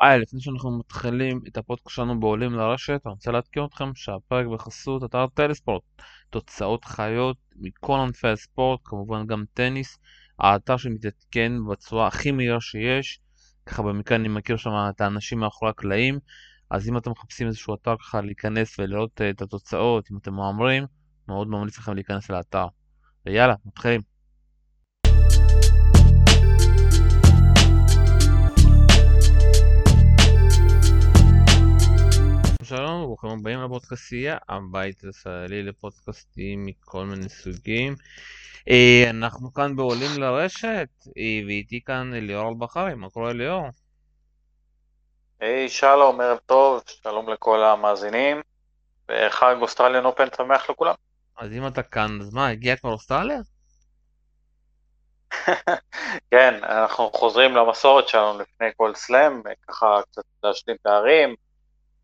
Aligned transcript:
היי, 0.00 0.18
לפני 0.18 0.40
שאנחנו 0.40 0.78
מתחילים 0.78 1.40
את 1.48 1.56
הפודקאסט 1.56 1.96
שלנו 1.96 2.20
בעולים 2.20 2.54
לרשת, 2.54 3.00
אני 3.06 3.12
רוצה 3.12 3.30
לעדכן 3.30 3.64
אתכם 3.64 3.94
שהפרק 3.94 4.46
בחסות 4.46 5.04
אתר 5.04 5.26
טלספורט. 5.34 5.82
תוצאות 6.30 6.84
חיות 6.84 7.36
מכל 7.56 7.98
ענפי 7.98 8.28
הספורט, 8.28 8.80
כמובן 8.84 9.26
גם 9.26 9.44
טניס, 9.54 9.98
האתר 10.38 10.76
שמתעדכן 10.76 11.52
בצורה 11.70 12.06
הכי 12.06 12.30
מהירה 12.30 12.60
שיש. 12.60 13.20
ככה 13.66 13.82
במקרה 13.82 14.18
אני 14.18 14.28
מכיר 14.28 14.56
שם 14.56 14.70
את 14.70 15.00
האנשים 15.00 15.38
מאחורי 15.38 15.70
הקלעים, 15.70 16.18
אז 16.70 16.88
אם 16.88 16.96
אתם 16.96 17.10
מחפשים 17.10 17.46
איזשהו 17.46 17.74
אתר 17.74 17.94
ככה 18.00 18.20
להיכנס 18.20 18.78
ולראות 18.78 19.20
את 19.30 19.42
התוצאות, 19.42 20.10
אם 20.12 20.16
אתם 20.16 20.34
מהמרים, 20.34 20.84
מאוד 21.28 21.48
ממליץ 21.48 21.78
לכם 21.78 21.94
להיכנס 21.94 22.30
לאתר. 22.30 22.66
ויאללה, 23.26 23.54
מתחילים. 23.64 24.17
שלום 32.68 33.02
וברוכים 33.02 33.30
הבאים 33.30 33.62
לפודקאסטייה, 33.62 34.36
הבית 34.48 35.02
הישראלי 35.04 35.62
לפודקאסטים 35.62 36.66
מכל 36.66 37.04
מיני 37.04 37.28
סוגים. 37.28 37.94
אה, 38.70 39.10
אנחנו 39.10 39.54
כאן 39.54 39.76
בעולים 39.76 40.10
לרשת, 40.18 40.88
אה, 41.16 41.46
ואיתי 41.46 41.80
כאן 41.84 42.10
ליאור 42.14 42.48
אלבחרי, 42.48 42.94
מה 42.94 43.10
קורה 43.10 43.32
ליאור? 43.32 43.66
היי 45.40 45.68
שלום, 45.68 46.20
ערב 46.20 46.38
טוב, 46.46 46.82
שלום 46.86 47.30
לכל 47.30 47.64
המאזינים, 47.64 48.40
וחג 49.10 49.56
אוסטרליאן 49.60 50.04
אופן 50.04 50.26
שמח 50.36 50.70
לכולם. 50.70 50.94
אז 51.36 51.52
אם 51.52 51.66
אתה 51.66 51.82
כאן, 51.82 52.18
אז 52.20 52.34
מה, 52.34 52.48
הגיע 52.48 52.76
כבר 52.76 52.92
אוסטרליה? 52.92 53.38
כן, 56.30 56.54
אנחנו 56.62 57.10
חוזרים 57.12 57.56
למסורת 57.56 58.08
שלנו 58.08 58.38
לפני 58.38 58.66
כל 58.76 58.94
סלאם, 58.94 59.42
ככה 59.68 60.00
קצת 60.10 60.22
להשלים 60.42 60.76
פערים, 60.82 61.34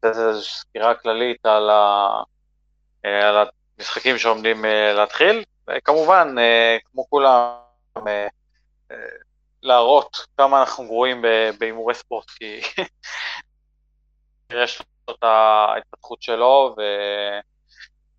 לתת 0.05 0.19
איזושהי 0.19 0.59
סקירה 0.59 0.95
כללית 0.95 1.47
על, 1.47 1.71
ה, 1.71 2.09
אה, 3.05 3.29
על 3.29 3.47
המשחקים 3.79 4.19
שעומדים 4.19 4.65
אה, 4.65 4.93
להתחיל, 4.93 5.45
וכמובן, 5.69 6.35
אה, 6.39 6.77
כמו 6.85 7.07
כולם, 7.11 7.51
להראות 9.63 10.17
כמה 10.37 10.61
אנחנו 10.61 10.85
גרועים 10.85 11.25
בהימורי 11.59 11.95
ספורט, 11.95 12.31
כי 12.31 12.61
יש 14.63 14.83
לו 15.09 15.15
את 15.15 15.23
ההתפתחות 15.23 16.23
שלו, 16.23 16.77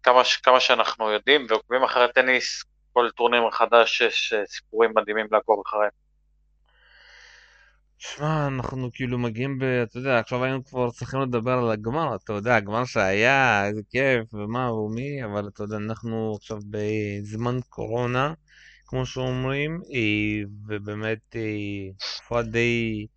וכמה 0.02 0.60
שאנחנו 0.60 1.12
יודעים 1.12 1.46
ועוקבים 1.50 1.84
אחרי 1.84 2.08
טניס, 2.14 2.64
כל 2.94 3.10
טורניר 3.16 3.48
מחדש 3.48 4.02
יש 4.02 4.34
סיפורים 4.46 4.92
מדהימים 4.96 5.28
לעקוב 5.32 5.64
אחריהם. 5.68 6.05
שמע, 7.98 8.48
אנחנו 8.48 8.90
כאילו 8.94 9.18
מגיעים 9.20 9.60
ב... 9.60 9.64
אתה 9.64 9.98
יודע, 9.98 10.20
עכשיו 10.20 10.44
היינו 10.44 10.66
כבר 10.66 10.92
צריכים 10.92 11.22
לדבר 11.22 11.52
על 11.52 11.72
הגמר, 11.72 12.16
אתה 12.16 12.34
יודע, 12.34 12.56
הגמר 12.56 12.86
שהיה, 12.86 13.68
איזה 13.68 13.82
כיף, 13.90 14.34
ומה 14.34 14.74
ומי, 14.74 15.24
אבל 15.26 15.48
אתה 15.48 15.64
יודע, 15.64 15.76
אנחנו 15.78 16.36
עכשיו 16.36 16.60
בזמן 16.70 17.60
קורונה, 17.70 18.34
כמו 18.86 19.06
שאומרים, 19.06 19.82
אה, 19.94 20.50
ובאמת 20.68 21.36
אה, 21.36 21.42
תקופה 22.18 22.42
די, 22.42 23.08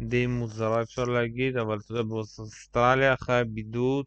די 0.00 0.26
מוזרה 0.26 0.82
אפשר 0.82 1.04
להגיד, 1.04 1.56
אבל 1.56 1.78
אתה 1.84 1.92
יודע, 1.92 2.02
באוסטרליה 2.02 3.14
אחרי 3.14 3.38
הבידוד, 3.40 4.06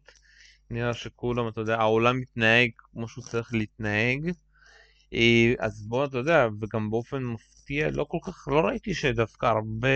נראה 0.70 0.94
שכולם, 0.94 1.48
אתה 1.48 1.60
יודע, 1.60 1.78
העולם 1.78 2.20
מתנהג 2.20 2.70
כמו 2.76 3.08
שהוא 3.08 3.24
צריך 3.24 3.54
להתנהג. 3.54 4.30
אה, 5.14 5.52
אז 5.58 5.86
בוא, 5.88 6.04
אתה 6.04 6.18
יודע, 6.18 6.48
וגם 6.60 6.90
באופן 6.90 7.22
מפתיע, 7.24 7.59
לא 7.92 8.04
כל 8.04 8.18
כך, 8.26 8.48
לא 8.48 8.60
ראיתי 8.60 8.94
שדווקא 8.94 9.46
הרבה 9.46 9.88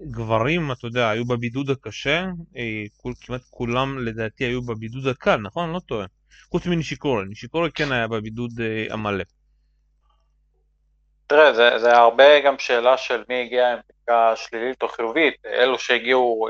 גברים, 0.00 0.72
אתה 0.72 0.86
יודע, 0.86 1.10
היו 1.10 1.24
בבידוד 1.24 1.70
הקשה, 1.70 2.24
אה, 2.56 2.84
כול, 2.96 3.12
כמעט 3.20 3.40
כולם 3.50 3.98
לדעתי 3.98 4.44
היו 4.44 4.62
בבידוד 4.62 5.06
הקל, 5.06 5.36
נכון? 5.36 5.72
לא 5.72 5.78
טועה. 5.78 6.06
חוץ 6.50 6.66
מנישיקורי, 6.66 7.24
נישיקורי 7.28 7.70
כן 7.74 7.92
היה 7.92 8.08
בבידוד 8.08 8.50
אה, 8.60 8.86
המלא. 8.90 9.24
תראה, 11.26 11.54
זה, 11.54 11.78
זה 11.78 11.96
הרבה 11.96 12.40
גם 12.40 12.58
שאלה 12.58 12.96
של 12.96 13.24
מי 13.28 13.42
הגיע 13.42 13.72
עם 13.72 13.78
בדיקה 13.88 14.32
שלילית 14.36 14.82
או 14.82 14.88
חיובית, 14.88 15.34
אלו 15.46 15.78
שהגיעו 15.78 16.48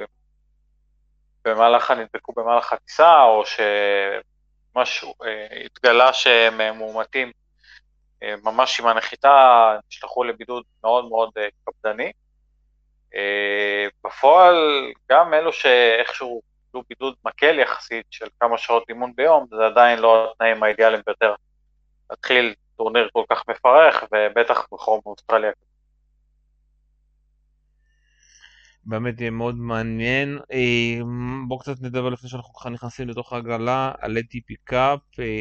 במהלך 1.44 1.90
הנדבקו 1.90 2.32
במהלך 2.36 2.72
הטיסה, 2.72 3.22
או 3.22 3.42
שמשהו 3.46 5.14
התגלה 5.64 6.12
שהם 6.12 6.78
מאומתים 6.78 7.28
אה, 7.28 7.32
ממש 8.22 8.80
עם 8.80 8.86
הנחיתה 8.86 9.78
נשלחו 9.88 10.24
לבידוד 10.24 10.64
מאוד 10.84 11.08
מאוד 11.08 11.30
אה, 11.36 11.48
קפדני. 11.64 12.12
אה, 13.14 13.86
בפועל, 14.04 14.56
גם 15.10 15.34
אלו 15.34 15.52
שאיכשהו 15.52 16.40
קיבלו 16.66 16.82
בידוד 16.88 17.14
מקל 17.24 17.58
יחסית 17.58 18.06
של 18.10 18.26
כמה 18.40 18.58
שעות 18.58 18.84
אימון 18.88 19.12
ביום, 19.16 19.46
זה 19.50 19.66
עדיין 19.66 19.98
לא 19.98 20.30
התנאים 20.32 20.62
האידיאליים 20.62 21.02
ביותר 21.06 21.34
להתחיל 22.10 22.54
טורניר 22.76 23.08
כל 23.12 23.24
כך 23.30 23.42
מפרך, 23.48 24.04
ובטח 24.12 24.66
בחום 24.72 25.00
באוסטרליה. 25.04 25.52
באמת 28.84 29.20
יהיה 29.20 29.30
מאוד 29.30 29.54
מעניין. 29.54 30.38
בואו 31.48 31.58
קצת 31.58 31.80
נדבר 31.82 32.08
לפני 32.08 32.28
שאנחנו 32.28 32.54
ככה 32.54 32.70
נכנסים 32.70 33.08
לתוך 33.08 33.32
ההגרלה 33.32 33.92
על 34.00 34.16
ATP 34.16 34.54
קאפ. 34.64 35.00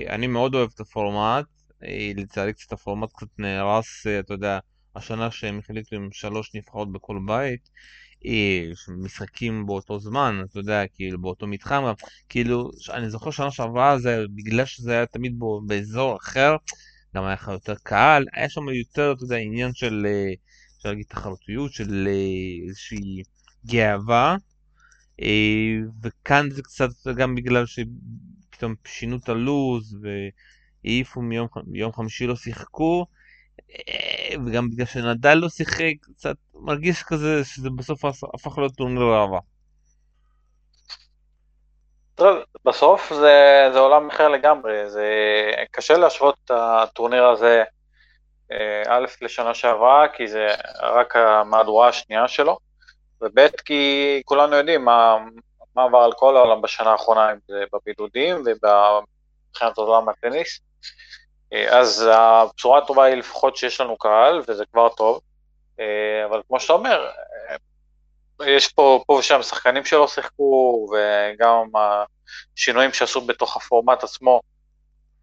אני 0.10 0.28
מאוד 0.28 0.56
אוהב 0.56 0.70
את 0.76 0.80
הפורמט. 0.80 1.46
אה, 1.88 2.12
לצערי 2.16 2.54
קצת 2.54 2.72
הפורמט 2.74 3.10
קצת 3.14 3.28
נהרס, 3.38 4.08
אה, 4.08 4.20
אתה 4.20 4.34
יודע, 4.34 4.60
השנה 4.96 5.32
שהם 5.32 5.60
החליטו 5.60 5.96
עם 5.96 6.10
שלוש 6.12 6.56
נבחרות 6.56 6.92
בכל 6.92 7.20
בית, 7.26 7.70
אה, 8.26 8.64
משחקים 8.98 9.66
באותו 9.66 10.00
זמן, 10.00 10.42
אתה 10.52 10.60
יודע, 10.60 10.84
כאילו 10.94 11.22
באותו 11.22 11.48
מתחם, 11.48 11.84
כאילו, 12.30 12.72
אני 12.94 13.10
זוכר 13.10 13.32
שנה 13.32 13.52
שעברה 13.52 14.00
זה 14.00 14.24
בגלל 14.36 14.66
שזה 14.66 14.92
היה 14.92 15.06
תמיד 15.06 15.40
בו, 15.40 15.62
באזור 15.68 16.18
אחר, 16.18 16.56
גם 17.16 17.24
היה 17.24 17.34
לך 17.34 17.48
יותר 17.48 17.76
קהל, 17.84 18.26
היה 18.34 18.50
שם 18.50 18.70
יותר, 18.70 19.14
אתה 19.16 19.24
יודע, 19.24 19.36
עניין 19.36 19.74
של, 19.74 20.08
אפשר 20.78 20.90
להגיד 20.90 21.06
תחרותיות, 21.10 21.74
של 21.74 22.08
איזושהי 22.68 23.24
גאווה, 23.66 24.36
וכאן 26.04 26.50
זה 26.52 26.62
קצת 26.64 26.90
גם 27.16 27.36
בגלל 27.36 27.66
שפתאום 27.66 28.76
שינו 28.88 29.18
את 29.18 29.30
הלו"ז, 29.30 29.98
העיפו 30.86 31.22
מיום, 31.22 31.48
מיום 31.68 31.94
חמישי 31.94 32.28
לא 32.28 32.36
שיחקו, 32.36 33.06
אה, 33.72 34.36
וגם 34.46 34.70
בגלל 34.70 34.86
שנדל 34.86 35.34
לא 35.34 35.50
שיחק, 35.50 35.94
קצת 36.02 36.36
מרגיש 36.54 37.04
כזה 37.04 37.46
שזה 37.46 37.70
בסוף 37.70 38.06
הפך 38.06 38.58
להיות 38.58 38.76
טורניר 38.76 39.04
ראווה. 39.04 39.40
טוב, 42.16 42.38
בסוף 42.66 43.14
זה, 43.14 43.70
זה 43.74 43.80
עולם 43.80 44.10
אחר 44.10 44.30
לגמרי, 44.30 44.90
זה 44.90 45.06
קשה 45.72 45.98
להשוות 45.98 46.36
את 46.46 46.52
הטורניר 46.54 47.26
הזה 47.26 47.64
אה, 48.52 48.84
א' 48.88 49.06
לשנה 49.22 49.54
שעברה, 49.54 50.08
כי 50.08 50.28
זה 50.28 50.48
רק 50.82 51.16
המהדורה 51.16 51.88
השנייה 51.88 52.28
שלו, 52.28 52.58
וב' 53.22 53.48
כי 53.66 54.22
כולנו 54.26 54.56
יודעים 54.56 54.86
מה, 54.86 55.18
מה 55.76 55.84
עבר 55.84 55.98
על 55.98 56.12
כל 56.14 56.38
העולם 56.38 56.62
בשנה 56.62 56.92
האחרונה, 56.92 57.32
אם 57.32 57.38
זה 57.48 57.64
בבידודים 57.74 58.36
ובבחינת 58.36 59.78
עולם 59.78 60.10
הטניס. 60.10 60.60
אה, 61.54 61.80
אז 61.80 62.10
הבשורה 62.14 62.78
הטובה 62.78 63.04
היא 63.04 63.16
לפחות 63.16 63.58
שיש 63.58 63.82
לנו 63.82 63.98
קהל, 63.98 64.42
וזה 64.48 64.66
כבר 64.72 64.90
טוב, 64.90 65.22
אה, 65.80 66.26
אבל 66.30 66.42
כמו 66.48 66.60
שאתה 66.60 66.74
אומר, 66.74 67.10
אה, 68.42 68.50
יש 68.50 68.68
פה, 68.68 69.04
פה 69.08 69.14
ושם 69.14 69.44
שחקנים 69.44 69.86
שלא 69.86 70.08
שיחקו, 70.08 70.88
וגם 70.92 71.68
השינויים 72.56 72.94
שעשו 72.94 73.22
בתוך 73.22 73.58
הפורמט 73.58 74.04
עצמו, 74.04 74.42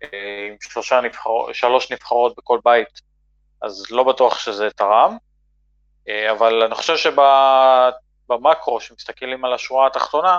עם 0.02 0.56
שלושה 0.60 1.00
נבחרות, 1.00 1.54
שלוש 1.54 1.92
נבחרות 1.92 2.34
בכל 2.36 2.58
בית, 2.64 3.00
אז 3.62 3.86
לא 3.90 4.04
בטוח 4.04 4.38
שזה 4.38 4.70
תרם, 4.70 5.16
אבל 6.30 6.62
אני 6.62 6.74
חושב 6.74 6.96
שבמקרו, 6.96 8.80
שמסתכלים 8.80 9.44
על 9.44 9.54
השורה 9.54 9.86
התחתונה, 9.86 10.38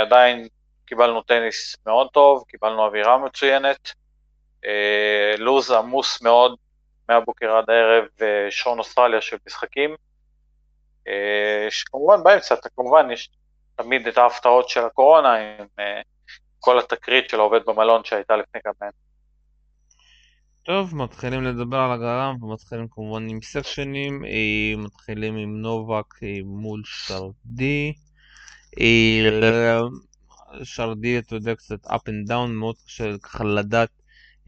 עדיין 0.00 0.48
קיבלנו 0.88 1.22
טניס 1.22 1.76
מאוד 1.86 2.08
טוב, 2.12 2.44
קיבלנו 2.48 2.84
אווירה 2.84 3.18
מצוינת, 3.18 3.92
אה, 4.64 5.34
לו"ז 5.38 5.70
עמוס 5.70 6.22
מאוד 6.22 6.56
מהבוקר 7.08 7.56
עד 7.56 7.70
הערב, 7.70 8.04
שעון 8.50 8.78
אוסטרליה 8.78 9.20
של 9.20 9.36
משחקים, 9.46 9.94
אה, 11.08 11.66
שכמובן 11.70 12.22
באמצע, 12.24 12.54
כמובן 12.76 13.10
יש 13.10 13.30
תמיד 13.76 14.06
את 14.06 14.18
ההפתעות 14.18 14.68
של 14.68 14.80
הקורונה, 14.80 15.34
עם 15.34 15.66
אה, 15.78 16.00
כל 16.60 16.78
התקרית 16.78 17.30
של 17.30 17.40
העובד 17.40 17.60
במלון 17.66 18.04
שהייתה 18.04 18.36
לפני 18.36 18.60
כמה 18.64 18.72
ימים. 18.82 19.08
טוב, 20.62 20.96
מתחילים 20.96 21.44
לדבר 21.44 21.76
על 21.76 21.92
הגרם 21.92 22.42
ומתחילים 22.42 22.86
כמובן 22.90 23.28
עם 23.28 23.42
סקשנים, 23.42 24.22
מתחילים 24.76 25.36
עם 25.36 25.62
נובק 25.62 26.14
מול 26.44 26.82
שרדי. 26.84 27.94
שרדי, 30.62 31.18
אתה 31.18 31.34
יודע, 31.34 31.54
קצת 31.54 31.86
up 31.86 32.08
and 32.08 32.30
down, 32.30 32.48
מאוד 32.48 32.76
קשה 32.86 33.18
ככה 33.18 33.44
לדעת 33.44 33.90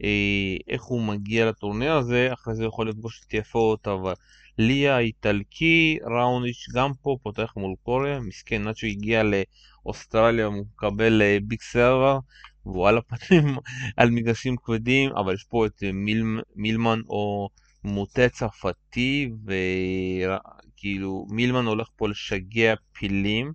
אה, 0.03 0.57
איך 0.67 0.83
הוא 0.83 1.01
מגיע 1.01 1.49
לטורניר 1.49 1.93
הזה, 1.93 2.29
אחרי 2.33 2.55
זה 2.55 2.63
הוא 2.63 2.69
יכול 2.69 2.89
לפגוש 2.89 3.21
את 3.27 3.33
יפות, 3.33 3.87
אבל 3.87 4.13
ליה 4.57 4.99
איטלקי, 4.99 5.97
ראוניץ' 6.05 6.65
גם 6.75 6.91
פה 7.01 7.17
פותח 7.23 7.53
מול 7.57 7.75
קוריאה, 7.83 8.19
מסכן 8.19 8.67
עד 8.67 8.75
שהוא 8.75 8.89
הגיע 8.89 9.21
לאוסטרליה 9.23 10.45
הוא 10.45 10.55
מקבל 10.55 11.21
big 11.43 11.61
server 11.61 12.19
והוא 12.65 12.87
על 12.87 12.97
הפנים 12.97 13.55
על 13.97 14.11
מגרשים 14.11 14.55
כבדים, 14.63 15.11
אבל 15.11 15.33
יש 15.33 15.43
פה 15.43 15.65
את 15.65 15.83
מיל, 15.93 16.23
מילמן 16.55 16.99
או 17.09 17.49
מוטה 17.83 18.29
צרפתי 18.29 19.29
וכאילו 20.75 21.25
מילמן 21.29 21.65
הולך 21.65 21.87
פה 21.95 22.09
לשגע 22.09 22.73
פילים. 22.93 23.51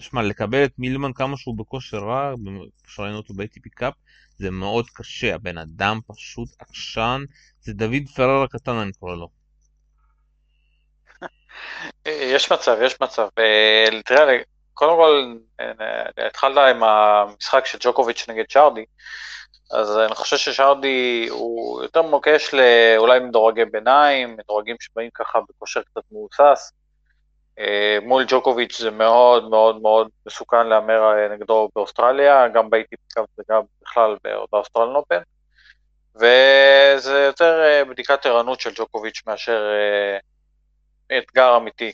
שמע, 0.00 0.22
לקבל 0.22 0.64
את 0.64 0.72
מילמן 0.78 1.12
כמה 1.12 1.36
שהוא 1.36 1.58
בכושר 1.58 1.98
רע, 1.98 2.34
שראינו 2.86 3.16
אותו 3.16 3.34
ב-ATP 3.34 3.68
Cup, 3.74 3.94
זה 4.38 4.50
מאוד 4.50 4.86
קשה, 4.94 5.34
הבן 5.34 5.58
אדם 5.58 6.00
פשוט 6.06 6.48
עקשן, 6.58 7.22
זה 7.60 7.72
דוד 7.72 8.02
פרר 8.16 8.42
הקטן 8.42 8.76
אני 8.76 8.92
קורא 8.92 9.16
לו. 9.16 9.28
יש 12.34 12.52
מצב, 12.52 12.76
יש 12.82 13.00
מצב. 13.00 13.28
אה, 13.38 14.02
תראה, 14.04 14.36
קודם 14.74 14.96
כל, 14.96 15.36
אה, 15.60 16.26
התחלת 16.26 16.58
עם 16.58 16.82
המשחק 16.82 17.66
של 17.66 17.78
ג'וקוביץ' 17.80 18.28
נגד 18.28 18.50
שרדי, 18.50 18.84
אז 19.70 19.98
אני 19.98 20.14
חושב 20.14 20.36
ששרדי 20.36 21.26
הוא 21.30 21.82
יותר 21.82 22.02
מוקש 22.02 22.54
לאולי 22.54 23.20
מדורגי 23.20 23.64
ביניים, 23.64 24.36
מדורגים 24.36 24.76
שבאים 24.80 25.10
ככה 25.14 25.38
בכושר 25.48 25.82
קצת 25.82 26.02
מאוסס. 26.12 26.72
אה, 27.58 27.98
מול 28.02 28.24
ג'וקוביץ' 28.28 28.78
זה 28.78 28.90
מאוד 28.90 29.48
מאוד 29.48 29.82
מאוד 29.82 30.08
מסוכן 30.26 30.66
להמר 30.66 31.28
נגדו 31.30 31.68
באוסטרליה, 31.74 32.48
גם 32.48 32.70
ב-ATP 32.70 33.22
וגם 33.38 33.60
בכלל 33.82 34.16
באוסטרלן 34.52 34.94
אופן, 34.94 35.20
וזה 36.14 37.24
יותר 37.26 37.60
אה, 37.64 37.84
בדיקת 37.84 38.26
ערנות 38.26 38.60
של 38.60 38.70
ג'וקוביץ' 38.74 39.22
מאשר 39.26 39.70
אה, 41.10 41.18
אתגר 41.18 41.56
אמיתי. 41.56 41.92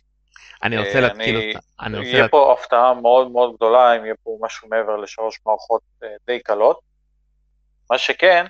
אני 0.63 0.79
רוצה 0.79 1.01
להתקיל 1.01 1.37
אותה. 1.37 2.03
יהיה 2.03 2.23
לה... 2.23 2.29
פה 2.29 2.53
הפתעה 2.53 2.95
מאוד 2.95 3.31
מאוד 3.31 3.55
גדולה 3.57 3.97
אם 3.97 4.05
יהיה 4.05 4.15
פה 4.23 4.39
משהו 4.41 4.69
מעבר 4.69 4.97
לשלוש 4.97 5.41
מערכות 5.47 5.83
די 6.27 6.41
קלות. 6.41 6.81
מה 7.91 7.99
שכן, 7.99 8.47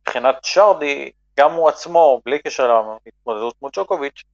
מבחינת 0.00 0.36
שרדי, 0.42 1.10
גם 1.38 1.52
הוא 1.52 1.68
עצמו, 1.68 2.20
בלי 2.24 2.38
קשר 2.38 2.82
להתמודדות 3.06 3.54
מול 3.62 3.70
ג'וקוביץ', 3.74 4.22
אה, 4.26 4.31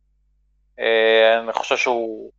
אני 1.42 1.52
חושב 1.52 1.76
שהוא 1.76 2.30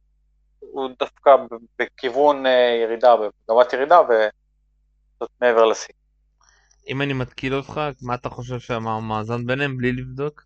דווקא 1.00 1.32
בכיוון 1.80 2.46
אה, 2.46 2.80
ירידה, 2.84 3.16
במגמת 3.16 3.74
ירידה, 3.74 4.00
וזאת 4.02 5.30
מעבר 5.42 5.66
לשיא. 5.66 5.94
אם 6.88 7.02
אני 7.02 7.14
מתקיל 7.14 7.56
אותך, 7.56 7.82
מה 8.02 8.16
אתה 8.16 8.30
חושב 8.30 8.60
שהמאזן 8.60 9.46
ביניהם 9.46 9.78
בלי 9.78 9.92
לבדוק? 9.92 10.44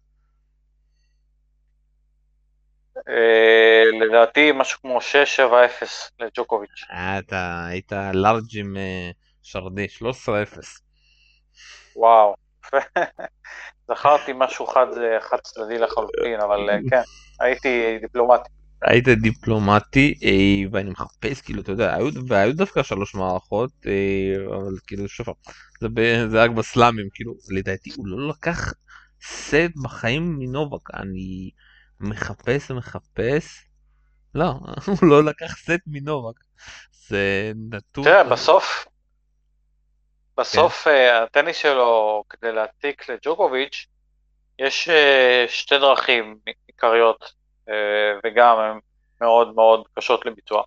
אה, 3.09 3.83
לדעתי 4.01 4.51
משהו 4.51 4.81
כמו 4.81 4.99
6-7-0 4.99 5.85
לג'וקוביץ'. 6.19 6.83
אתה 7.19 7.65
היית 7.67 7.91
לארג' 8.13 8.57
עם 8.57 8.77
שרדי, 9.43 9.87
13-0. 10.01 10.27
וואו, 11.95 12.35
זכרתי 13.87 14.31
משהו 14.35 14.65
חד 14.65 15.37
צדדי 15.43 15.77
לחלוטין, 15.77 16.39
אבל 16.39 16.69
כן, 16.89 17.01
הייתי 17.39 17.97
דיפלומטי. 18.01 18.49
היית 18.83 19.07
דיפלומטי 19.07 20.13
אה, 20.23 20.69
ואני 20.71 20.89
מחפש 20.89 21.41
כאילו 21.41 21.61
אתה 21.61 21.71
יודע 21.71 21.95
היו, 21.95 22.07
והיו 22.27 22.55
דווקא 22.55 22.83
שלוש 22.83 23.15
מערכות 23.15 23.71
אה, 23.85 24.55
אבל 24.57 24.73
כאילו 24.87 25.07
שוב 25.07 25.27
זה, 25.81 25.87
זה 26.29 26.43
רק 26.43 26.51
בסלאמים 26.51 27.07
כאילו 27.13 27.33
לדעתי 27.49 27.89
הוא 27.95 28.07
לא 28.07 28.29
לקח 28.29 28.73
סט 29.21 29.71
בחיים 29.83 30.35
מנובק 30.39 30.93
אני 30.93 31.51
מחפש 31.99 32.71
ומחפש 32.71 33.65
לא 34.35 34.45
הוא 35.01 35.09
לא 35.09 35.23
לקח 35.23 35.57
סט 35.57 35.81
מנובק 35.87 36.39
זה 37.07 37.51
נתון. 37.69 38.03
תראה 38.03 38.23
בסוף 38.23 38.85
בסוף 40.37 40.83
כן. 40.83 41.21
הטניס 41.23 41.57
שלו 41.57 42.23
כדי 42.29 42.51
להעתיק 42.51 43.09
לג'וקוביץ' 43.09 43.87
יש 44.59 44.89
שתי 45.47 45.79
דרכים 45.79 46.39
עיקריות, 46.83 47.33
אה, 47.69 47.73
וגם 48.23 48.59
הן 48.59 48.79
מאוד 49.21 49.55
מאוד 49.55 49.83
קשות 49.93 50.25
לביצוע. 50.25 50.63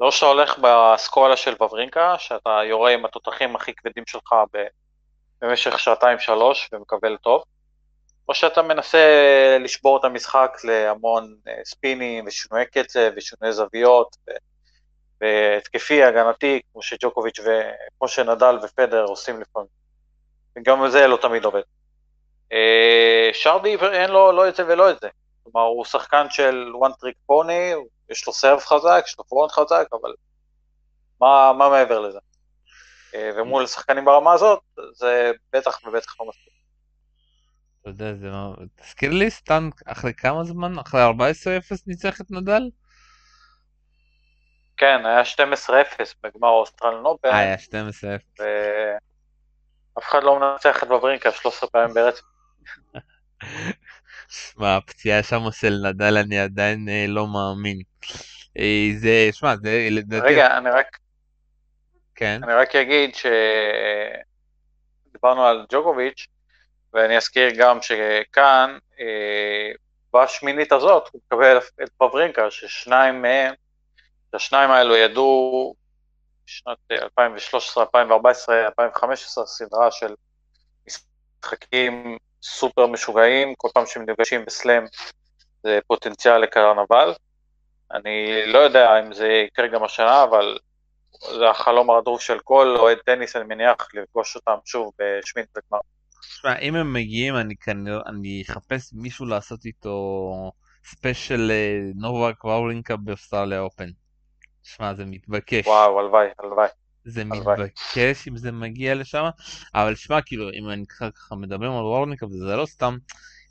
לא 0.00 0.10
שאתה 0.10 0.26
הולך 0.26 0.58
באסכולה 0.58 1.36
של 1.36 1.54
וברינקה, 1.54 2.14
שאתה 2.18 2.60
יורה 2.64 2.90
עם 2.90 3.04
התותחים 3.04 3.56
הכי 3.56 3.74
כבדים 3.74 4.04
שלך 4.06 4.34
במשך 5.42 5.78
שעתיים-שלוש 5.78 6.68
ומקבל 6.72 7.16
טוב, 7.16 7.42
או 8.28 8.34
שאתה 8.34 8.62
מנסה 8.62 8.98
לשבור 9.60 9.96
את 9.96 10.04
המשחק 10.04 10.58
להמון 10.64 11.34
אה, 11.48 11.54
ספינים 11.64 12.26
ושינויי 12.26 12.66
קצב 12.66 13.10
ושינויי 13.16 13.52
זוויות 13.52 14.16
והתקפי, 15.20 16.02
הגנתי, 16.02 16.60
כמו 16.72 16.82
שג'וקוביץ' 16.82 17.40
וכמו 17.40 18.08
שנדל 18.08 18.58
ופדר 18.62 19.04
עושים 19.04 19.40
לפעמים. 19.40 19.68
וגם 20.58 20.88
זה 20.88 21.06
לא 21.06 21.16
תמיד 21.16 21.44
עובד. 21.44 21.62
אה, 22.52 23.30
שרדי 23.32 23.76
אין 23.92 24.10
לו 24.10 24.32
לא 24.32 24.48
את 24.48 24.56
זה 24.56 24.66
ולא 24.66 24.90
את 24.90 24.96
זה. 25.00 25.08
כלומר, 25.42 25.66
הוא 25.66 25.84
שחקן 25.84 26.26
של 26.30 26.72
one 26.74 26.92
trick 26.92 27.32
pony, 27.32 27.88
יש 28.10 28.26
לו 28.26 28.32
סרף 28.32 28.66
חזק, 28.66 29.02
יש 29.06 29.18
לו 29.18 29.24
פרונט 29.24 29.52
חזק, 29.52 29.86
אבל 29.92 30.14
מה, 31.20 31.52
מה 31.52 31.68
מעבר 31.68 32.00
לזה? 32.00 32.18
אה, 33.14 33.30
ומול 33.36 33.66
שחקנים 33.66 34.04
ברמה 34.04 34.32
הזאת, 34.32 34.60
זה 34.94 35.32
בטח 35.52 35.78
ובטח 35.86 36.20
לא 36.20 36.26
מספיק. 36.28 36.52
אתה 37.80 37.90
יודע, 37.90 38.14
זה 38.14 38.30
מה... 38.30 38.52
תזכיר 38.76 39.10
לי, 39.10 39.30
סטן, 39.30 39.68
אחרי 39.86 40.14
כמה 40.14 40.44
זמן? 40.44 40.78
אחרי 40.78 41.00
14-0 41.04 41.74
ניצח 41.86 42.20
את 42.20 42.30
נדל? 42.30 42.62
כן, 44.76 45.06
היה 45.06 45.22
12-0 45.22 45.72
בגמר 46.22 46.48
אוסטרל 46.48 47.00
נובל. 47.00 47.28
אה, 47.30 47.38
היה 47.38 47.56
12-0. 47.56 47.60
ואף 48.38 50.04
אחד 50.04 50.22
לא 50.22 50.40
מנצח 50.40 50.82
את 50.82 50.88
בברינקה 50.88 51.32
13 51.32 51.68
פעמים 51.68 51.94
ברצף. 51.94 52.22
שמע, 54.32 54.76
הפציעה 54.76 55.22
שם 55.22 55.42
של 55.52 55.74
נדל 55.84 56.16
אני 56.16 56.38
עדיין 56.38 56.88
אה, 56.88 57.04
לא 57.08 57.26
מאמין. 57.26 57.78
אה, 58.58 58.88
זה, 58.98 59.28
שמע, 59.32 59.56
זה 59.56 59.88
לדעתי... 59.90 60.26
רגע, 60.26 60.58
אני 60.58 60.70
רק... 60.70 60.98
כן. 62.14 62.40
אני 62.44 62.52
רק 62.52 62.74
אגיד 62.74 63.14
שדיברנו 65.10 65.44
על 65.44 65.66
ג'וקוביץ', 65.72 66.26
ואני 66.92 67.16
אזכיר 67.16 67.50
גם 67.56 67.78
שכאן, 67.82 68.78
אה, 69.00 69.70
בשמינית 70.14 70.72
הזאת, 70.72 71.08
הוא 71.12 71.20
מקבל 71.26 71.58
את 71.58 71.90
פברינקה, 71.98 72.50
ששניים 72.50 73.22
מהם, 73.22 73.54
שהשניים 74.32 74.70
האלו 74.70 74.96
ידעו 74.96 75.74
בשנת 76.46 76.78
2013, 76.90 77.84
2014, 77.84 78.66
2015, 78.66 79.46
סדרה 79.46 79.90
של 79.90 80.14
משחקים 80.86 82.18
סופר 82.42 82.86
משוגעים, 82.86 83.54
כל 83.56 83.68
פעם 83.74 83.86
שהם 83.86 84.10
נפגשים 84.10 84.44
בסלאם 84.44 84.84
זה 85.62 85.78
פוטנציאל 85.86 86.38
לקרנבל. 86.38 87.12
אני 87.92 88.46
לא 88.46 88.58
יודע 88.58 89.00
אם 89.00 89.12
זה 89.12 89.28
יקרה 89.28 89.66
גם 89.66 89.84
השנה, 89.84 90.24
אבל 90.24 90.58
זה 91.38 91.50
החלום 91.50 91.90
הרדוף 91.90 92.20
של 92.20 92.38
כל 92.44 92.76
אוהד 92.78 92.98
טניס, 93.06 93.36
אני 93.36 93.44
מניח, 93.44 93.76
לפגוש 93.94 94.36
אותם 94.36 94.56
שוב 94.64 94.92
בשמינית 94.98 95.50
וגמר. 95.56 95.80
תשמע, 96.20 96.58
אם 96.58 96.74
הם 96.74 96.92
מגיעים, 96.92 97.36
אני 97.36 97.56
כנראה, 97.56 98.00
אני 98.06 98.42
אחפש 98.50 98.92
מישהו 98.92 99.26
לעשות 99.26 99.64
איתו 99.64 100.52
ספיישל 100.84 101.52
נובק 101.94 102.44
ואורינקה 102.44 102.96
באוסטרליה 102.96 103.60
אופן. 103.60 103.88
תשמע, 104.62 104.94
זה 104.94 105.04
מתבקש. 105.04 105.66
וואו, 105.66 106.00
הלוואי, 106.00 106.26
הלוואי. 106.38 106.68
זה 107.04 107.24
מתבקש 107.24 108.28
אם 108.28 108.36
זה 108.36 108.52
מגיע 108.52 108.94
לשם, 108.94 109.24
אבל 109.74 109.94
שמע, 109.94 110.22
כאילו, 110.22 110.50
אם 110.52 110.68
אני 110.68 110.86
ככה 110.86 111.34
מדברים 111.34 111.72
על 111.72 111.84
וורניקה, 111.84 112.26
וזה 112.26 112.56
לא 112.56 112.66
סתם, 112.66 112.96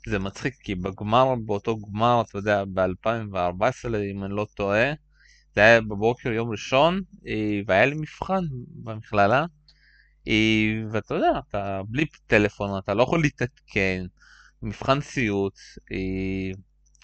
זה 0.08 0.18
מצחיק, 0.18 0.54
כי 0.60 0.74
בגמר, 0.74 1.34
באותו 1.46 1.78
גמר, 1.78 2.22
אתה 2.28 2.38
יודע, 2.38 2.64
ב-2014, 2.64 3.96
אם 4.12 4.24
אני 4.24 4.34
לא 4.34 4.46
טועה, 4.54 4.92
זה 5.54 5.60
היה 5.60 5.80
בבוקר 5.80 6.32
יום 6.32 6.50
ראשון, 6.50 7.00
אה, 7.26 7.60
והיה 7.66 7.86
לי 7.86 7.94
מבחן 7.94 8.44
במכללה, 8.68 9.44
אה, 10.28 10.82
ואתה 10.92 11.14
יודע, 11.14 11.32
אתה 11.48 11.80
בלי 11.88 12.06
טלפון, 12.26 12.78
אתה 12.78 12.94
לא 12.94 13.02
יכול 13.02 13.22
להתעדכן, 13.22 14.04
מבחן 14.62 15.00
סיוט, 15.00 15.54
אה, 15.92 16.52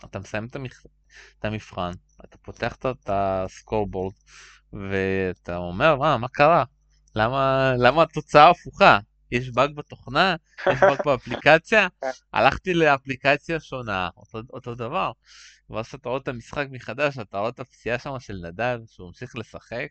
אתה 0.05 0.19
מסיים 0.19 0.47
את 0.47 1.45
המבחן, 1.45 1.91
אתה 2.25 2.39
פותח 2.39 2.77
את 2.77 3.11
הסקורבורד, 3.11 4.15
ואתה 4.73 5.57
אומר, 5.57 5.97
מה, 5.97 6.19
מה 6.19 6.29
קרה? 6.29 6.65
למה, 7.15 7.73
למה 7.79 8.03
התוצאה 8.03 8.51
הפוכה? 8.51 8.99
יש 9.33 9.51
באג 9.51 9.75
בתוכנה? 9.75 10.37
יש 10.73 10.81
באג 10.81 10.99
באפליקציה? 11.05 11.89
הלכתי 12.33 12.75
לאפליקציה 12.75 13.61
שונה, 13.61 14.09
אותו, 14.17 14.41
אותו 14.53 14.75
דבר. 14.75 15.13
ואז 15.71 15.87
אתה 15.95 16.09
רואה 16.09 16.21
את 16.21 16.29
המשחק 16.29 16.67
מחדש, 16.71 17.19
אתה 17.19 17.39
רואה 17.39 17.51
את 17.51 17.61
הפציעה 17.61 17.99
שם 17.99 18.19
של 18.21 18.37
נדל, 18.43 18.81
שהוא 18.87 19.07
ממשיך 19.09 19.37
לשחק, 19.37 19.89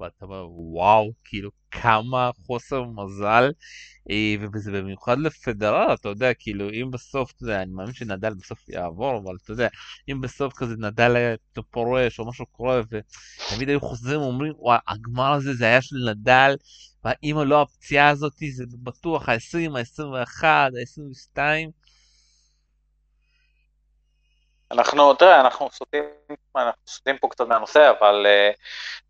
ואתה 0.00 0.24
אומר 0.24 0.46
וואו, 0.50 1.12
כאילו 1.24 1.50
כמה 1.70 2.30
חוסר 2.46 2.84
מזל, 2.84 3.50
אה, 4.10 4.34
וזה 4.52 4.72
במיוחד 4.72 5.18
לפדרל, 5.18 5.94
אתה 5.94 6.08
יודע, 6.08 6.34
כאילו 6.34 6.70
אם 6.70 6.90
בסוף, 6.90 7.32
אתה 7.32 7.44
יודע, 7.44 7.62
אני 7.62 7.72
מאמין 7.72 7.94
שנדל 7.94 8.34
בסוף 8.34 8.68
יעבור, 8.68 9.18
אבל 9.24 9.34
אתה 9.44 9.52
יודע, 9.52 9.68
אם 10.08 10.20
בסוף 10.20 10.54
כזה 10.56 10.74
נדל 10.78 11.16
היה 11.16 11.34
פורש 11.70 12.18
או 12.18 12.28
משהו 12.28 12.46
קורה, 12.46 12.80
ותמיד 12.80 13.68
היו 13.68 13.80
חוזרים 13.80 14.20
ואומרים, 14.20 14.52
וואי, 14.56 14.78
הגמר 14.88 15.32
הזה 15.32 15.54
זה 15.54 15.64
היה 15.64 15.82
של 15.82 15.96
נדל, 16.10 16.54
ואם 17.04 17.36
לא 17.46 17.62
הפציעה 17.62 18.08
הזאת, 18.08 18.32
זה 18.52 18.64
בטוח 18.82 19.28
ה-20, 19.28 19.78
ה-21, 19.78 20.44
ה-22. 20.44 21.38
אנחנו, 24.70 25.14
תראה, 25.14 25.40
אנחנו 25.40 25.70
סוטים, 25.70 26.04
אנחנו 26.56 26.82
סוטים 26.86 27.18
פה 27.18 27.28
קצת 27.28 27.46
מהנושא, 27.46 27.92
אבל 27.98 28.26
uh, 28.26 28.56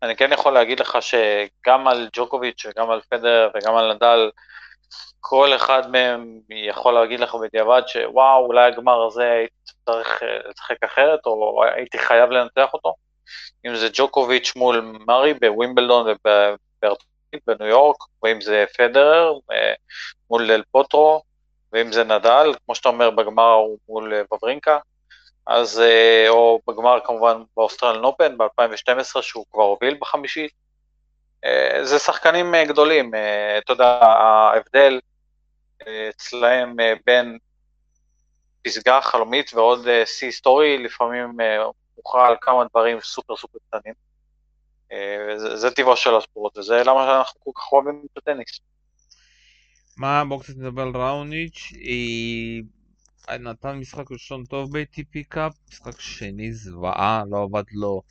אני 0.01 0.15
כן 0.15 0.33
יכול 0.33 0.53
להגיד 0.53 0.79
לך 0.79 0.97
שגם 1.01 1.87
על 1.87 2.09
ג'וקוביץ' 2.13 2.65
וגם 2.65 2.89
על 2.89 3.01
פדר 3.09 3.49
וגם 3.55 3.75
על 3.75 3.93
נדל, 3.93 4.31
כל 5.19 5.55
אחד 5.55 5.91
מהם 5.91 6.39
יכול 6.49 6.93
להגיד 6.93 7.19
לך 7.19 7.35
בדיעבד 7.35 7.81
שוואו, 7.87 8.45
אולי 8.45 8.67
הגמר 8.67 9.05
הזה 9.07 9.31
הייתי 9.31 9.71
צריך 9.85 10.23
אה, 10.23 10.49
לשחק 10.49 10.83
אחרת, 10.83 11.25
או 11.25 11.63
הייתי 11.75 11.99
חייב 11.99 12.29
לנצח 12.29 12.73
אותו. 12.73 12.93
אם 13.65 13.75
זה 13.75 13.87
ג'וקוביץ' 13.93 14.53
מול 14.55 14.97
מארי 15.07 15.33
בווימבלדון 15.33 16.07
ובארצות 16.07 17.05
בניו 17.47 17.67
יורק, 17.67 17.97
ואם 18.23 18.41
זה 18.41 18.65
פדרר 18.77 19.33
אה, 19.51 19.73
מול 20.29 20.51
אל 20.51 20.63
פוטרו, 20.71 21.21
ואם 21.73 21.91
זה 21.91 22.03
נדל, 22.03 22.53
כמו 22.65 22.75
שאתה 22.75 22.89
אומר, 22.89 23.09
בגמר 23.09 23.57
מול 23.89 24.13
וברינקה. 24.31 24.77
אז, 25.47 25.79
אה, 25.79 26.29
או 26.29 26.61
בגמר 26.67 26.99
כמובן 27.05 27.41
באוסטרלן 27.57 28.03
אופן 28.03 28.37
ב-2012, 28.37 29.21
שהוא 29.21 29.45
כבר 29.51 29.63
הוביל 29.63 29.97
בחמישית. 30.01 30.51
אה, 31.45 31.79
זה 31.83 31.99
שחקנים 31.99 32.55
אה, 32.55 32.65
גדולים, 32.65 33.11
אתה 33.57 33.73
יודע, 33.73 33.85
ההבדל 33.85 34.99
אצלהם 36.09 36.75
בין 37.05 37.37
פסגה 38.61 39.01
חלומית 39.01 39.51
ועוד 39.53 39.87
שיא 40.05 40.27
היסטורי, 40.27 40.77
לפעמים 40.77 41.37
מוכרע 41.97 42.27
על 42.27 42.35
כמה 42.41 42.63
דברים 42.69 42.97
סופר 43.01 43.35
סופר 43.35 43.57
קטנים. 43.69 43.93
זה, 45.35 45.71
טבעו 45.71 45.97
של 45.97 46.15
הספורט, 46.15 46.57
וזה 46.57 46.83
למה 46.85 47.17
אנחנו 47.17 47.39
כל 47.43 47.51
כך 47.55 47.71
אוהבים 47.71 48.05
את 48.13 48.17
הטניס. 48.17 48.59
מה, 49.97 50.23
בואו 50.25 50.39
קצת 50.39 50.53
נדבר 50.57 50.81
על 50.81 50.91
ראוניץ'. 50.95 51.71
נתן 53.29 53.71
משחק 53.71 54.11
ראשון 54.11 54.45
טוב 54.45 54.77
ב-ATP 54.77 55.19
קאפ, 55.29 55.53
משחק 55.69 55.99
שני 55.99 56.53
זוועה, 56.53 57.23
לא 57.29 57.43
עבד 57.43 57.63
לו 57.71 58.01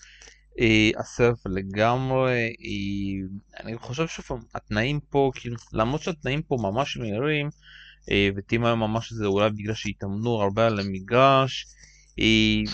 אה, 0.60 0.90
הסרף 0.98 1.46
לגמרי. 1.46 2.38
אה, 2.38 3.28
אני 3.60 3.78
חושב 3.78 4.06
שהתנאים 4.06 5.00
פה, 5.00 5.30
כאילו, 5.34 5.56
למרות 5.72 6.02
שהתנאים 6.02 6.42
פה 6.42 6.56
ממש 6.60 6.96
מהירים, 6.96 7.48
אה, 8.10 8.28
וטים 8.36 8.64
היום 8.64 8.80
ממש 8.80 9.12
זה 9.12 9.26
אולי 9.26 9.50
בגלל 9.50 9.74
שהתאמנו 9.74 10.42
הרבה 10.42 10.66
על 10.66 10.80
המגרש, 10.80 11.66
אה, 12.18 12.72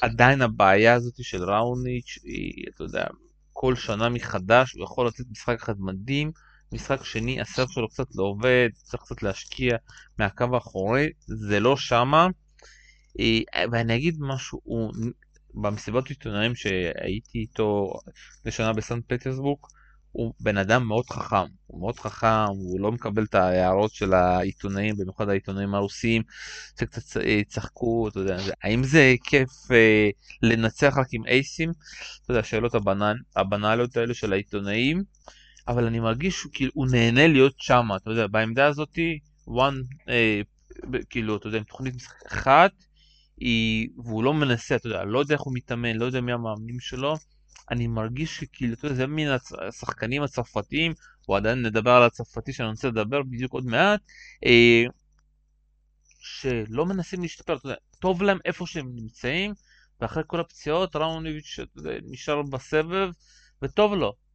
עדיין 0.00 0.42
הבעיה 0.42 0.94
הזאת 0.94 1.14
של 1.22 1.50
ראוניץ', 1.50 2.18
אתה 2.74 2.84
יודע, 2.84 3.06
כל 3.52 3.76
שנה 3.76 4.08
מחדש 4.08 4.72
הוא 4.72 4.84
יכול 4.84 5.06
לתת 5.06 5.24
משחק 5.30 5.56
אחד 5.62 5.74
מדהים. 5.78 6.32
משחק 6.72 7.04
שני, 7.04 7.40
הסרף 7.40 7.70
שלו 7.70 7.88
קצת 7.88 8.06
לא 8.14 8.24
עובד, 8.24 8.68
צריך 8.82 9.02
קצת 9.02 9.22
להשקיע 9.22 9.76
מהקו 10.18 10.44
האחורי, 10.54 11.08
זה 11.26 11.60
לא 11.60 11.76
שמה. 11.76 12.28
אה, 13.20 13.64
ואני 13.72 13.96
אגיד 13.96 14.16
משהו, 14.20 14.60
הוא, 14.64 14.92
במסיבת 15.54 16.08
עיתונאים 16.08 16.54
שהייתי 16.54 17.38
איתו 17.38 17.92
לשנה 18.44 18.72
בסנט 18.72 19.04
פטרסבורג, 19.06 19.58
הוא 20.12 20.34
בן 20.40 20.56
אדם 20.56 20.86
מאוד 20.86 21.06
חכם, 21.10 21.46
הוא 21.66 21.80
מאוד 21.80 21.98
חכם, 21.98 22.46
הוא 22.48 22.80
לא 22.80 22.92
מקבל 22.92 23.24
את 23.24 23.34
ההערות 23.34 23.94
של 23.94 24.14
העיתונאים, 24.14 24.96
במיוחד 24.96 25.28
העיתונאים 25.28 25.74
הרוסים, 25.74 26.22
שקצת 26.80 27.20
אה, 27.20 27.40
צחקו, 27.48 28.08
אתה 28.08 28.20
יודע, 28.20 28.36
האם 28.62 28.84
זה 28.84 29.14
כיף 29.24 29.50
אה, 29.70 30.08
לנצח 30.42 30.94
רק 30.96 31.06
עם 31.12 31.26
אייסים? 31.26 31.72
אתה 32.22 32.30
יודע, 32.32 32.40
השאלות 32.40 32.74
הבנ... 32.74 33.00
הבנאליות 33.36 33.96
האלה 33.96 34.14
של 34.14 34.32
העיתונאים. 34.32 35.02
אבל 35.68 35.84
אני 35.86 36.00
מרגיש 36.00 36.34
שהוא 36.34 36.52
כאילו, 36.52 36.70
הוא 36.74 36.86
נהנה 36.90 37.28
להיות 37.28 37.54
שם, 37.58 37.88
אתה 37.96 38.10
יודע, 38.10 38.26
בעמדה 38.26 38.66
הזאתי, 38.66 39.18
one, 39.48 40.08
אה, 40.08 40.40
כאילו, 41.10 41.36
אתה 41.36 41.46
יודע, 41.46 41.58
עם 41.58 41.64
תוכנית 41.64 41.94
משחק 41.94 42.26
אחת, 42.32 42.72
היא, 43.36 43.88
והוא 44.04 44.24
לא 44.24 44.34
מנסה, 44.34 44.76
אתה 44.76 44.86
יודע, 44.86 45.04
לא 45.04 45.18
יודע 45.18 45.34
איך 45.34 45.42
הוא 45.42 45.54
מתאמן, 45.54 45.96
לא 45.96 46.04
יודע 46.04 46.20
מי 46.20 46.32
המאמנים 46.32 46.80
שלו, 46.80 47.16
אני 47.70 47.86
מרגיש 47.86 48.36
שכאילו, 48.36 48.74
אתה 48.74 48.86
יודע, 48.86 48.96
זה 48.96 49.06
מן 49.06 49.26
השחקנים 49.68 50.22
הצרפתיים, 50.22 50.92
או 51.28 51.36
עדיין 51.36 51.62
נדבר 51.62 51.90
על 51.90 52.02
הצרפתי 52.02 52.52
שאני 52.52 52.68
רוצה 52.68 52.88
לדבר 52.88 53.22
בדיוק 53.22 53.52
עוד 53.52 53.66
מעט, 53.66 54.00
אה, 54.46 54.84
שלא 56.20 56.86
מנסים 56.86 57.22
להשתפר, 57.22 57.56
אתה 57.56 57.66
יודע, 57.66 57.76
טוב 57.98 58.22
להם 58.22 58.38
איפה 58.44 58.66
שהם 58.66 58.90
נמצאים, 58.94 59.54
ואחרי 60.00 60.22
כל 60.26 60.40
הפציעות, 60.40 60.96
ראוניביץ' 60.96 61.58
נשאר 62.02 62.42
בסבב, 62.42 63.10
וטוב 63.62 63.94
לו. 63.94 64.27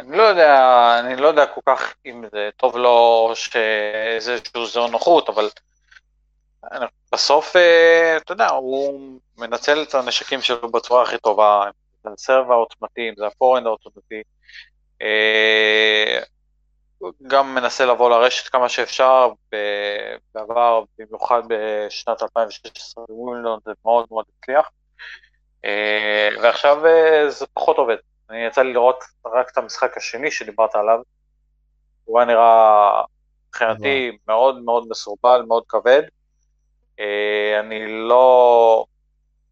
אני 0.00 0.16
לא 0.16 0.22
יודע, 0.22 0.96
אני 0.98 1.16
לא 1.16 1.28
יודע 1.28 1.46
כל 1.46 1.60
כך 1.66 1.94
אם 2.06 2.24
זה 2.32 2.50
טוב 2.56 2.76
לו 2.76 3.30
שזה 3.34 4.36
איזשהו 4.54 4.88
נוחות, 4.88 5.28
אבל 5.28 5.48
בסוף, 7.12 7.56
אה, 7.56 8.16
אתה 8.16 8.32
יודע, 8.32 8.48
הוא 8.48 9.18
מנצל 9.38 9.82
את 9.82 9.94
הנשקים 9.94 10.40
שלו 10.40 10.70
בצורה 10.70 11.02
הכי 11.02 11.18
טובה, 11.18 11.64
זה 12.04 12.10
הסרב 12.12 12.50
העוצמתי, 12.50 13.10
זה 13.16 13.26
הפורנד 13.26 13.66
העוצמתי. 13.66 14.22
אה, 15.02 16.20
גם 17.26 17.54
מנסה 17.54 17.86
לבוא 17.86 18.10
לרשת 18.10 18.48
כמה 18.48 18.68
שאפשר, 18.68 19.30
בעבר, 20.34 20.82
במיוחד 20.98 21.42
בשנת 21.48 22.22
2016 22.22 23.04
בווילדון 23.08 23.58
זה 23.64 23.72
מאוד 23.84 24.06
מאוד 24.10 24.24
הצליח, 24.38 24.70
אה, 25.64 26.28
ועכשיו 26.42 26.82
זה 27.28 27.46
פחות 27.54 27.76
עובד. 27.76 27.96
אני 28.30 28.46
יצא 28.46 28.62
לי 28.62 28.72
לראות 28.72 29.04
רק 29.26 29.50
את 29.52 29.58
המשחק 29.58 29.96
השני 29.96 30.30
שדיברת 30.30 30.74
עליו. 30.74 30.98
הוא 32.04 32.18
היה 32.18 32.26
נראה 32.26 33.02
מבחינתי 33.48 34.18
מאוד 34.28 34.62
מאוד 34.62 34.86
מסורבל, 34.88 35.42
מאוד 35.48 35.62
כבד. 35.68 36.02
אה, 37.00 37.60
אני 37.60 37.86
לא, 38.08 38.84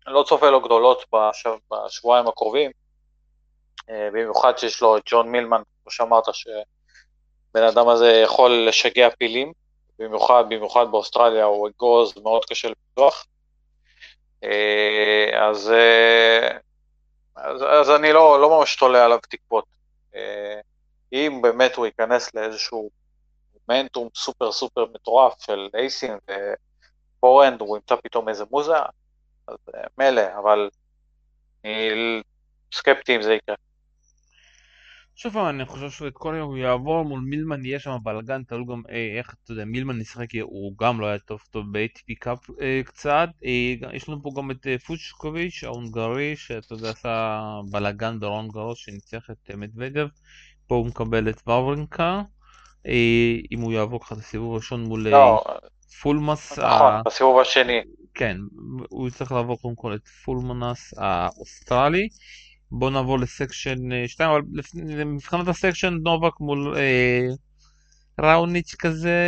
לא 0.06 0.22
צופה 0.22 0.50
לו 0.50 0.60
גדולות 0.60 1.04
בשב, 1.12 1.50
בשבועיים 1.70 2.26
הקרובים, 2.26 2.70
אה, 3.90 4.08
במיוחד 4.12 4.58
שיש 4.58 4.82
לו 4.82 4.96
את 4.96 5.02
ג'ון 5.06 5.28
מילמן, 5.28 5.62
כמו 5.82 5.90
שאמרת, 5.90 6.24
שבן 6.32 7.62
אדם 7.62 7.88
הזה 7.88 8.12
יכול 8.24 8.68
לשגע 8.68 9.08
פילים, 9.18 9.52
במיוחד, 9.98 10.44
במיוחד 10.48 10.90
באוסטרליה 10.90 11.44
הוא 11.44 11.68
אגוז 11.68 12.14
מאוד 12.22 12.44
קשה 12.44 12.68
לפיתוח. 12.68 13.26
אה, 14.44 15.48
אז 15.48 15.72
אז, 17.42 17.62
אז 17.62 17.90
אני 17.90 18.12
לא, 18.12 18.40
לא 18.40 18.58
ממש 18.58 18.76
תולה 18.76 19.04
עליו 19.04 19.18
תקוות. 19.28 19.64
אה, 20.14 20.60
אם 21.12 21.38
באמת 21.42 21.76
הוא 21.76 21.86
ייכנס 21.86 22.34
לאיזשהו 22.34 22.90
מומנטום 23.68 24.08
סופר 24.14 24.52
סופר 24.52 24.86
מטורף 24.94 25.34
של 25.40 25.68
אייסים 25.74 26.18
ו 27.18 27.22
forehand, 27.22 27.60
הוא 27.60 27.76
ימצא 27.76 27.96
פתאום 27.96 28.28
איזה 28.28 28.44
מוזה, 28.50 28.76
אז 29.46 29.56
אה, 29.74 29.80
מילא, 29.98 30.22
אבל 30.38 30.70
אני 31.64 32.22
סקפטי 32.72 33.16
אם 33.16 33.22
זה 33.22 33.34
יקרה. 33.34 33.56
שוב 35.20 35.32
פעם, 35.32 35.48
אני 35.48 35.64
חושב 35.64 35.90
שאת 35.90 36.12
כל 36.14 36.34
היום 36.34 36.48
הוא 36.48 36.58
יעבור 36.58 37.04
מול 37.04 37.20
מילמן, 37.20 37.64
יהיה 37.64 37.80
שם 37.80 37.96
בלאגן, 38.02 38.42
תלוי 38.42 38.64
גם 38.68 38.82
אה, 38.90 39.18
איך, 39.18 39.34
אתה 39.44 39.52
יודע, 39.52 39.64
מילמן 39.64 39.98
נשחק, 39.98 40.26
הוא 40.42 40.72
גם 40.78 41.00
לא 41.00 41.06
היה 41.06 41.18
טוב 41.18 41.40
טוב 41.50 41.64
ב-ATP 41.72 42.14
Cup 42.20 42.38
אה, 42.60 42.80
קצת. 42.84 43.28
אה, 43.44 43.74
יש 43.92 44.08
לנו 44.08 44.22
פה 44.22 44.30
גם 44.36 44.50
את 44.50 44.66
אה, 44.66 44.78
פוצ'וביץ' 44.78 45.64
ההונגרי, 45.64 46.36
שאתה 46.36 46.74
יודע, 46.74 46.90
עשה 46.90 47.40
בלאגן 47.70 48.20
ברולאן 48.20 48.48
גארוס, 48.48 48.78
שניצח 48.78 49.30
את 49.30 49.50
אה, 49.50 49.56
מדוודב. 49.56 50.06
פה 50.66 50.74
הוא 50.74 50.86
מקבל 50.86 51.28
את 51.28 51.42
וורינקה. 51.46 52.22
אה, 52.86 53.36
אם 53.52 53.60
הוא 53.60 53.72
יעבור 53.72 54.00
ככה 54.04 54.14
את 54.14 54.20
הסיבוב 54.20 54.52
הראשון 54.52 54.84
מול 54.84 55.08
לא, 55.08 55.44
פולמנס. 56.02 56.58
נכון, 56.58 56.92
ה... 56.92 57.02
בסיבוב 57.06 57.40
השני. 57.40 57.80
כן, 58.14 58.36
הוא 58.88 59.10
צריך 59.10 59.32
לעבור 59.32 59.58
קודם 59.60 59.74
כל 59.74 59.94
את 59.94 60.08
פולמנס 60.24 60.94
האוסטרלי. 60.96 62.08
בוא 62.70 62.90
נעבור 62.90 63.18
ל 63.18 63.29
section 63.29 64.06
2, 64.06 64.30
אה, 64.30 64.36
אבל 64.36 64.44
מבחינת 65.04 65.48
ה 65.48 65.54
section 65.54 65.94
נובק 66.02 66.40
מול 66.40 66.74
אה, 66.76 67.26
ראוניץ' 68.20 68.74
כזה, 68.78 69.18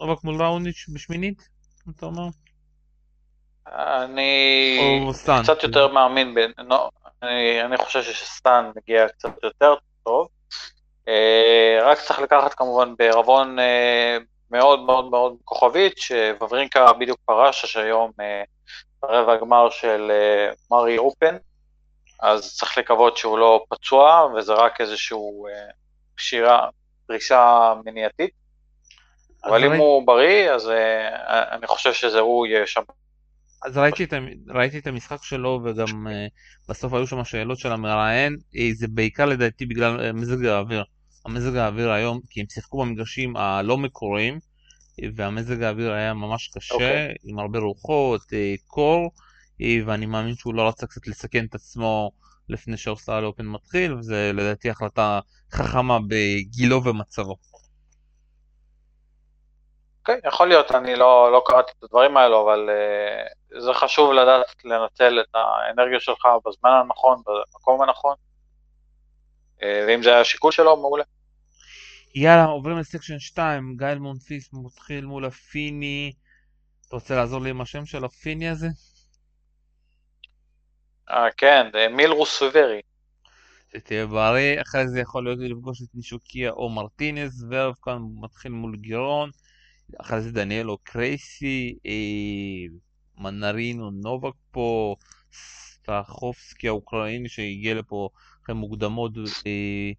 נובק 0.00 0.24
מול 0.24 0.42
ראוניץ' 0.42 0.86
בשמינית, 0.94 1.48
אתה 1.90 2.06
אומר? 2.06 2.28
אני 3.76 5.06
קצת 5.42 5.62
יותר 5.62 5.88
מאמין, 5.88 6.34
ב... 6.34 6.38
אני, 7.22 7.62
אני 7.64 7.76
חושב 7.76 8.02
שסטן 8.02 8.70
מגיע 8.76 9.08
קצת 9.08 9.30
יותר 9.42 9.74
טוב, 10.02 10.28
אה, 11.08 11.78
רק 11.82 11.98
צריך 11.98 12.18
לקחת 12.18 12.54
כמובן 12.54 12.94
בערבון 12.98 13.58
אה, 13.58 14.16
מאוד 14.50 14.80
מאוד 14.80 15.10
מאוד 15.10 15.36
כוכבית, 15.44 15.98
שוורינקה 15.98 16.92
בדיוק 16.92 17.18
פרש, 17.24 17.66
שהיום 17.66 18.10
אה, 18.20 18.42
ברבע 19.02 19.32
הגמר 19.32 19.70
של 19.70 20.10
אה, 20.10 20.52
מרי 20.70 20.98
אופן, 20.98 21.36
אז 22.24 22.56
צריך 22.56 22.78
לקוות 22.78 23.16
שהוא 23.16 23.38
לא 23.38 23.64
פצוע, 23.68 24.28
וזה 24.36 24.52
רק 24.52 24.80
איזשהו 24.80 25.46
אה, 25.46 25.52
פשירה, 26.14 26.68
פרישה 27.06 27.74
מניעתית. 27.84 28.30
אבל 29.44 29.64
אם. 29.64 29.72
הוא 29.72 30.06
בריא, 30.06 30.50
אז 30.50 30.68
אה, 30.68 31.56
אני 31.56 31.66
חושב 31.66 31.92
שזה 31.92 32.18
הוא 32.20 32.46
יהיה 32.46 32.66
שם. 32.66 32.82
אז 33.64 33.78
ראיתי 33.78 34.04
את, 34.04 34.12
ראיתי 34.48 34.78
את 34.78 34.86
המשחק 34.86 35.22
שלו 35.22 35.60
וגם 35.64 36.06
uh, 36.06 36.10
בסוף 36.68 36.92
היו 36.92 37.06
שם 37.06 37.24
שאלות 37.24 37.58
של 37.58 37.72
המראיין, 37.72 38.36
זה 38.74 38.86
בעיקר 38.88 39.26
לדעתי 39.26 39.66
בגלל 39.66 40.12
מזג 40.12 40.44
האוויר. 40.44 40.84
המזג 41.26 41.56
האוויר 41.56 41.90
היום, 41.90 42.20
כי 42.30 42.40
הם 42.40 42.46
שיחקו 42.50 42.78
במגרשים 42.78 43.36
הלא 43.36 43.78
מקוריים, 43.78 44.38
והמזג 45.16 45.62
האוויר 45.62 45.92
היה 45.92 46.14
ממש 46.14 46.50
קשה, 46.54 46.74
okay. 46.74 46.74
אוקיי. 46.74 47.14
עם 47.24 47.38
הרבה 47.38 47.58
רוחות, 47.58 48.20
קור, 48.66 49.10
ואני 49.60 50.06
מאמין 50.06 50.34
שהוא 50.34 50.54
לא 50.54 50.68
רצה 50.68 50.86
קצת 50.86 51.06
לסכן 51.06 51.44
את 51.44 51.54
עצמו 51.54 52.10
לפני 52.48 52.76
שאוסטרליה 52.76 53.26
אופן 53.26 53.46
מתחיל, 53.46 53.94
וזה 53.94 54.30
לדעתי 54.34 54.70
החלטה 54.70 55.20
חכמה 55.52 55.98
בגילו 56.08 56.84
ומצבו. 56.84 57.36
אוקיי, 60.00 60.20
okay, 60.24 60.28
יכול 60.28 60.48
להיות, 60.48 60.72
אני 60.72 60.96
לא, 60.96 61.32
לא 61.32 61.42
קראתי 61.46 61.72
את 61.78 61.84
הדברים 61.84 62.16
האלו, 62.16 62.42
אבל 62.42 62.68
uh, 62.68 63.60
זה 63.60 63.74
חשוב 63.74 64.12
לדעת 64.12 64.64
לנצל 64.64 65.20
את 65.20 65.34
האנרגיה 65.34 66.00
שלך 66.00 66.26
בזמן 66.46 66.70
הנכון, 66.70 67.22
במקום 67.26 67.82
הנכון, 67.82 68.14
uh, 69.58 69.64
ואם 69.88 70.02
זה 70.02 70.10
היה 70.10 70.20
השיקול 70.20 70.52
שלו, 70.52 70.76
מעולה. 70.76 71.04
יאללה, 72.14 72.44
עוברים 72.44 72.78
לסקשן 72.78 73.18
2, 73.18 73.76
גייל 73.76 73.98
מונפיס 73.98 74.50
מתחיל 74.52 75.04
מול 75.04 75.24
הפיני. 75.24 76.12
אתה 76.86 76.96
רוצה 76.96 77.16
לעזור 77.16 77.40
לי 77.40 77.50
עם 77.50 77.60
השם 77.60 77.86
של 77.86 78.04
הפיני 78.04 78.48
הזה? 78.48 78.68
אה, 81.10 81.30
כן, 81.36 81.66
מילרוס 81.90 82.38
סווברי. 82.38 82.80
שתהיה 83.76 84.06
בריא, 84.06 84.60
אחרי 84.62 84.88
זה 84.88 85.00
יכול 85.00 85.24
להיות 85.24 85.38
לפגוש 85.38 85.82
את 85.82 85.88
נישוקיה 85.94 86.50
או 86.50 86.68
מרטינס, 86.68 87.44
ורב 87.50 87.74
כאן 87.82 87.98
מתחיל 88.20 88.52
מול 88.52 88.76
גירון, 88.76 89.30
אחרי 90.00 90.20
זה 90.20 90.32
דניאלו 90.32 90.78
קרייסי, 90.78 91.78
אה, 91.86 92.76
מנרינו 93.18 93.90
נובק 93.90 94.34
פה, 94.50 94.96
סטחובסקי 95.32 96.68
האוקראיני 96.68 97.28
שהגיע 97.28 97.74
לפה 97.74 98.08
אחרי 98.44 98.54
מוקדמות 98.54 99.12
אה, 99.46 99.90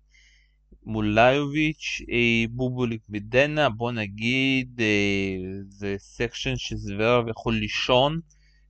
מול 0.83 1.19
ליוביץ', 1.19 2.01
אה, 2.11 2.45
בובוליק 2.49 3.01
ודנה, 3.09 3.69
בוא 3.69 3.91
נגיד, 3.91 4.81
אה, 4.81 5.35
זה 5.69 5.95
סקשן 5.97 6.55
שזוורב 6.55 7.27
יכול 7.27 7.53
לישון. 7.53 8.19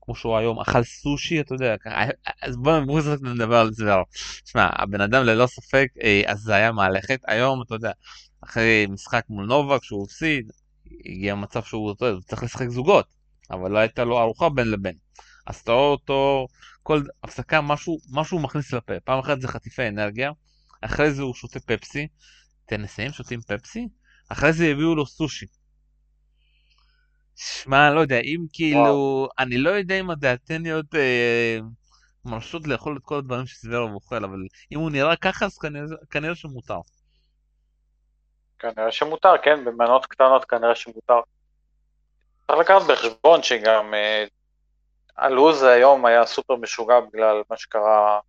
כמו 0.06 0.16
שהוא 0.16 0.38
היום 0.38 0.60
אכל 0.60 0.84
סושי, 0.84 1.40
אתה 1.40 1.56
יודע, 1.56 1.76
אז 2.42 2.58
בואו 2.58 2.82
נדבר 3.22 3.56
על 3.56 3.74
זה. 3.74 3.92
תשמע, 4.44 4.70
הבן 4.72 5.02
אדם 5.02 5.24
ללא 5.24 5.48
ספק, 5.48 5.88
אה, 6.04 6.22
אז 6.26 6.40
זה 6.40 6.56
היה 6.56 6.72
מהלכת. 6.72 7.20
היום, 7.28 7.62
אתה 7.62 7.76
יודע, 7.76 7.92
אחרי 8.44 8.88
משחק 8.90 9.26
מול 9.30 9.46
נובה, 9.46 9.80
כשהוא 9.80 10.06
הפסיד, 10.06 10.52
הגיע 11.06 11.36
מצב 11.36 11.64
שהוא 11.64 11.96
צריך 12.28 12.44
לשחק 12.44 12.68
זוגות, 12.68 13.06
אבל 13.52 13.72
לא 13.72 13.78
הייתה 13.78 14.04
לו 14.04 14.20
ארוחה 14.20 14.50
בין 14.50 14.72
לבין. 14.72 14.96
אז 15.48 15.56
אתה 15.56 15.72
רואה 15.72 15.92
אותו, 15.92 16.48
כל 16.84 17.02
הפסקה 17.24 17.62
משהו, 17.62 17.98
משהו 18.12 18.40
מכניס 18.40 18.74
לפה. 18.74 18.94
פעם 19.04 19.20
אחת 19.20 19.42
זה 19.42 19.48
חטיפי 19.48 19.88
אנרגיה, 19.88 20.32
אחרי 20.82 21.12
זה 21.12 21.22
הוא 21.22 21.34
שותה 21.34 21.60
פפסי. 21.60 22.08
טניסאים 22.66 23.12
שותים 23.12 23.42
פפסי? 23.42 23.88
אחרי 24.30 24.54
זה 24.54 24.66
הביאו 24.66 24.96
לו 24.96 25.06
סושי. 25.06 25.46
שמע, 27.36 27.92
לא 27.92 28.00
יודע, 28.00 28.20
אם 28.20 28.46
כאילו, 28.54 28.80
וואו. 28.80 29.28
אני 29.40 29.58
לא 29.58 29.70
יודע 29.70 30.00
אם 30.00 30.10
הדעתניות 30.10 30.96
אה, 30.96 31.60
מרשות 32.26 32.68
לאכול 32.68 32.98
את 32.98 33.04
כל 33.04 33.18
הדברים 33.18 33.46
שסברוב 33.46 33.94
אוכל, 33.94 34.24
אבל 34.24 34.38
אם 34.72 34.80
הוא 34.80 34.92
נראה 34.92 35.16
ככה, 35.16 35.46
אז 35.46 35.58
כנראה, 35.58 35.86
כנראה 36.10 36.36
שמותר. 36.36 36.80
כנראה 38.60 38.92
שמותר, 38.92 39.38
כן, 39.44 39.66
במנות 39.66 40.06
קטנות 40.06 40.46
כנראה 40.46 40.76
שמותר. 40.76 41.20
צריך 42.48 42.60
לקחת 42.60 42.82
בחשבון 42.88 43.44
שגם 43.44 43.94
אה, 43.94 44.26
הלו"ז 45.18 45.64
היום 45.64 46.06
היה 46.06 46.26
סופר 46.26 46.56
משוגע 46.56 47.00
בגלל 47.00 47.42
מה 47.50 47.58
שקרה 47.58 48.20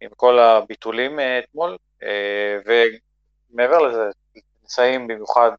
עם 0.00 0.10
כל 0.16 0.38
הביטולים 0.38 1.20
אה, 1.20 1.38
אתמול, 1.38 1.76
אה, 2.02 2.58
ומעבר 3.50 3.78
לזה, 3.78 4.10
נמצאים 4.62 5.08
במיוחד 5.08 5.50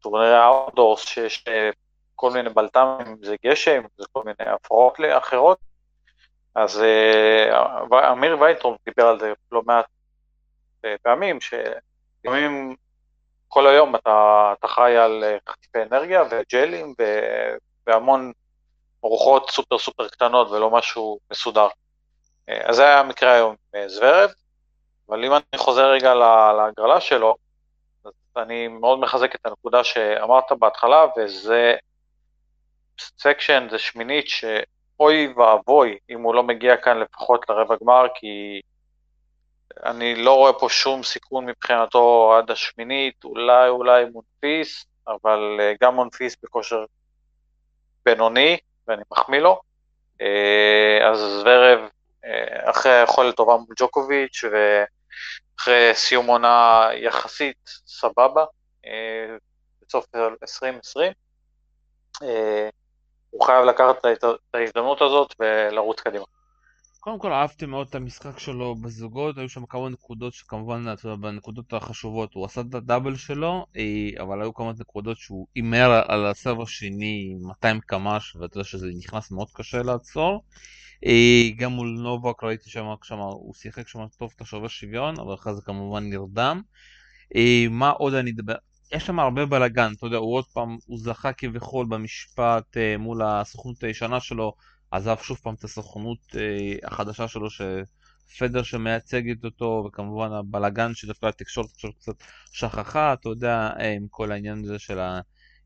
בטורנירי 0.00 0.34
האוטדורס 0.34 1.04
שיש 1.04 1.44
אה, 1.48 1.70
כל 2.16 2.30
מיני 2.30 2.50
בלת"מים, 2.50 3.06
אם 3.06 3.24
זה 3.24 3.36
גשם, 3.46 3.82
זה 3.96 4.04
כל 4.12 4.22
מיני 4.24 4.50
הפרעות 4.54 4.96
אחרות, 5.18 5.58
אז 6.54 6.82
אמיר 8.12 8.38
וייטרום 8.40 8.76
דיבר 8.84 9.06
על 9.06 9.20
זה 9.20 9.32
לא 9.52 9.62
מעט 9.66 9.86
פעמים, 11.02 11.38
שימים 11.40 12.76
כל 13.48 13.66
היום 13.66 13.96
אתה, 13.96 14.52
אתה 14.58 14.68
חי 14.68 14.96
על 14.96 15.24
חטיפי 15.48 15.78
אנרגיה 15.82 16.22
וג'לים 16.30 16.94
והמון 17.86 18.32
ארוחות 19.04 19.50
סופר 19.50 19.78
סופר 19.78 20.08
קטנות 20.08 20.50
ולא 20.50 20.70
משהו 20.70 21.18
מסודר. 21.30 21.68
אז 22.48 22.76
זה 22.76 22.82
היה 22.82 23.00
המקרה 23.00 23.32
היום 23.32 23.54
עם 23.74 23.88
זוורב, 23.88 24.30
אבל 25.08 25.24
אם 25.24 25.32
אני 25.32 25.58
חוזר 25.58 25.90
רגע 25.90 26.14
להגרלה 26.56 27.00
שלו, 27.00 27.36
אז 28.36 28.42
אני 28.42 28.68
מאוד 28.68 28.98
מחזק 28.98 29.34
את 29.34 29.46
הנקודה 29.46 29.84
שאמרת 29.84 30.52
בהתחלה, 30.58 31.06
וזה 31.16 31.74
section, 33.00 33.66
זה 33.70 33.78
שמינית 33.78 34.28
שאוי 34.28 35.32
ואבוי 35.36 35.98
אם 36.10 36.22
הוא 36.22 36.34
לא 36.34 36.42
מגיע 36.42 36.76
כאן 36.76 36.98
לפחות 36.98 37.48
לרבע 37.48 37.74
גמר, 37.82 38.06
כי 38.14 38.60
אני 39.84 40.14
לא 40.14 40.34
רואה 40.34 40.52
פה 40.52 40.68
שום 40.68 41.02
סיכון 41.02 41.46
מבחינתו 41.46 42.34
עד 42.38 42.50
השמינית, 42.50 43.24
אולי 43.24 43.68
אולי 43.68 44.04
מונפיס, 44.04 44.86
אבל 45.08 45.56
אה, 45.60 45.72
גם 45.82 45.94
מונפיס 45.94 46.36
בכושר 46.42 46.84
בינוני, 48.04 48.56
ואני 48.88 49.02
מחמיא 49.12 49.40
לו. 49.40 49.60
אה, 50.20 51.10
אז 51.10 51.18
זוורב 51.18 51.78
אה, 52.24 52.70
אחרי 52.70 52.92
היכולת 52.92 53.36
טובה 53.36 53.56
מול 53.56 53.74
ג'וקוביץ' 53.80 54.44
ואחרי 55.58 55.90
סיום 55.94 56.26
עונה 56.26 56.88
יחסית 56.94 57.70
סבבה 57.86 58.44
אה, 58.86 59.36
בסוף 59.82 60.06
2020. 60.42 61.12
אה, 62.22 62.68
הוא 63.30 63.46
חייב 63.46 63.64
לקחת 63.64 64.06
את 64.12 64.24
ההזדמנות 64.54 65.02
הזאת 65.02 65.34
ולרוץ 65.40 66.00
קדימה. 66.00 66.24
קודם 67.00 67.18
כל 67.18 67.32
אהבתי 67.32 67.66
מאוד 67.66 67.86
את 67.88 67.94
המשחק 67.94 68.38
שלו 68.38 68.74
בזוגות, 68.74 69.38
היו 69.38 69.48
שם 69.48 69.66
כמה 69.66 69.88
נקודות 69.88 70.32
שכמובן, 70.34 70.84
בנקודות 71.20 71.72
החשובות 71.72 72.34
הוא 72.34 72.44
עשה 72.44 72.60
את 72.60 72.74
הדאבל 72.74 73.16
שלו, 73.16 73.66
אבל 74.20 74.42
היו 74.42 74.54
כמה 74.54 74.72
נקודות 74.80 75.16
שהוא 75.16 75.46
הימר 75.54 76.02
על 76.08 76.26
הסרב 76.26 76.60
השני 76.60 77.34
200 77.40 77.80
קמ"ש, 77.80 78.36
ואתה 78.36 78.56
יודע 78.56 78.64
שזה 78.64 78.86
נכנס 78.98 79.30
מאוד 79.30 79.48
קשה 79.54 79.82
לעצור. 79.82 80.42
אה, 81.06 81.50
גם 81.56 81.72
מול 81.72 81.88
נובק 81.88 82.44
ראיתי 82.44 82.70
שם, 82.70 82.86
שם 83.02 83.18
הוא 83.18 83.54
שיחק 83.54 83.88
שם 83.88 84.00
טוב 84.18 84.32
את 84.36 84.40
השובר 84.40 84.68
שוויון, 84.68 85.20
אבל 85.20 85.34
אחרי 85.34 85.54
זה 85.54 85.62
כמובן 85.62 86.10
נרדם. 86.10 86.62
אה, 87.36 87.66
מה 87.70 87.90
עוד 87.90 88.14
אני 88.14 88.30
אדבר? 88.30 88.54
יש 88.92 89.06
שם 89.06 89.18
הרבה 89.18 89.46
בלאגן, 89.46 89.92
אתה 89.96 90.06
יודע, 90.06 90.16
הוא 90.16 90.34
עוד 90.34 90.44
פעם, 90.52 90.76
הוא 90.86 90.98
זכה 90.98 91.32
כביכול 91.32 91.86
במשפט 91.86 92.76
אה, 92.76 92.96
מול 92.98 93.22
הסוכנות 93.22 93.84
הישנה 93.84 94.20
שלו, 94.20 94.54
עזב 94.90 95.16
שוב 95.22 95.38
פעם 95.42 95.54
את 95.54 95.64
הסוכנות 95.64 96.18
החדשה 96.82 97.28
שלו, 97.28 97.46
שפדר 97.50 98.62
שמייצגת 98.62 99.44
אותו, 99.44 99.84
וכמובן 99.86 100.32
הבלאגן 100.32 100.94
שדווקא 100.94 101.26
התקשורת 101.26 101.70
קצת 101.98 102.14
שכחה, 102.52 103.12
אתה 103.12 103.28
יודע, 103.28 103.70
עם 103.96 104.06
כל 104.10 104.32
העניין 104.32 104.64
הזה 104.64 104.78
של 104.78 104.98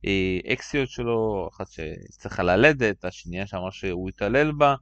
האקסיות 0.05 0.89
שלו, 0.89 1.49
אחת 1.53 1.67
שצריכה 1.71 2.43
ללדת, 2.43 3.05
השנייה 3.05 3.47
שאמרה 3.47 3.73
שהוא 3.73 4.09
התעלל 4.09 4.53
בה. 4.53 4.75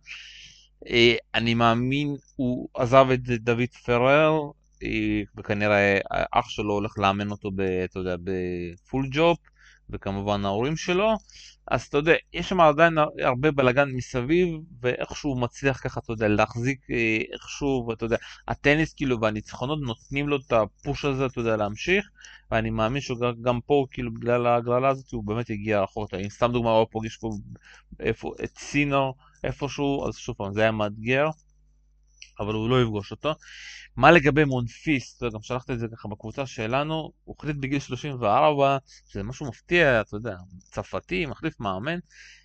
אה, 0.90 1.14
אני 1.34 1.54
מאמין, 1.54 2.16
הוא 2.36 2.68
עזב 2.74 3.06
את 3.14 3.20
דוד 3.20 3.68
פרר, 3.84 4.40
אה, 4.82 5.22
וכנראה 5.36 5.98
אח 6.32 6.48
שלו 6.48 6.74
הולך 6.74 6.98
לאמן 6.98 7.30
אותו, 7.30 7.50
ב, 7.50 7.60
אתה 7.60 7.98
יודע, 7.98 8.16
בפול 8.24 9.08
ג'ופ, 9.12 9.38
וכמובן 9.90 10.44
ההורים 10.44 10.76
שלו. 10.76 11.12
אז 11.68 11.82
אתה 11.82 11.98
יודע, 11.98 12.12
יש 12.32 12.48
שם 12.48 12.60
עדיין 12.60 12.98
הרבה 13.22 13.50
בלאגן 13.50 13.88
מסביב, 13.90 14.48
ואיכשהו 14.80 15.30
הוא 15.30 15.40
מצליח 15.40 15.80
ככה, 15.82 16.00
אתה 16.00 16.12
יודע, 16.12 16.28
להחזיק 16.28 16.80
אה, 16.90 17.18
איכשהו, 17.32 17.86
ואתה 17.88 18.04
יודע, 18.04 18.16
הטניס 18.48 18.94
כאילו 18.94 19.20
והניצחונות 19.20 19.78
נותנים 19.82 20.28
לו 20.28 20.36
את 20.36 20.52
ה 20.52 20.63
push 20.63 21.04
הזה, 21.04 21.26
אתה 21.26 21.40
יודע, 21.40 21.56
להמשיך, 21.56 22.08
ואני 22.50 22.70
מאמין 22.70 23.00
שגם 23.00 23.60
פה, 23.66 23.86
כאילו, 23.90 24.14
בגלל 24.14 24.46
ההגרלה 24.46 24.88
הזאת, 24.88 25.10
הוא 25.10 25.24
באמת 25.24 25.50
יגיע 25.50 25.82
רחוק. 25.82 26.14
אם 26.14 26.28
סתם 26.28 26.52
דוגמא, 26.52 26.68
הוא 26.68 26.86
פוגש 26.90 27.16
פה 27.16 27.30
איפה, 28.00 28.32
את 28.44 28.58
סינור 28.58 29.14
איפשהו, 29.44 30.08
אז 30.08 30.16
שוב 30.16 30.36
פעם, 30.36 30.54
זה 30.54 30.60
היה 30.60 30.70
מאתגר. 30.70 31.28
אבל 32.40 32.54
הוא 32.54 32.70
לא 32.70 32.82
יפגוש 32.82 33.10
אותו. 33.10 33.34
מה 33.96 34.10
לגבי 34.10 34.44
מונפיס, 34.44 35.22
גם 35.22 35.42
שלחתי 35.42 35.72
את 35.72 35.78
זה 35.78 35.86
ככה 35.92 36.08
בקבוצה 36.08 36.46
שלנו, 36.46 37.12
הוא 37.24 37.36
החליט 37.38 37.56
בגיל 37.56 37.78
34, 37.78 38.78
שזה 39.08 39.22
משהו 39.22 39.46
מפתיע, 39.48 40.00
אתה 40.00 40.16
יודע, 40.16 40.36
צרפתי, 40.58 41.26
מחליף 41.26 41.60
מאמן, 41.60 41.98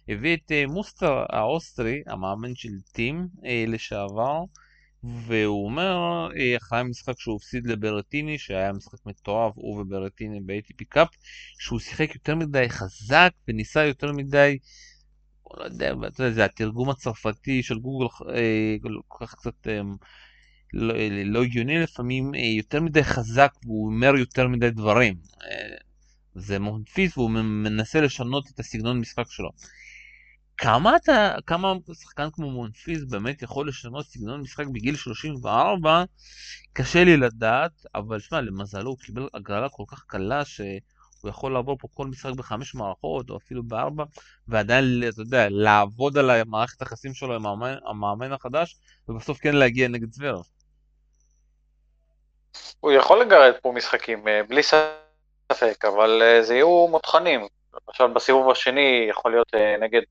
הביא 0.09 0.37
את 0.37 0.51
אה, 0.51 0.63
מוסטר 0.67 1.23
האוסטרי, 1.29 2.01
המאמן 2.07 2.55
של 2.55 2.69
טים 2.91 3.27
אה, 3.45 3.63
לשעבר, 3.67 4.43
והוא 5.03 5.65
אומר, 5.65 6.27
אה, 6.37 6.57
אחרי 6.57 6.79
המשחק 6.79 7.19
שהוא 7.19 7.35
הפסיד 7.35 7.67
לברטיני, 7.67 8.37
שהיה 8.39 8.73
משחק 8.73 9.05
מתועב, 9.05 9.51
הוא 9.55 9.81
וברטיני 9.81 10.39
ב-ATP 10.45 10.85
קאפ, 10.89 11.07
שהוא 11.59 11.79
שיחק 11.79 12.15
יותר 12.15 12.35
מדי 12.35 12.69
חזק 12.69 13.31
וניסה 13.47 13.85
יותר 13.85 14.11
מדי, 14.11 14.57
לא 15.57 15.63
יודע, 15.63 15.93
אתה 16.07 16.23
יודע, 16.23 16.35
זה 16.35 16.45
התרגום 16.45 16.89
הצרפתי 16.89 17.63
של 17.63 17.79
גוגל, 17.79 18.07
כל 19.07 19.25
כך 19.25 19.35
קצת 19.35 19.67
לא, 20.73 20.93
לא 21.25 21.43
הגיוני 21.43 21.79
לפעמים, 21.79 22.31
יותר 22.33 22.81
מדי 22.81 23.03
חזק 23.03 23.53
והוא 23.63 23.87
אומר 23.87 24.15
יותר 24.15 24.47
מדי 24.47 24.69
דברים. 24.69 25.15
זה 26.35 26.59
מונפיס 26.59 27.17
והוא 27.17 27.31
מנסה 27.31 28.01
לשנות 28.01 28.47
את 28.53 28.59
הסגנון 28.59 28.99
משחק 28.99 29.31
שלו. 29.31 29.49
כמה 30.57 30.95
אתה, 30.95 31.35
כמה 31.45 31.73
שחקן 31.93 32.27
כמו 32.33 32.51
מונפיס 32.51 33.03
באמת 33.03 33.41
יכול 33.41 33.67
לשנות 33.67 34.05
סגנון 34.05 34.41
משחק 34.41 34.67
בגיל 34.67 34.95
34, 34.95 36.03
קשה 36.73 37.03
לי 37.03 37.17
לדעת, 37.17 37.85
אבל 37.95 38.19
שמע, 38.19 38.41
למזלו 38.41 38.89
הוא 38.89 38.97
קיבל 38.97 39.27
הגרלה 39.33 39.69
כל 39.69 39.83
כך 39.87 40.03
קלה 40.07 40.45
שהוא 41.27 41.35
יכול 41.37 41.53
לעבור 41.53 41.77
פה 41.79 41.87
כל 41.93 42.07
משחק 42.07 42.31
בחמש 42.31 42.75
מערכות, 42.75 43.29
או 43.29 43.37
אפילו 43.37 43.63
בארבע, 43.63 44.03
ועדיין, 44.47 45.03
אתה 45.09 45.21
יודע, 45.21 45.47
לעבוד 45.49 46.17
על 46.17 46.29
המערכת 46.29 46.81
היחסים 46.81 47.13
שלו 47.13 47.35
עם 47.35 47.45
המאמן, 47.45 47.75
המאמן 47.85 48.33
החדש, 48.33 48.75
ובסוף 49.09 49.37
כן 49.37 49.55
להגיע 49.55 49.87
נגד 49.87 50.09
צוורף. 50.09 50.45
הוא 52.79 52.91
יכול 52.91 53.21
לגרד 53.21 53.53
פה 53.61 53.71
משחקים, 53.71 54.27
אה, 54.27 54.41
בלי 54.43 54.61
ספק, 54.63 55.85
אבל 55.85 56.21
אה, 56.21 56.43
זה 56.43 56.53
יהיו 56.53 56.87
מותחנים. 56.87 57.47
למשל 57.87 58.13
בסיבוב 58.13 58.49
השני 58.49 59.07
יכול 59.09 59.31
להיות 59.31 59.53
אה, 59.55 59.77
נגד 59.77 60.01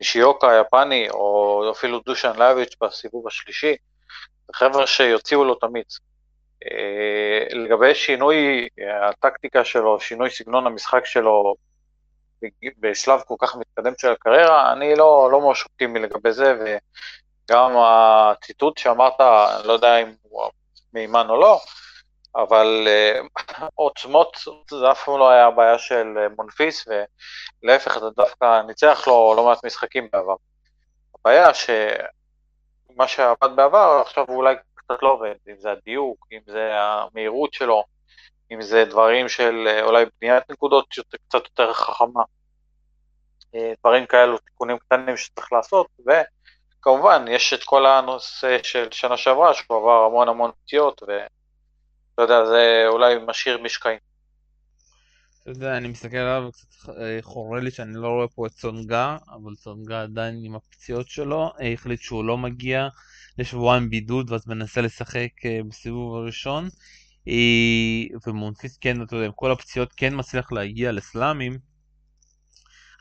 נישיוקה 0.00 0.50
היפני, 0.50 1.10
או 1.10 1.62
אפילו 1.72 2.00
דושן 2.06 2.32
לאביץ' 2.36 2.76
בסיבוב 2.82 3.26
השלישי, 3.26 3.76
חבר'ה 4.54 4.86
שיוציאו 4.86 5.44
לו 5.44 5.52
את 5.58 5.62
המיץ. 5.62 5.98
אה, 6.64 7.46
לגבי 7.50 7.94
שינוי 7.94 8.68
הטקטיקה 9.02 9.64
שלו, 9.64 10.00
שינוי 10.00 10.30
סגנון 10.30 10.66
המשחק 10.66 11.06
שלו 11.06 11.54
בשלב 12.78 13.20
כל 13.20 13.34
כך 13.38 13.56
מתקדם 13.56 13.92
של 13.98 14.12
הקריירה, 14.12 14.72
אני 14.72 14.96
לא, 14.96 15.28
לא 15.32 15.40
ממש 15.40 15.64
אופטימי 15.64 15.98
לגבי 16.00 16.32
זה, 16.32 16.54
וגם 16.60 17.72
הציטוט 17.76 18.78
שאמרת, 18.78 19.20
אני 19.20 19.68
לא 19.68 19.72
יודע 19.72 19.96
אם 19.96 20.12
הוא 20.22 20.50
מהימן 20.92 21.26
או 21.30 21.40
לא, 21.40 21.60
אבל 22.36 22.88
uh, 22.88 23.64
עוצמות 23.74 24.36
זה 24.70 24.90
אף 24.90 25.04
פעם 25.04 25.18
לא 25.18 25.30
היה 25.30 25.46
הבעיה 25.46 25.78
של 25.78 26.06
מונפיס, 26.36 26.88
ולהפך 27.62 27.98
זה 27.98 28.06
דווקא 28.16 28.62
ניצח 28.66 29.04
לו 29.06 29.34
לא 29.36 29.46
מעט 29.46 29.64
משחקים 29.64 30.08
בעבר. 30.12 30.34
הבעיה 31.18 31.54
שמה 31.54 33.08
שעבד 33.08 33.56
בעבר 33.56 34.02
עכשיו 34.06 34.24
הוא 34.28 34.36
אולי 34.36 34.54
קצת 34.90 35.02
לא 35.02 35.12
עובד, 35.12 35.34
אם 35.48 35.54
זה 35.58 35.70
הדיוק, 35.70 36.26
אם 36.32 36.40
זה 36.46 36.70
המהירות 36.72 37.54
שלו, 37.54 37.84
אם 38.52 38.62
זה 38.62 38.84
דברים 38.84 39.28
של 39.28 39.68
uh, 39.68 39.84
אולי 39.84 40.04
בניית 40.20 40.50
נקודות 40.50 40.86
קצת 41.28 41.44
יותר 41.44 41.72
חכמה. 41.72 42.22
Uh, 43.54 43.58
דברים 43.80 44.06
כאלו, 44.06 44.38
תיקונים 44.38 44.78
קטנים 44.78 45.16
שצריך 45.16 45.52
לעשות, 45.52 45.86
וכמובן 46.00 47.24
יש 47.28 47.52
את 47.52 47.64
כל 47.64 47.86
הנושא 47.86 48.58
של 48.62 48.88
שנה 48.90 49.16
שעברה, 49.16 49.54
שהוא 49.54 49.78
עבר 49.78 50.04
המון 50.06 50.28
המון 50.28 50.50
פציעות, 50.64 51.02
ו... 51.08 51.10
לא 52.18 52.22
יודע, 52.22 52.44
זה 52.44 52.84
אולי 52.88 53.14
משאיר 53.26 53.62
משקעים. 53.62 53.98
אתה 55.42 55.50
יודע, 55.50 55.76
אני 55.76 55.88
מסתכל 55.88 56.16
עליו 56.16 56.48
וקצת 56.48 56.88
אה, 56.88 57.18
חורה 57.20 57.60
לי 57.60 57.70
שאני 57.70 57.94
לא 57.94 58.08
רואה 58.08 58.28
פה 58.28 58.46
את 58.46 58.52
צונגה, 58.52 59.16
אבל 59.28 59.54
צונגה 59.54 60.02
עדיין 60.02 60.40
עם 60.44 60.54
הפציעות 60.54 61.08
שלו, 61.08 61.52
אה, 61.60 61.72
החליט 61.72 62.00
שהוא 62.00 62.24
לא 62.24 62.38
מגיע 62.38 62.88
לשבועיים 63.40 63.90
בידוד 63.90 64.30
ואז 64.30 64.46
מנסה 64.46 64.80
לשחק 64.80 65.28
אה, 65.44 65.60
בסיבוב 65.68 66.14
הראשון. 66.14 66.68
ומונפיס 68.26 68.76
כן, 68.76 69.02
אתה 69.02 69.16
יודע, 69.16 69.26
עם 69.26 69.32
כל 69.34 69.52
הפציעות 69.52 69.92
כן 69.96 70.12
מצליח 70.16 70.52
להגיע 70.52 70.92
לסלאמים. 70.92 71.58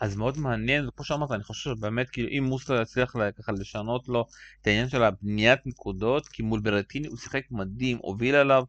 אז 0.01 0.15
מאוד 0.15 0.37
מעניין, 0.37 0.87
וכמו 0.87 1.05
שאמרת, 1.05 1.31
אני 1.31 1.43
חושב 1.43 1.69
שבאמת, 1.69 2.09
כאילו, 2.09 2.29
אם 2.29 2.43
מוסטר 2.43 2.81
יצליח 2.81 3.15
ככה 3.37 3.51
לשנות 3.51 4.07
לו 4.07 4.25
את 4.61 4.67
העניין 4.67 4.89
של 4.89 5.03
הבניית 5.03 5.59
נקודות, 5.65 6.27
כי 6.27 6.43
מול 6.43 6.59
ברטיני 6.59 7.07
הוא 7.07 7.17
שיחק 7.17 7.43
מדהים, 7.51 7.97
הוביל 8.01 8.35
עליו, 8.35 8.63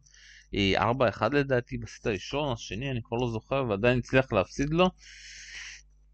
4-1 0.53 0.55
אה, 0.55 1.27
לדעתי 1.31 1.77
בסט 1.77 2.07
הראשון, 2.07 2.53
השני, 2.53 2.91
אני 2.91 3.01
כבר 3.03 3.17
לא 3.17 3.31
זוכר, 3.31 3.65
ועדיין 3.69 3.97
הצליח 3.97 4.33
להפסיד 4.33 4.69
לו. 4.69 4.89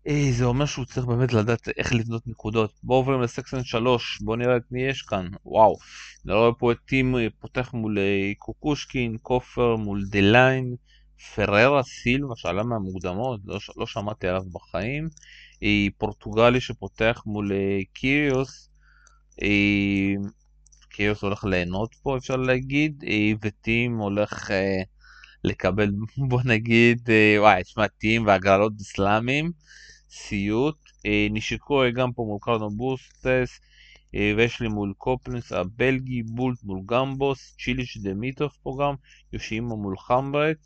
אה, 0.07 0.31
זה 0.31 0.45
אומר 0.45 0.65
שהוא 0.65 0.85
צריך 0.85 1.05
באמת 1.05 1.33
לדעת 1.33 1.69
איך 1.77 1.93
לבנות 1.93 2.27
נקודות. 2.27 2.73
בואו 2.83 2.97
עוברים 2.97 3.21
לסקסן 3.21 3.63
3, 3.63 4.21
בואו 4.21 4.35
נראה 4.35 4.57
את 4.57 4.71
מי 4.71 4.81
יש 4.83 5.01
כאן. 5.01 5.27
וואו, 5.45 5.77
אני 6.25 6.33
רואה 6.33 6.53
פה 6.53 6.71
את 6.71 6.77
טים 6.85 7.15
אה, 7.15 7.27
פותח 7.39 7.73
מול 7.73 7.97
קוקושקין, 8.37 9.17
קופפר 9.21 9.75
מול 9.75 10.03
דליין, 10.09 10.75
פריירה 11.35 11.83
סילבה 11.83 12.33
שעלה 12.35 12.63
מהמוקדמות, 12.63 13.39
לא, 13.45 13.59
לא 13.77 13.85
שמעתי 13.85 14.27
עליו 14.27 14.43
בחיים. 14.53 15.09
פורטוגלי 15.97 16.61
שפותח 16.61 17.23
מול 17.25 17.51
קיריוס. 17.93 18.69
קיוס 20.97 21.21
הולך 21.21 21.43
ליהנות 21.43 21.95
פה 22.03 22.17
אפשר 22.17 22.35
להגיד, 22.35 23.03
אה, 23.07 23.31
וטים 23.41 23.97
הולך 23.97 24.51
אה, 24.51 24.81
לקבל 25.43 25.91
בוא 26.29 26.41
נגיד, 26.45 27.09
אה, 27.09 27.35
וואי, 27.39 27.63
תשמע, 27.63 27.87
טים 27.87 28.27
והגרלות 28.27 28.73
אסלאמיים, 28.81 29.51
סיוט, 30.21 30.75
נשיקוי 31.31 31.91
גם 31.91 32.11
פה 32.13 32.23
מול 32.23 32.37
קרדון 32.41 32.77
בוסטס, 32.77 33.59
ויש 34.13 34.61
לי 34.61 34.67
מול 34.67 34.93
קופלנס 34.97 35.51
הבלגי, 35.51 36.23
בולט 36.23 36.63
מול 36.63 36.79
גמבוס, 36.85 37.55
צ'יליש 37.59 37.97
דמיטוף 37.97 38.57
פה 38.63 38.77
גם, 38.81 38.93
יושימה 39.33 39.75
מול 39.75 39.97
חמברט, 39.97 40.57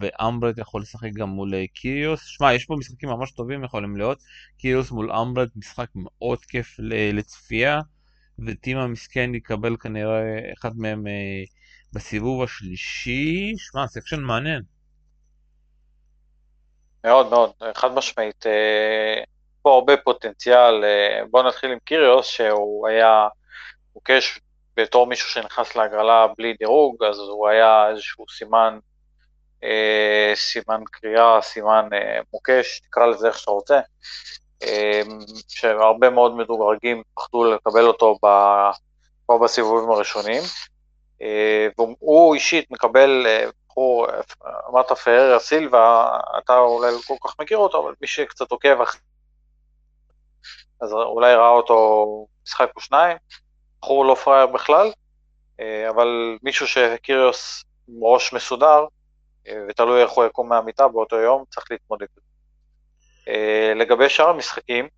והומברט 0.00 0.58
יכול 0.58 0.82
לשחק 0.82 1.10
גם 1.12 1.28
מול 1.28 1.66
קיריוס. 1.66 2.24
שמע, 2.24 2.54
יש 2.54 2.64
פה 2.64 2.76
משחקים 2.78 3.08
ממש 3.08 3.30
טובים 3.30 3.64
יכולים 3.64 3.96
להיות, 3.96 4.18
קיריוס 4.58 4.90
מול 4.90 5.12
הומברט, 5.12 5.48
משחק 5.56 5.88
מאוד 5.94 6.44
כיף 6.44 6.76
לצפייה. 7.12 7.80
וטים 8.38 8.78
המסכן 8.78 9.34
יקבל 9.34 9.76
כנראה 9.76 10.52
אחד 10.52 10.76
מהם 10.76 11.06
אה, 11.06 11.44
בסיבוב 11.92 12.42
השלישי. 12.42 13.52
שמע, 13.56 13.86
section 13.86 14.20
מעניין. 14.20 14.62
מאוד 17.06 17.30
מאוד, 17.30 17.50
חד 17.74 17.94
משמעית. 17.94 18.46
אה, 18.46 19.22
פה 19.62 19.74
הרבה 19.74 19.96
פוטנציאל. 19.96 20.84
אה, 20.84 21.20
בואו 21.30 21.42
נתחיל 21.42 21.72
עם 21.72 21.78
קיריוס, 21.84 22.26
שהוא 22.26 22.88
היה 22.88 23.28
מוקש 23.94 24.40
בתור 24.76 25.06
מישהו 25.06 25.30
שנכנס 25.30 25.76
להגרלה 25.76 26.26
בלי 26.38 26.54
דירוג, 26.58 27.04
אז 27.04 27.18
הוא 27.18 27.48
היה 27.48 27.88
איזשהו 27.90 28.24
סימן, 28.28 28.78
אה, 29.64 30.32
סימן 30.34 30.82
קריאה, 30.90 31.42
סימן 31.42 31.88
מוקש, 32.32 32.80
תקרא 32.80 33.06
לזה 33.06 33.28
איך 33.28 33.38
שאתה 33.38 33.50
רוצה. 33.50 33.80
שהרבה 35.48 36.10
מאוד 36.10 36.36
מדורגים 36.36 37.02
פחדו 37.14 37.44
לקבל 37.44 37.86
אותו 37.86 38.18
כבר 38.20 39.38
בסיבובים 39.42 39.90
הראשונים. 39.90 40.42
והוא 41.78 42.34
אישית 42.34 42.70
מקבל, 42.70 43.26
אה, 43.76 43.82
בחור, 43.82 44.06
אמרת 44.68 44.92
פררה 44.92 45.38
סילבה, 45.38 46.18
אתה 46.38 46.58
אולי 46.58 46.92
לא 46.92 46.98
כל 47.06 47.28
כך 47.28 47.34
מכיר 47.40 47.58
אותו, 47.58 47.84
אבל 47.84 47.94
מי 48.00 48.06
שקצת 48.06 48.50
עוקב 48.50 48.80
אז 50.80 50.92
אולי 50.92 51.34
ראה 51.34 51.48
אותו 51.48 52.26
משחק 52.44 52.70
או 52.76 52.80
שניים, 52.80 53.16
בחור 53.80 54.04
לא 54.04 54.14
פראייר 54.14 54.46
בכלל, 54.46 54.92
אה, 55.60 55.90
אבל 55.90 56.38
מישהו 56.42 56.66
שקיריוס 56.66 57.64
עם 57.88 57.94
ראש 58.00 58.32
מסודר, 58.32 58.86
ותלוי 59.68 60.02
איך 60.02 60.10
הוא 60.10 60.24
יקום 60.24 60.48
מהמיטה 60.48 60.88
באותו 60.88 61.16
יום, 61.16 61.44
צריך 61.50 61.66
להתמודד. 61.70 62.06
אה, 63.28 63.72
לגבי 63.76 64.08
שאר 64.08 64.28
המשחקים, 64.28 64.88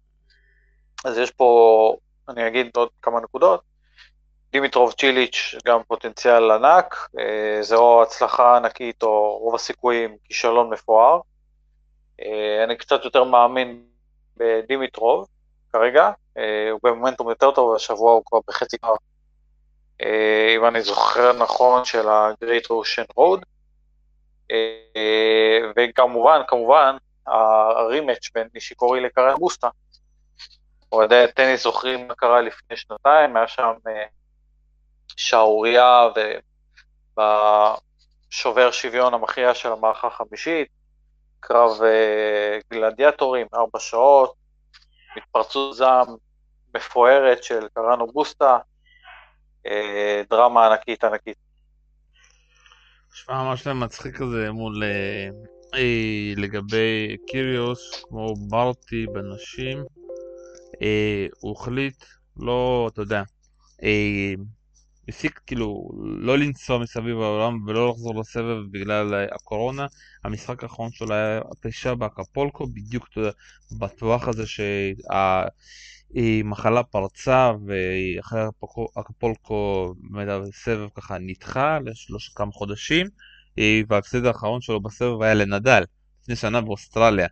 אז 1.05 1.19
יש 1.19 1.31
פה, 1.31 1.97
אני 2.29 2.47
אגיד 2.47 2.77
עוד 2.77 2.89
כמה 3.03 3.21
נקודות. 3.21 3.68
דימיטרוב 4.53 4.93
צ'יליץ' 4.93 5.55
גם 5.67 5.83
פוטנציאל 5.89 6.51
ענק, 6.51 7.09
אה, 7.19 7.59
זה 7.63 7.77
או 7.77 8.03
הצלחה 8.03 8.57
ענקית 8.57 9.03
או 9.03 9.39
רוב 9.39 9.55
הסיכויים 9.55 10.17
כישלון 10.25 10.71
מפואר. 10.71 11.21
אה, 12.21 12.65
אני 12.65 12.77
קצת 12.77 13.05
יותר 13.05 13.25
מאמין 13.25 13.83
בדימיטרוב 14.37 15.27
כרגע, 15.73 16.11
הוא 16.71 16.81
במומנטום 16.83 17.29
יותר 17.29 17.51
טוב, 17.51 17.75
השבוע 17.75 18.13
הוא 18.13 18.23
כבר 18.27 18.39
בחצי 18.49 18.77
גמר, 18.85 18.95
אם 20.57 20.65
אני 20.65 20.83
זוכר 20.83 21.33
נכון, 21.33 21.85
של 21.85 22.09
ה-Great 22.09 22.67
Ocean 22.67 23.19
Road. 23.19 23.45
וכמובן, 25.77 26.41
כמובן, 26.47 26.97
הרימץ' 27.27 28.31
בין 28.35 28.49
נישיקורי 28.55 29.01
לקרן 29.01 29.35
בוסטה. 29.35 29.69
אוהדי 30.93 31.25
הטניס 31.25 31.63
זוכרים 31.63 32.09
מה 32.09 32.15
קרה 32.15 32.41
לפני 32.41 32.77
שנתיים, 32.77 33.37
היה 33.37 33.49
שם 33.49 33.73
שערורייה 35.17 36.09
ובשובר 37.17 38.71
שוויון 38.71 39.15
המכריע 39.15 39.55
של 39.55 39.73
המערכה 39.73 40.07
החמישית, 40.07 40.69
קרב 41.41 41.71
גלדיאטורים, 42.73 43.47
ארבע 43.55 43.79
שעות, 43.79 44.35
התפרצות 45.17 45.77
זעם 45.77 46.07
מפוארת 46.75 47.45
של 47.45 47.69
קראנו 47.75 48.07
בוסטה, 48.07 48.59
אה, 49.67 50.23
דרמה 50.31 50.67
ענקית 50.67 51.05
ענקית. 51.05 51.37
נשמע 53.13 53.43
ממש 53.43 53.67
מצחיק 53.67 54.17
כזה 54.17 54.53
מול 54.53 54.83
אה, 54.85 55.29
אה, 55.75 56.33
לגבי 56.37 57.17
קיריוס, 57.27 58.05
כמו 58.09 58.35
ברטי 58.37 59.07
בנשים, 59.07 59.85
אה, 60.83 61.27
הוא 61.41 61.57
החליט 61.57 62.05
לא, 62.37 62.91
אתה 62.93 63.03
יודע, 63.03 63.23
אה, 63.83 64.33
הפסיק 65.09 65.41
כאילו 65.47 65.91
לא 66.03 66.39
לנסוע 66.39 66.79
מסביב 66.79 67.21
העולם 67.21 67.67
ולא 67.67 67.89
לחזור 67.89 68.21
לסבב 68.21 68.57
בגלל 68.71 69.27
הקורונה. 69.33 69.87
המשחק 70.25 70.63
האחרון 70.63 70.91
שלו 70.93 71.15
היה 71.15 71.41
הפלישה 71.53 71.95
באקפולקו, 71.95 72.67
בדיוק 72.67 73.09
בטווח 73.79 74.29
הזה 74.29 74.45
שהמחלה 76.15 76.83
פרצה 76.83 77.53
ואחרי 77.67 78.41
אקפולקו 79.01 79.95
הסבב 80.49 80.89
ככה 80.95 81.17
נדחה 81.21 81.79
לשלוש 81.85 82.29
כמה 82.29 82.53
חודשים 82.53 83.07
וההפסד 83.89 84.25
האחרון 84.25 84.61
שלו 84.61 84.81
בסבב 84.81 85.23
היה 85.23 85.35
לנדל 85.35 85.85
לפני 86.23 86.37
שנה 86.37 86.61
באוסטרליה. 86.61 87.27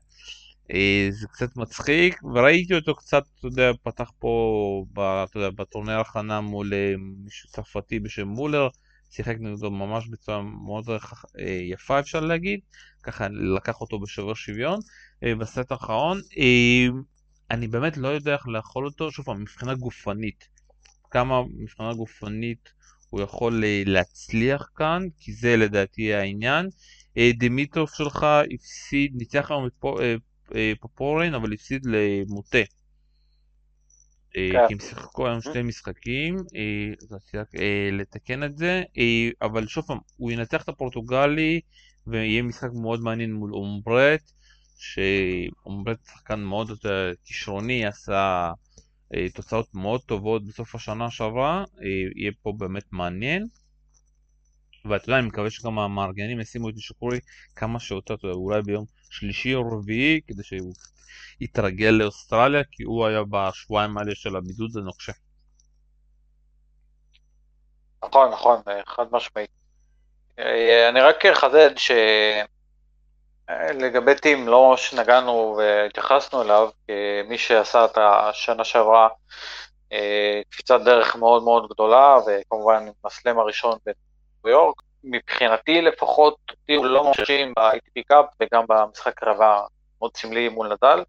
אה, 0.73 1.09
זה 1.11 1.27
קצת 1.29 1.57
מצחיק, 1.57 2.25
וראיתי 2.25 2.75
אותו 2.75 2.95
קצת, 2.95 3.23
אתה 3.39 3.47
יודע, 3.47 3.71
פתח 3.83 4.11
פה, 4.19 4.85
ב, 4.93 5.01
אתה 5.01 5.39
יודע, 5.39 5.51
בטורניר 5.51 6.01
הכנה 6.01 6.41
מול 6.41 6.75
אה, 6.75 6.95
מישהו 7.25 7.51
צרפתי 7.51 8.01
בשם 8.01 8.29
מולר, 8.29 8.69
שיחק 9.11 9.37
נגדו 9.41 9.71
ממש 9.71 10.09
בצורה 10.09 10.43
מאוד 10.43 10.91
אה, 10.91 11.45
יפה 11.73 12.01
אפשר 12.01 12.21
להגיד, 12.21 12.61
ככה 13.03 13.29
לקח 13.29 13.81
אותו 13.81 13.99
בשובר 14.01 14.35
שוויון. 14.35 14.81
בסט 15.39 15.73
האחרון, 15.73 16.21
אני 17.51 17.69
באמת 17.69 17.97
לא 17.97 18.09
יודע 18.09 18.33
איך 18.33 18.49
לאכול 18.49 18.87
אותו, 18.87 19.13
שוב 19.13 19.25
פעם, 19.25 19.43
מבחינה 19.43 19.75
גופנית, 19.75 20.49
כמה 21.11 21.43
מבחינה 21.59 21.95
גופנית 21.95 22.69
הוא 23.11 23.21
יכול 23.21 23.65
להצליח 23.87 24.69
כאן, 24.77 25.03
כי 25.19 25.33
זה 25.33 25.57
לדעתי 25.57 26.15
העניין. 26.15 26.69
דמיטרוף 27.19 27.95
שלך 27.95 28.27
הפסיד, 28.55 29.13
ניצח 29.15 29.51
היום 29.51 29.67
את 29.67 29.73
פופורן, 30.81 31.35
אבל 31.35 31.53
הפסיד 31.53 31.87
למוטה. 31.87 32.59
אה, 34.37 34.49
כן. 34.53 34.67
כי 34.69 34.75
הם 34.75 34.81
שיחקו 34.81 35.27
היום 35.27 35.41
שני 35.41 35.63
משחקים, 35.63 36.37
אה, 36.57 37.89
לתקן 37.93 38.45
את 38.45 38.59
זה, 38.59 38.83
אבל 39.43 39.67
שוב 39.67 39.85
פעם, 39.87 39.99
הוא 40.17 40.33
ינצח 40.33 40.63
את 40.63 40.69
הפורטוגלי 40.69 41.61
ויהיה 42.07 42.43
משחק 42.43 42.69
מאוד 42.75 43.01
מעניין 43.01 43.33
מול 43.33 43.55
אומברט, 43.55 44.33
שאומברט 44.79 45.99
שחקן 46.07 46.41
מאוד 46.41 46.71
כישרוני, 47.25 47.87
עשה 47.87 48.53
תוצאות 49.35 49.75
מאוד 49.75 50.01
טובות 50.03 50.47
בסוף 50.47 50.75
השנה 50.75 51.11
שעברה, 51.11 51.65
יהיה 52.17 52.33
פה 52.43 52.53
באמת 52.59 52.85
מעניין. 52.93 53.47
ואתה 54.89 55.05
יודע, 55.05 55.19
אני 55.19 55.27
מקווה 55.27 55.51
שגם 55.51 55.79
המארגנים 55.79 56.41
ישימו 56.41 56.69
את 56.69 56.75
נשקורי 56.77 57.21
כמה 57.57 57.81
שיותר, 57.81 58.15
אולי 58.25 58.63
ביום 58.63 58.85
שלישי 59.11 59.55
או 59.55 59.63
רביעי, 59.71 60.21
כדי 60.29 60.43
שהוא 60.43 60.73
יתרגל 61.41 61.91
לאוסטרליה, 61.91 62.63
כי 62.73 62.83
הוא 62.83 63.07
היה 63.07 63.23
בשבועיים 63.31 63.99
האלה 63.99 64.15
של 64.15 64.37
הבידוד 64.37 64.71
הנוקשה. 64.77 65.13
נכון, 68.05 68.31
נכון, 68.31 68.63
חד 68.87 69.07
משמעית. 69.13 69.51
אה, 70.39 70.89
אני 70.89 71.01
רק 71.01 71.27
אחדד 71.27 71.71
שלגבי 73.47 74.15
טים, 74.15 74.49
לא 74.49 74.75
שנגענו 74.77 75.57
והתייחסנו 75.59 76.43
אליו, 76.43 76.69
כמי 77.27 77.39
שעשה 77.39 77.85
את 77.85 77.99
השנה 77.99 78.65
שעברה 78.65 79.09
אה, 79.93 80.41
קפיצת 80.51 80.81
דרך 80.85 81.17
מאוד 81.17 81.43
מאוד 81.43 81.69
גדולה, 81.71 82.19
וכמובן 82.27 82.87
עם 82.87 82.93
הסלם 83.05 83.39
הראשון 83.39 83.79
בניו 84.47 84.59
יורק, 84.59 84.83
מבחינתי 85.05 85.83
לפחות, 85.83 86.37
אותי 86.51 86.75
הוא 86.75 86.87
לא 86.87 87.05
מרשים 87.05 87.53
ב-ITP 87.57 88.03
קאפ 88.09 88.25
וגם 88.41 88.65
במשחק 88.69 89.23
רבה 89.23 89.61
מאוד 90.01 90.17
סמלי 90.17 90.49
מול 90.49 90.73
נדל, 90.73 91.05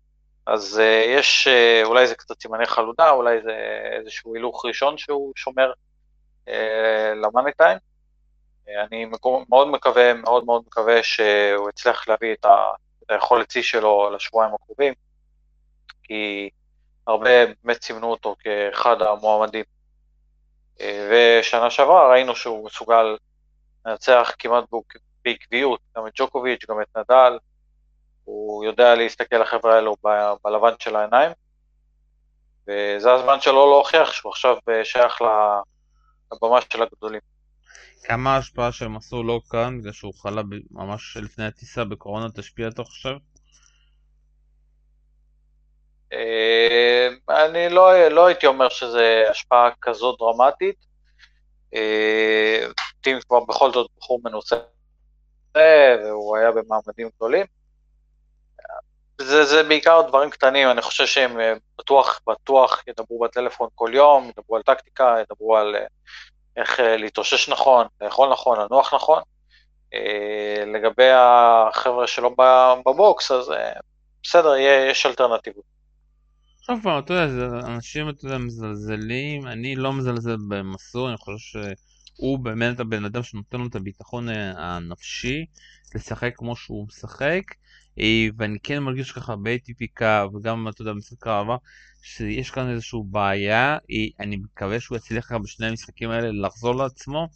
אז 0.45 0.82
uh, 0.82 1.10
יש, 1.10 1.47
uh, 1.47 1.88
אולי 1.88 2.08
זה 2.08 2.15
קצת 2.15 2.41
סימני 2.41 2.65
חלודה, 2.65 3.10
אולי 3.10 3.41
זה 3.41 3.54
איזשהו 4.00 4.36
הילוך 4.36 4.65
ראשון 4.65 4.97
שהוא 4.97 5.34
שומר 5.36 5.71
uh, 6.45 6.52
למאני 7.15 7.52
טיים. 7.58 7.78
Uh, 7.78 8.69
אני 8.88 9.06
מאוד 9.50 9.67
מקווה, 9.67 10.13
מאוד 10.13 10.45
מאוד 10.45 10.63
מקווה 10.67 11.04
שהוא 11.04 11.69
יצליח 11.69 12.08
להביא 12.08 12.34
את, 12.34 12.45
ה, 12.45 12.71
את 13.04 13.12
היכולת 13.12 13.52
שיא 13.52 13.62
שלו 13.62 14.10
לשבועיים 14.15 14.54
הקרובים, 14.54 14.93
כי 16.04 16.50
הרבה 17.08 17.45
באמת 17.45 17.84
סימנו 17.84 18.12
אותו 18.12 18.36
כאחד 18.39 19.02
המועמדים. 19.02 19.63
Uh, 20.78 20.82
ושנה 21.12 21.69
שעברה 21.69 22.12
ראינו 22.12 22.36
שהוא 22.36 22.65
מסוגל 22.65 23.17
מנצח 23.88 24.32
כמעט 24.39 24.63
בעקביות, 25.26 25.80
גם 25.97 26.08
את 26.08 26.12
ג'וקוביץ', 26.15 26.65
גם 26.69 26.82
את 26.82 26.97
נדל, 26.97 27.38
הוא 28.23 28.65
יודע 28.65 28.95
להסתכל 28.95 29.38
לחבר'ה 29.38 29.76
האלו 29.76 29.95
בלבן 30.43 30.73
של 30.80 30.95
העיניים, 30.95 31.32
וזה 32.67 33.13
הזמן 33.13 33.41
שלו 33.41 33.71
להוכיח 33.71 34.12
שהוא 34.12 34.32
עכשיו 34.32 34.58
אה, 34.69 34.86
שייך 34.86 35.21
לבמה 36.32 36.60
של 36.62 36.82
הגדולים. 36.82 37.21
כמה 38.04 38.36
ההשפעה 38.36 38.71
שהם 38.71 38.97
עשו 38.97 39.23
לא 39.23 39.41
כאן, 39.50 39.80
בגלל 39.80 39.91
שהוא 39.91 40.13
חלה 40.13 40.41
ממש 40.71 41.17
לפני 41.17 41.45
הטיסה 41.45 41.84
בקורונה, 41.84 42.28
תשפיע 42.36 42.67
אתה 42.67 42.84
חושב? 42.84 43.15
אה, 46.13 47.08
אני 47.30 47.69
לא, 47.69 48.08
לא 48.08 48.26
הייתי 48.26 48.47
אומר 48.47 48.69
שזו 48.69 49.00
השפעה 49.30 49.69
כזאת 49.82 50.19
דרמטית. 50.19 50.88
אה, 53.07 53.11
טים 53.13 53.19
כבר 53.27 53.39
בכל 53.39 53.73
זאת 53.73 53.87
בחור 53.97 54.19
מנוסה, 54.23 54.55
והוא 55.55 56.37
היה 56.37 56.51
במעמדים 56.51 57.09
גדולים. 57.15 57.45
זה, 59.21 59.45
זה 59.45 59.63
בעיקר 59.63 60.01
דברים 60.07 60.29
קטנים, 60.29 60.69
אני 60.69 60.81
חושב 60.81 61.05
שהם 61.05 61.39
אה, 61.39 61.53
בטוח, 61.79 62.21
בטוח 62.27 62.83
ידברו 62.87 63.19
בטלפון 63.19 63.67
כל 63.75 63.91
יום, 63.93 64.29
ידברו 64.29 64.55
על 64.55 64.61
טקטיקה, 64.61 65.15
ידברו 65.21 65.57
על 65.57 65.75
אה, 65.75 65.85
איך 66.57 66.79
להתאושש 66.79 67.49
נכון, 67.49 67.87
לאכול 68.01 68.29
נכון, 68.31 68.59
לנוח 68.59 68.93
נכון. 68.93 69.21
לגבי 70.65 71.09
החבר'ה 71.13 72.07
שלא 72.07 72.35
בבוקס, 72.85 73.31
אז 73.31 73.51
בסדר, 74.23 74.55
יש 74.89 75.05
אלטרנטיבות. 75.05 75.63
פעם, 76.83 76.99
אתה 76.99 77.13
יודע, 77.13 77.67
אנשים, 77.67 78.09
אתה 78.09 78.25
יודע, 78.25 78.37
מזלזלים, 78.37 79.47
אני 79.47 79.75
לא 79.75 79.93
מזלזל 79.93 80.35
במסור, 80.49 81.09
אני 81.09 81.17
חושב 81.17 81.59
שהוא 82.17 82.39
באמת 82.39 82.80
הבן 82.80 83.06
אדם 83.06 83.23
שנותן 83.23 83.58
לו 83.58 83.67
את 83.67 83.75
הביטחון 83.75 84.30
אה, 84.30 84.53
הנפשי 84.58 85.45
לשחק 85.95 86.34
כמו 86.36 86.56
שהוא 86.56 86.88
משחק, 86.88 87.41
אה, 87.99 88.27
ואני 88.38 88.60
כן 88.63 88.80
מרגיש 88.80 89.12
ככה 89.12 89.36
ב-ATP 89.36 90.03
וגם, 90.34 90.67
אתה 90.67 90.82
יודע, 90.82 90.91
במשחק 90.91 91.27
העבר, 91.27 91.56
שיש 92.01 92.51
כאן 92.51 92.69
איזושהי 92.69 92.99
בעיה, 93.06 93.73
אה, 93.73 94.06
אני 94.19 94.36
מקווה 94.36 94.80
שהוא 94.80 94.97
יצליח 94.97 95.25
ככה 95.25 95.38
בשני 95.39 95.67
המשחקים 95.67 96.10
האלה 96.10 96.30
לחזור 96.32 96.75
לעצמו, 96.75 97.27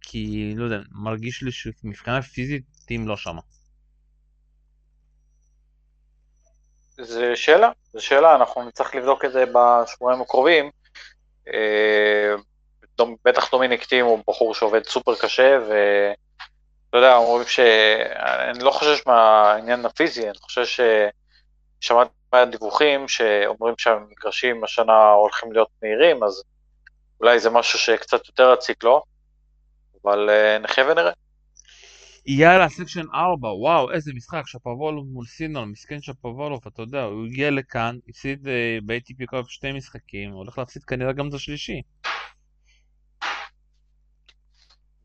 כי, 0.00 0.52
לא 0.56 0.64
יודע, 0.64 0.78
מרגיש 0.92 1.42
לי 1.42 1.52
שמבחינה 1.52 2.22
פיזית, 2.22 2.64
טים 2.86 3.08
לא 3.08 3.16
שמה. 3.16 3.40
זה 7.00 7.36
שאלה, 7.36 7.70
זו 7.92 8.04
שאלה, 8.04 8.36
אנחנו 8.36 8.68
נצטרך 8.68 8.94
לבדוק 8.94 9.24
את 9.24 9.32
זה 9.32 9.44
בשבועיים 9.46 10.20
הקרובים. 10.20 10.70
בטח 13.24 13.50
דומיניק 13.50 13.84
טים 13.84 14.04
הוא 14.04 14.18
בחור 14.28 14.54
שעובד 14.54 14.84
סופר 14.84 15.14
קשה, 15.14 15.58
ואתה 15.68 16.98
יודע, 16.98 17.16
אומרים 17.16 17.46
ש... 17.46 17.60
אני 18.50 18.64
לא 18.64 18.70
חושש 18.70 19.06
מהעניין 19.06 19.86
הפיזי, 19.86 20.28
אני 20.28 20.38
חושב 20.38 20.64
ש... 20.64 20.80
שמעתי 21.80 22.12
דיווחים 22.50 23.08
שאומרים 23.08 23.74
שהמגרשים 23.78 24.64
השנה 24.64 25.10
הולכים 25.10 25.52
להיות 25.52 25.68
מהירים, 25.82 26.22
אז 26.22 26.42
אולי 27.20 27.40
זה 27.40 27.50
משהו 27.50 27.78
שקצת 27.78 28.28
יותר 28.28 28.54
יציק 28.58 28.84
לו, 28.84 29.02
אבל 30.04 30.30
אה, 30.30 30.58
נחיה 30.58 30.84
ונראה. 30.90 31.12
יאללה, 32.26 32.68
section 32.68 33.06
4, 33.14 33.48
וואו, 33.48 33.92
איזה 33.92 34.12
משחק, 34.14 34.42
שפובלוב 34.46 35.06
מול 35.06 35.26
סינר, 35.26 35.70
מסכן 35.70 36.02
שפובלוב, 36.02 36.60
אתה 36.66 36.82
יודע, 36.82 37.02
הוא 37.02 37.26
הגיע 37.26 37.50
לכאן, 37.50 37.98
הפסיד 38.08 38.48
אה, 38.48 38.78
ב-ATP 38.86 39.26
Cup 39.26 39.46
שתי 39.48 39.72
משחקים, 39.72 40.30
הוא 40.30 40.38
הולך 40.38 40.58
להפסיד 40.58 40.84
כנראה 40.84 41.12
גם 41.12 41.28
את 41.28 41.34
השלישי. 41.34 41.82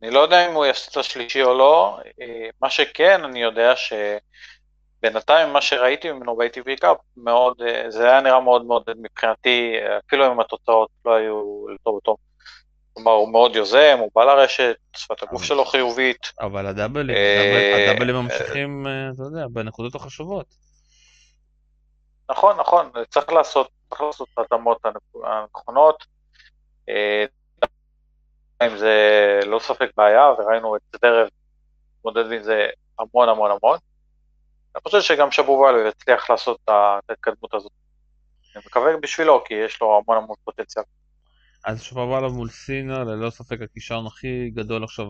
אני 0.06 0.14
לא 0.14 0.20
יודע 0.20 0.48
אם 0.50 0.54
הוא 0.54 0.66
יפסיד 0.66 0.90
את 0.92 0.98
השלישי 0.98 1.44
או 1.44 1.54
לא, 1.54 1.98
אה, 2.22 2.50
מה 2.62 2.70
שכן, 2.70 3.24
אני 3.24 3.42
יודע 3.42 3.74
שבינתיים 3.76 5.54
מה 5.54 5.62
שראיתי 5.62 6.12
ממנו 6.12 6.36
ב-ATP 6.36 6.76
קאפ, 6.80 6.98
מאוד, 7.18 7.62
אה, 7.62 7.92
זה 7.92 8.10
היה 8.10 8.22
נראה 8.22 8.40
מאוד 8.40 8.66
מאוד 8.66 8.84
מבחינתי, 8.98 9.74
אפילו 10.08 10.32
אם 10.32 10.40
התוצאות 10.40 10.90
לא 11.06 11.16
היו 11.16 11.66
לטוב 11.76 11.96
וטוב. 11.96 12.18
כלומר, 12.94 13.12
הוא 13.12 13.32
מאוד 13.32 13.56
יוזם, 13.56 13.98
הוא 14.00 14.12
בא 14.16 14.24
לרשת, 14.24 14.76
שפת 14.96 15.24
הגוף 15.24 15.44
שלו 15.44 15.66
חיובית. 15.66 16.32
אבל 16.40 16.66
הדאבלים, 16.66 17.16
אה, 17.16 17.42
הדאבל- 17.42 17.90
הדאבלים 17.90 18.16
ממשיכים, 18.16 18.88
אתה 19.14 19.24
יודע, 19.24 19.48
בנקודות 19.50 19.96
החשובות. 19.96 20.46
נכון, 22.32 22.58
נכון, 22.60 22.92
צריך 23.10 23.30
לעשות, 23.30 23.70
צריך 23.90 24.02
לעשות 24.02 24.28
את 24.34 24.38
ההתאמות 24.38 24.86
הנכ- 24.86 25.28
הנכונות. 25.28 26.04
זה 28.78 29.40
לא 29.46 29.60
ספק 29.60 29.90
בעיה, 29.98 30.24
וראינו 30.24 30.76
את 30.76 30.82
זרב 31.02 31.28
מתמודד 31.98 32.32
עם 32.32 32.44
זה 32.44 32.68
המון 33.00 33.30
המון 33.30 33.52
המון. 33.52 33.78
אני 34.76 34.82
חושב 34.84 35.02
שגם 35.02 35.32
שבובל 35.32 35.88
יצליח 35.88 36.30
לעשות 36.30 36.60
את 36.64 36.70
ההתקדמות 36.70 37.54
הזאת. 37.54 37.72
אני 38.56 38.64
מקווה 38.66 38.98
בשבילו, 38.98 39.44
כי 39.46 39.54
יש 39.54 39.82
לו 39.82 40.02
המון 40.04 40.18
המון 40.24 40.36
פוטנציאל. 40.44 40.84
אז 41.66 41.84
שוואבאלוב 41.84 42.34
מול 42.34 42.50
סינר, 42.50 43.04
ללא 43.04 43.30
ספק 43.30 43.62
הכישרון 43.62 44.08
הכי 44.08 44.50
גדול 44.50 44.84
עכשיו 44.84 45.06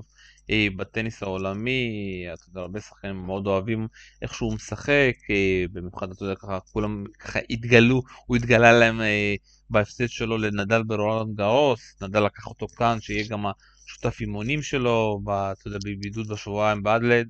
בטניס 0.76 1.24
העולמי, 1.24 2.26
אתה 2.34 2.44
יודע, 2.50 2.62
הרבה 2.62 2.82
שחקנים 2.82 3.26
מאוד 3.26 3.48
אוהבים 3.48 3.88
איך 4.22 4.34
שהוא 4.34 4.54
משחק, 4.54 5.14
אה, 5.30 5.66
במיוחד, 5.74 6.12
אתה 6.12 6.24
יודע, 6.24 6.36
ככה, 6.36 6.60
כולם 6.60 7.04
ככה 7.20 7.40
התגלו, 7.50 8.02
הוא 8.26 8.38
התגלה 8.38 8.72
להם 8.80 9.02
אה, 9.02 9.36
בהפסד 9.70 10.10
שלו 10.10 10.38
לנדל 10.38 10.84
ברולנד 10.84 11.36
גרוס, 11.36 12.02
נדל 12.02 12.26
לקח 12.26 12.48
אותו 12.48 12.68
כאן, 12.68 12.98
שיהיה 13.02 13.28
גם 13.28 13.46
השותף 13.46 14.22
אימונים 14.22 14.62
שלו, 14.62 15.22
אתה 15.24 15.68
יודע, 15.68 15.78
בבידוד 15.86 16.28
בשבועיים 16.28 16.84
באדלד. 16.84 17.30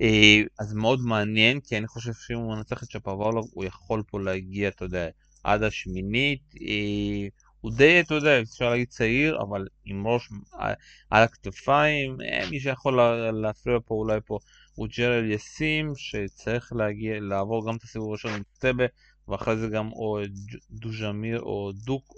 אה, 0.00 0.42
אז 0.58 0.74
מאוד 0.74 1.00
מעניין, 1.00 1.60
כי 1.60 1.78
אני 1.78 1.86
חושב 1.86 2.12
שאם 2.26 2.36
הוא 2.36 2.56
מנצח 2.56 2.82
את 2.82 2.90
שפוואלוב, 2.90 3.50
הוא 3.52 3.64
יכול 3.64 4.02
פה 4.10 4.20
להגיע, 4.20 4.68
אתה 4.68 4.84
יודע, 4.84 5.08
עד 5.44 5.62
השמינית. 5.62 6.54
הוא 7.60 7.72
די, 7.76 8.00
אתה 8.00 8.14
יודע, 8.14 8.40
אפשר 8.40 8.70
להגיד 8.70 8.88
צעיר, 8.88 9.42
אבל 9.42 9.66
עם 9.84 10.06
ראש 10.06 10.28
על- 11.10 11.22
הכתפיים. 11.22 12.16
אה, 12.20 12.50
מי 12.50 12.60
שיכול 12.60 12.96
לה- 12.96 13.30
להפריע 13.32 13.78
פה 13.86 13.94
אולי 13.94 14.18
פה 14.26 14.38
הוא 14.74 14.88
ג'רל 14.98 15.30
יסים, 15.30 15.92
שצריך 15.96 16.72
להגיע, 16.72 17.20
לעבור 17.20 17.68
גם 17.68 17.76
את 17.76 17.82
הסיבוב 17.82 18.08
הראשון 18.08 18.32
עם 18.32 18.42
טבה, 18.58 18.84
ואחרי 19.28 19.56
זה 19.56 19.68
גם 19.68 19.92
או 19.92 20.18
דוז'מיר 20.70 21.40
או 21.40 21.72
דוק, 21.84 22.14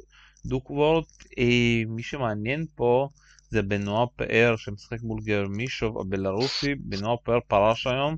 דוקוורט. 0.46 1.06
אה, 1.38 1.82
מי 1.86 2.02
שמעניין 2.02 2.66
פה 2.74 3.08
זה 3.50 3.62
בנועה 3.62 4.06
פאר 4.16 4.56
שמשחק 4.56 5.02
מול 5.02 5.20
גרמישוב 5.24 5.98
הבלארוסי. 6.00 6.74
בנועה 6.74 7.16
פאר 7.16 7.38
פרש 7.48 7.86
היום 7.86 8.16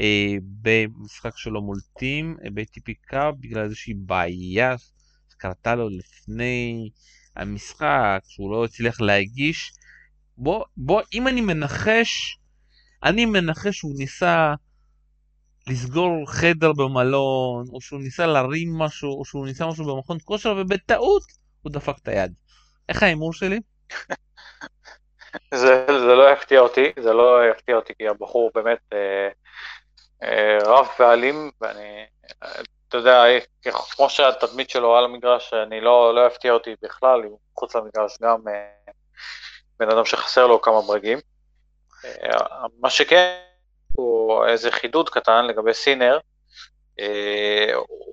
אה, 0.00 0.34
במשחק 0.62 1.36
שלו 1.36 1.62
מול 1.62 1.78
טים, 1.98 2.36
אה, 2.44 2.64
קאפ, 3.06 3.34
בגלל 3.40 3.64
איזושהי 3.64 3.94
בעיה 3.94 4.74
שקרתה 5.44 5.74
לו 5.74 5.88
לפני 5.88 6.90
המשחק, 7.36 8.20
שהוא 8.28 8.52
לא 8.52 8.64
הצליח 8.64 9.00
להגיש. 9.00 9.72
בוא, 10.36 10.64
בוא, 10.76 11.02
אם 11.14 11.28
אני 11.28 11.40
מנחש, 11.40 12.38
אני 13.02 13.26
מנחש 13.26 13.76
שהוא 13.76 13.94
ניסה 13.98 14.54
לסגור 15.66 16.30
חדר 16.30 16.72
במלון, 16.72 17.66
או 17.72 17.80
שהוא 17.80 18.00
ניסה 18.00 18.26
להרים 18.26 18.78
משהו, 18.78 19.18
או 19.18 19.24
שהוא 19.24 19.46
ניסה 19.46 19.66
משהו 19.66 19.84
במכון 19.84 20.18
כושר, 20.24 20.54
ובטעות 20.58 21.22
הוא 21.62 21.72
דפק 21.72 21.94
את 22.02 22.08
היד. 22.08 22.32
איך 22.88 23.02
ההימור 23.02 23.32
שלי? 23.32 23.60
זה, 25.54 25.86
זה 25.86 26.14
לא 26.14 26.32
יפתיע 26.32 26.60
אותי, 26.60 26.92
זה 27.02 27.12
לא 27.12 27.38
יפתיע 27.50 27.76
אותי, 27.76 27.92
כי 27.98 28.08
הבחור 28.08 28.50
באמת 28.54 28.78
אה, 28.92 29.28
אה, 30.22 30.58
רב 30.64 30.86
ואלים, 30.98 31.50
ואני, 31.60 32.04
אתה 32.88 32.96
יודע, 32.96 33.24
כמו 33.90 34.10
שהתדמית 34.10 34.70
שלו 34.70 34.96
על 34.96 35.04
המגרש, 35.04 35.54
אני 35.54 35.80
לא, 35.80 36.14
לא 36.14 36.26
יפתיע 36.26 36.52
אותי 36.52 36.74
בכלל, 36.82 37.22
הוא 37.22 37.38
מחוץ 37.52 37.76
למגרש 37.76 38.18
גם 38.22 38.48
אה, 38.48 38.92
בן 39.78 39.90
אדם 39.90 40.04
שחסר 40.04 40.46
לו 40.46 40.62
כמה 40.62 40.80
ברגים. 40.82 41.18
אה, 42.04 42.66
מה 42.80 42.90
שכן, 42.90 43.38
הוא 43.92 44.46
איזה 44.46 44.70
חידוד 44.70 45.08
קטן 45.08 45.44
לגבי 45.44 45.74
סינר, 45.74 46.18
אה, 47.00 47.72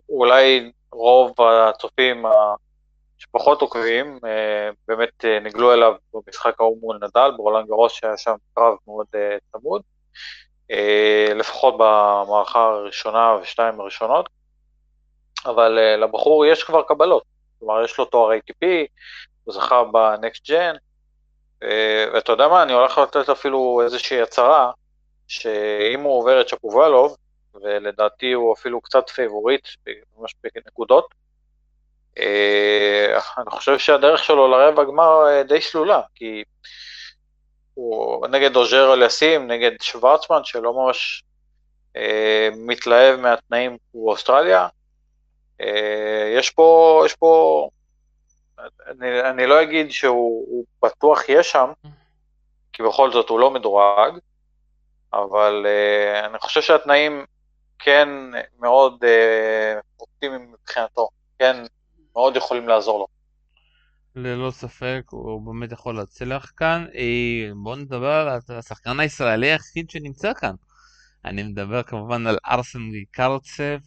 אולי 0.10 0.72
רוב 0.92 1.34
הצופים 1.42 2.26
שפחות 3.22 3.62
עוקבים, 3.62 4.20
אה, 4.26 4.70
באמת 4.88 5.26
אה, 5.26 5.40
נגלו 5.40 5.74
אליו 5.74 5.94
במשחק 6.14 6.60
ההוא 6.60 6.78
מול 6.82 7.00
נדל, 7.02 7.32
ברולנד 7.38 7.68
גרוס 7.68 7.94
שהיה 7.94 8.18
שם 8.18 8.36
קרב 8.56 8.74
מאוד 8.88 9.06
אה, 9.16 9.38
צמוד, 9.52 9.82
אה, 10.72 11.34
לפחות 11.36 11.74
במערכה 11.78 12.64
הראשונה 12.64 13.38
ושתיים 13.42 13.80
הראשונות, 13.80 14.30
אבל 15.46 15.80
אה, 15.80 15.98
לבחור 15.98 16.46
יש 16.46 16.64
כבר 16.64 16.82
קבלות, 16.82 17.24
כלומר 17.60 17.84
יש 17.84 17.98
לו 17.98 18.06
תואר 18.06 18.38
ATP, 18.38 18.66
הוא 19.44 19.54
זכה 19.54 19.84
ב 19.84 19.97
Next 19.97 20.50
Gen, 20.50 20.76
ואתה 22.14 22.32
יודע 22.32 22.48
מה, 22.48 22.64
אני 22.64 22.74
הולך 22.74 22.98
לתת 22.98 23.30
אפילו 23.30 23.82
איזושהי 23.84 24.22
הצהרה, 24.22 24.72
שאם 25.28 26.02
הוא 26.02 26.20
עובר 26.20 26.42
את 26.42 26.50
שפובלוב, 26.50 27.18
ולדעתי 27.54 28.32
הוא 28.32 28.54
אפילו 28.54 28.82
קצת 28.82 29.10
פייבוריט, 29.10 29.68
ממש 30.18 30.36
בנקודות, 30.44 31.08
אה, 32.18 33.20
אני 33.38 33.50
חושב 33.52 33.78
שהדרך 33.78 34.24
שלו 34.24 34.48
לרבע 34.48 34.82
הגמר 34.82 35.28
אה, 35.28 35.44
די 35.44 35.62
סלולה, 35.62 36.02
כי 36.16 36.44
הוא 37.74 38.28
נגד 38.28 38.56
אוז'ה 38.56 38.94
אליאסים, 38.94 39.48
נגד 39.48 39.72
שוורצמן, 39.82 40.44
שלא 40.44 40.74
ממש 40.74 41.24
מתלהב 42.52 43.20
מהתנאים 43.20 43.78
באוסטרליה. 43.94 44.68
אה, 45.62 46.34
יש 46.38 46.50
פה, 46.50 47.02
יש 47.06 47.16
פה, 47.16 47.70
אני, 48.88 49.22
אני 49.30 49.46
לא 49.46 49.62
אגיד 49.62 49.92
שהוא 49.92 50.46
הוא 50.48 50.66
בטוח 50.84 51.30
יהיה 51.30 51.44
שם, 51.44 51.72
כי 52.74 52.84
בכל 52.84 53.12
זאת 53.12 53.30
הוא 53.30 53.40
לא 53.40 53.52
מדורג, 53.52 54.14
אבל 55.14 55.66
אה, 55.66 56.26
אני 56.26 56.40
חושב 56.40 56.62
שהתנאים 56.62 57.26
כן 57.80 58.10
מאוד 58.60 59.04
אה, 59.04 59.80
אופטימיים 60.00 60.52
מבחינתו, 60.52 61.10
כן 61.40 61.64
מאוד 62.16 62.36
יכולים 62.36 62.68
לעזור 62.68 63.00
לו. 63.00 63.08
ללא 64.16 64.52
ספק, 64.52 65.02
הוא 65.10 65.42
באמת 65.42 65.72
יכול 65.72 65.96
להצליח 65.96 66.52
כאן. 66.58 66.86
בואו 67.56 67.76
נדבר 67.76 68.28
על 68.28 68.58
השחקן 68.58 69.00
הישראלי 69.00 69.52
היחיד 69.52 69.90
שנמצא 69.90 70.34
כאן. 70.34 70.56
אני 71.26 71.44
מדבר 71.44 71.84
כמובן 71.84 72.28
על 72.28 72.38
ארסן 72.46 72.80
קרצב, 73.12 73.78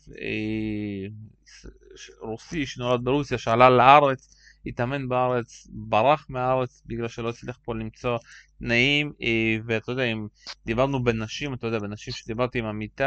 רוסי 2.20 2.66
שנולד 2.66 3.04
ברוסיה, 3.04 3.38
שעלה 3.38 3.70
לארץ, 3.70 4.37
התאמן 4.66 5.09
בארץ, 5.09 5.66
ברח 5.70 6.26
מהארץ 6.28 6.83
בגלל 6.87 7.09
שלא 7.09 7.28
הצליח 7.28 7.59
פה 7.64 7.74
למצוא 7.74 8.18
תנאים, 8.59 9.12
אה, 9.22 9.57
ואתה 9.66 9.92
יודע, 9.92 10.02
אם 10.02 10.26
דיברנו 10.66 11.04
בנשים, 11.04 11.54
אתה 11.54 11.66
יודע, 11.66 11.78
בנשים 11.78 12.14
שדיברתי 12.14 12.59
עם 12.59 12.64
אמיתי, 12.64 13.04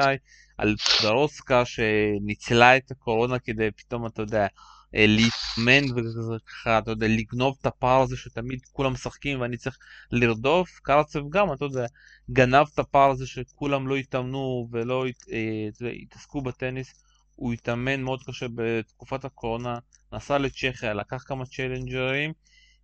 על 0.58 0.76
פדרוסקה 0.78 1.64
שניצלה 1.66 2.78
את 2.78 2.92
הקורונה 2.92 3.40
כדי 3.40 3.72
פתאום, 3.72 4.06
אתה 4.06 4.22
יודע, 4.22 4.48
אה, 4.96 5.06
להתאמן 5.08 6.00
וככה, 6.36 6.78
אתה 6.78 6.92
יודע, 6.92 7.08
לגנוב 7.08 7.58
את 7.62 7.66
הפער 7.66 8.02
הזה 8.02 8.18
שתמיד 8.18 8.60
כולם 8.72 8.94
משחקים 8.94 9.42
ואני 9.42 9.58
צריך 9.58 9.78
לרדוף. 10.12 10.80
קרצב 10.84 11.20
גם, 11.30 11.54
אתה 11.54 11.66
יודע, 11.66 11.86
גנב 12.32 12.66
את 12.74 12.80
הפער 12.80 13.10
הזה 13.10 13.28
שכולם 13.28 13.88
לא 13.88 13.96
התאמנו 13.96 14.68
ולא 14.72 15.06
אה, 15.32 15.90
התעסקו 16.02 16.42
בטניס. 16.42 17.07
הוא 17.38 17.54
התאמן 17.54 18.02
מאוד 18.02 18.24
קשה 18.24 18.46
בתקופת 18.56 19.26
הקורונה, 19.26 19.80
נסע 20.14 20.38
לצ'כיה, 20.38 20.94
לקח 20.94 21.24
כמה 21.28 21.46
צ'לנג'רים, 21.46 22.34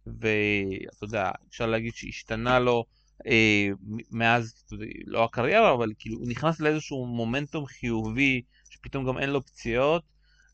ואתה 0.08 1.04
יודע, 1.04 1.32
אפשר 1.50 1.66
להגיד 1.66 1.94
שהשתנה 1.96 2.60
לו 2.60 2.86
אה, 3.28 3.70
מאז, 4.12 4.66
יודע, 4.72 4.86
לא 5.06 5.24
הקריירה, 5.24 5.74
אבל 5.74 5.90
כאילו 6.00 6.18
הוא 6.18 6.28
נכנס 6.30 6.60
לאיזשהו 6.60 7.06
מומנטום 7.06 7.66
חיובי, 7.66 8.42
שפתאום 8.70 9.06
גם 9.06 9.18
אין 9.18 9.30
לו 9.30 9.46
פציעות, 9.46 10.04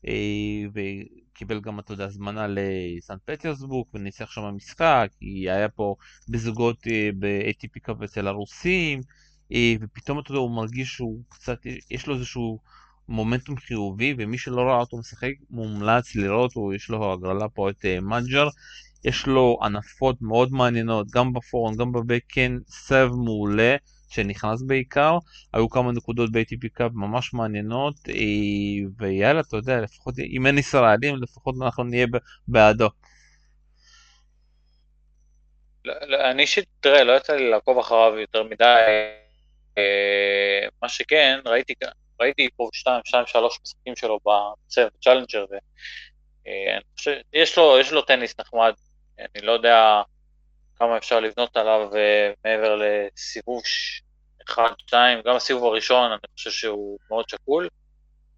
אה, 0.08 0.64
וקיבל 0.74 1.60
גם, 1.60 1.80
אתה 1.80 1.92
יודע, 1.92 2.04
הזמנה 2.04 2.46
לסן 2.48 3.16
פטרסבורג, 3.24 3.86
וניצח 3.94 4.30
שם 4.30 4.42
משחק, 4.42 5.08
כי 5.18 5.50
היה 5.50 5.68
פה 5.68 5.94
בזוגות 6.28 6.86
אה, 6.86 7.10
ב-ATP 7.18 8.04
אצל 8.04 8.26
הרוסים, 8.26 9.00
אה, 9.52 9.74
ופתאום, 9.80 10.18
אתה 10.18 10.30
יודע, 10.30 10.40
הוא 10.40 10.56
מרגיש 10.56 10.88
שהוא 10.88 11.22
קצת, 11.28 11.58
יש 11.90 12.06
לו 12.06 12.14
איזשהו 12.14 12.58
מומנטום 13.10 13.56
חיובי, 13.56 14.14
ומי 14.18 14.38
שלא 14.38 14.60
ראה 14.60 14.76
אותו 14.76 14.98
משחק, 14.98 15.32
מומלץ 15.50 16.16
לראות, 16.16 16.52
הוא, 16.54 16.74
יש 16.74 16.88
לו 16.88 17.12
הגרלה 17.12 17.48
פה 17.48 17.70
את 17.70 17.84
אה, 17.84 18.00
מג'ר. 18.00 18.48
יש 19.04 19.26
לו 19.26 19.58
הנפות 19.62 20.16
מאוד 20.22 20.52
מעניינות, 20.52 21.06
גם 21.10 21.32
בפורום, 21.32 21.76
גם 21.76 21.92
בבקן, 21.92 22.58
סב 22.68 23.08
מעולה, 23.24 23.76
שנכנס 24.08 24.62
בעיקר. 24.62 25.18
היו 25.54 25.70
כמה 25.70 25.92
נקודות 25.92 26.32
ב-ATP 26.32 26.68
קאפ 26.72 26.90
ממש 26.94 27.34
מעניינות, 27.34 27.94
אה, 28.08 28.14
ויאללה, 28.98 29.40
אתה 29.40 29.56
יודע, 29.56 29.80
לפחות 29.80 30.14
אם 30.18 30.46
אין 30.46 30.58
ישראלים, 30.58 31.22
לפחות 31.22 31.54
אנחנו 31.62 31.84
נהיה 31.84 32.06
בעדו. 32.48 32.88
לא, 35.84 35.94
לא, 36.06 36.30
אני 36.30 36.42
אישית, 36.42 36.64
תראה, 36.80 37.04
לא 37.04 37.16
יצא 37.16 37.32
לי 37.32 37.50
לעקוב 37.50 37.78
אחריו 37.78 38.18
יותר 38.18 38.42
מדי. 38.42 38.64
אה, 39.78 40.68
מה 40.82 40.88
שכן, 40.88 41.38
ראיתי, 41.46 41.74
ראיתי 42.20 42.48
פה 42.56 42.68
שתיים, 42.72 43.00
שתיים, 43.04 43.26
שלוש 43.26 43.58
משחקים 43.62 43.96
שלו 43.96 44.18
בסבב 44.18 44.92
Challenger, 45.02 45.44
ואני 45.50 46.80
חושב, 46.96 47.16
יש 47.32 47.58
לו, 47.58 47.76
לו 47.92 48.02
טניס 48.02 48.34
נחמד, 48.40 48.72
אני 49.18 49.46
לא 49.46 49.52
יודע 49.52 50.02
כמה 50.76 50.96
אפשר 50.96 51.20
לבנות 51.20 51.56
עליו 51.56 51.90
מעבר 52.44 52.76
לסיבוב 52.82 53.62
אחד, 54.48 54.70
שתיים, 54.78 55.18
גם 55.24 55.36
הסיבוב 55.36 55.64
הראשון, 55.64 56.12
אני 56.12 56.20
חושב 56.34 56.50
שהוא 56.50 56.98
מאוד 57.10 57.28
שקול, 57.28 57.68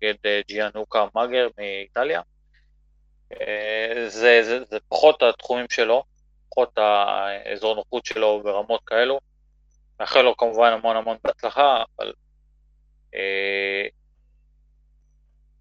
נגד 0.03 0.15
ג'יאנוקה 0.49 1.07
מאגר 1.15 1.49
מאיטליה. 1.59 2.21
זה, 4.07 4.43
זה, 4.43 4.59
זה 4.71 4.79
פחות 4.89 5.23
התחומים 5.23 5.67
שלו, 5.71 6.05
פחות 6.51 6.79
האזור 6.79 7.75
נוחות 7.75 8.07
שלו 8.07 8.41
ברמות 8.45 8.81
כאלו. 8.87 9.21
מאחל 10.01 10.23
לו 10.23 10.37
כמובן 10.37 10.73
המון 10.73 10.97
המון 10.97 11.17
בהצלחה, 11.25 11.83
אבל 11.99 12.07
אה, 12.07 12.13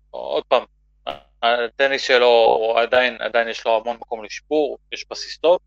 עוד 0.09 0.43
פעם, 0.43 0.63
הטניס 1.41 2.01
שלו 2.01 2.75
עדיין, 2.77 3.21
עדיין 3.21 3.47
יש 3.47 3.65
לו 3.65 3.77
המון 3.77 3.97
מקום 3.97 4.23
לשיפור, 4.23 4.77
יש 4.91 5.05
בסיס 5.09 5.37
טוב. 5.37 5.59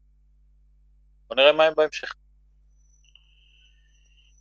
בוא 1.28 1.36
נראה 1.36 1.52
מה 1.52 1.62
יהיה 1.62 1.74
בהמשך. 1.74 2.14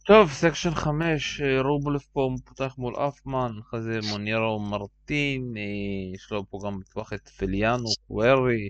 טוב, 0.06 0.32
section 0.32 0.76
5, 0.76 1.42
אה, 1.42 1.62
רובלף 1.62 2.06
פה 2.06 2.30
פותח 2.46 2.76
מול 2.78 2.96
הנפמן, 2.96 3.52
אחרי 3.62 3.82
זה 3.82 4.00
מונטיירו 4.10 4.60
מרטין, 4.60 5.54
אה, 5.58 6.16
יש 6.16 6.32
לו 6.32 6.44
פה 6.50 6.60
גם 6.66 6.80
בטווח 6.80 7.14
את 7.14 7.30
פליסיאנו, 7.30 7.90
קוורי. 8.08 8.70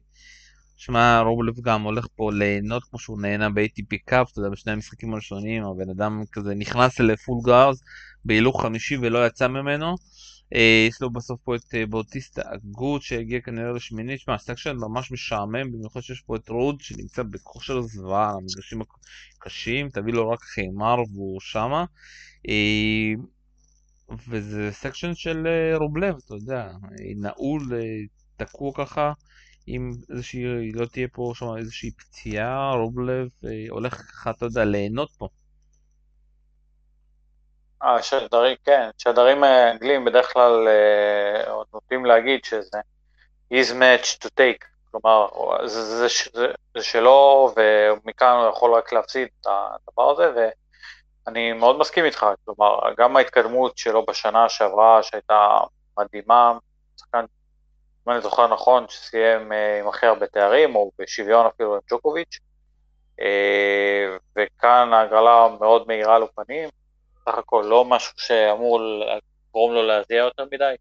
שמע, 0.76 1.20
רובלף 1.20 1.60
גם 1.60 1.82
הולך 1.82 2.08
פה 2.16 2.32
ליהנות 2.32 2.84
כמו 2.84 3.00
שהוא 3.00 3.22
נהנה 3.22 3.50
ב-ATP 3.50 3.98
Cup, 4.06 4.32
אתה 4.32 4.40
יודע, 4.40 4.50
בשני 4.50 4.72
המשחקים 4.72 5.14
הראשונים, 5.14 5.64
הבן 5.64 5.90
אדם 5.90 6.24
כזה 6.32 6.56
נכנס 6.56 7.00
ל 7.00 7.07
full 7.07 7.38
gas 7.46 7.82
בהילוך 8.26 8.62
חמישי 8.62 8.98
ולא 8.98 9.28
יצא 9.28 9.48
ממנו. 9.48 9.96
אה, 10.56 10.88
יש 10.90 11.02
לו 11.02 11.10
בסוף 11.10 11.40
פה 11.44 11.56
את 11.56 11.76
אה, 11.76 11.86
באוטיסטה 11.86 12.42
אגוט 12.46 13.02
שהגיע 13.02 13.42
כנראה 13.42 13.72
לשמינית, 13.72 14.20
שמע, 14.20 14.38
section 14.38 14.76
ממש 14.76 15.12
משעמם, 15.12 15.72
במיוחד 15.72 16.02
שיש 16.02 16.22
פה 16.22 16.36
את 16.36 16.50
רוד 16.50 16.82
שנמצא 16.82 17.24
בכושר 17.24 17.82
זוועה 17.82 18.32
המגרשים 18.32 18.82
הקשים, 19.38 19.90
תביא 19.90 20.14
לו 20.14 20.30
רק 20.30 20.40
חימר 20.42 20.96
והוא 21.14 21.40
שמה. 21.42 21.86
אה, 22.50 23.14
וזה 24.28 24.70
סקשן 24.72 25.14
של 25.14 25.48
רובלב, 25.76 26.16
אתה 26.26 26.36
יודע, 26.36 26.72
נעול, 27.16 27.62
תקוע 28.38 28.72
ככה. 28.76 29.14
אם 29.68 29.92
איזושהי, 30.10 30.72
לא 30.72 30.86
תהיה 30.86 31.08
פה 31.14 31.32
שם 31.36 31.46
איזושהי 31.58 31.92
פציעה, 31.92 32.72
רובלב 32.72 33.28
הולך 33.70 33.94
ככה, 33.94 34.30
אתה 34.30 34.46
יודע, 34.46 34.64
ליהנות 34.64 35.12
פה. 35.18 35.28
אה, 37.84 38.04
שדרים, 38.04 38.58
כן, 38.66 38.90
שדרים 38.98 39.44
האנגלים 39.44 40.06
בדרך 40.06 40.34
כלל 40.34 40.68
אה, 40.68 41.54
נוטים 41.74 42.06
להגיד 42.06 42.46
שזה 42.46 42.80
is 43.54 43.72
match 43.72 44.26
to 44.26 44.28
take, 44.40 44.66
כלומר, 44.92 45.28
זה, 45.66 45.82
זה, 45.84 46.08
זה, 46.34 46.48
זה 46.78 46.84
שלו, 46.84 47.54
ומכאן 47.58 48.36
הוא 48.36 48.50
יכול 48.50 48.74
רק 48.76 48.94
להפסיד 48.94 49.28
את 49.42 49.48
הדבר 49.48 50.12
הזה, 50.12 50.50
ואני 51.28 51.54
מאוד 51.54 51.80
מסכים 51.80 52.06
איתך, 52.06 52.26
כלומר, 52.46 52.80
גם 52.98 53.16
ההתקדמות 53.16 53.78
שלו 53.78 54.06
בשנה 54.06 54.50
שעברה, 54.50 55.04
שהייתה 55.04 55.60
מדהימה, 56.00 56.58
שחקן, 57.00 57.26
אם 58.08 58.12
אני 58.12 58.22
זוכר 58.22 58.54
נכון, 58.54 58.86
שסיים 58.90 59.52
אה, 59.52 59.80
עם 59.80 59.88
הכי 59.88 60.06
הרבה 60.06 60.28
תארים, 60.28 60.76
או 60.76 60.92
בשוויון 61.00 61.46
אפילו 61.46 61.76
עם 61.76 61.82
ג'וקוביץ', 61.92 62.40
אה, 63.20 64.18
וכאן 64.36 64.94
ההגרלה 64.94 65.48
מאוד 65.60 65.88
מהירה 65.88 66.20
לו 66.20 66.28
פנים, 66.36 66.70
סך 67.26 67.38
הכל 67.38 67.66
לא 67.70 67.86
משהו 67.86 68.14
שאמור 68.18 68.80
לגרום 68.80 69.74
לו 69.74 69.84
להזיע 69.84 70.18
יותר 70.18 70.46
מדי. 70.52 70.76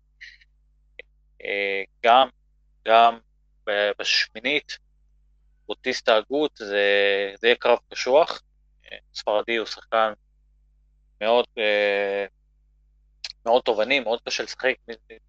אה, 1.45 1.83
גם, 2.05 2.29
גם 2.89 3.18
בשמינית, 3.99 4.79
אוטיסטה 5.68 6.16
הגות 6.16 6.51
זה, 6.57 6.87
זה 7.41 7.47
יהיה 7.47 7.57
קרב 7.57 7.79
קשוח. 7.93 8.43
ספרדי 9.14 9.57
הוא 9.57 9.66
שחקן 9.66 10.12
מאוד, 11.20 11.47
מאוד 13.47 13.62
תובעני, 13.62 14.01
מאוד 14.01 14.20
קשה 14.28 14.43
לשחק 14.43 14.74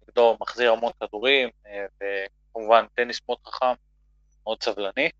נגדו, 0.08 0.36
מחזיר 0.40 0.72
המון 0.72 0.92
כדורים, 1.00 1.48
וכמובן 1.96 2.84
טניס 2.94 3.20
מאוד 3.28 3.38
חכם, 3.46 3.74
מאוד 4.46 4.62
סבלני. 4.62 5.10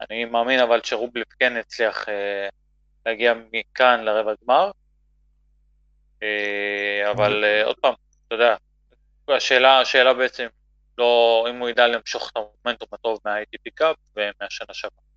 אני 0.00 0.24
מאמין 0.24 0.60
אבל 0.60 0.80
שרובליף 0.84 1.28
כן 1.38 1.56
הצליח 1.56 2.06
להגיע 3.06 3.34
מכאן 3.52 4.00
לרבע 4.04 4.32
גמר, 4.44 4.70
אה, 6.22 7.10
אבל 7.10 7.44
אה, 7.44 7.64
עוד 7.64 7.76
פעם, 7.80 7.94
אתה 8.26 8.34
יודע, 8.34 8.56
השאלה, 9.28 9.80
השאלה 9.80 10.14
בעצם 10.14 10.46
לא 10.98 11.46
אם 11.50 11.58
הוא 11.60 11.68
ידע 11.68 11.86
למשוך 11.86 12.30
את 12.30 12.36
המומנטום 12.36 12.88
הטוב 12.92 13.18
מה-ATP 13.24 13.70
Cup 13.74 13.96
ומהשנה 14.16 14.74
שעברה. 14.74 15.15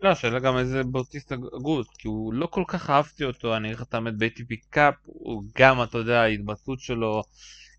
לא, 0.00 0.08
השאלה 0.08 0.38
גם 0.38 0.58
איזה 0.58 0.84
באוטיסטה 0.84 1.32
אגוט, 1.32 1.86
כי 1.98 2.08
הוא 2.08 2.34
לא 2.34 2.46
כל 2.46 2.64
כך 2.68 2.90
אהבתי 2.90 3.24
אותו, 3.24 3.56
אני 3.56 3.72
לך 3.72 3.82
את 3.82 3.94
ב-ATP 4.18 4.54
Cup, 4.70 4.94
הוא 5.04 5.42
גם, 5.58 5.82
אתה 5.82 5.98
יודע, 5.98 6.20
ההתבטאות 6.20 6.80
שלו 6.80 7.22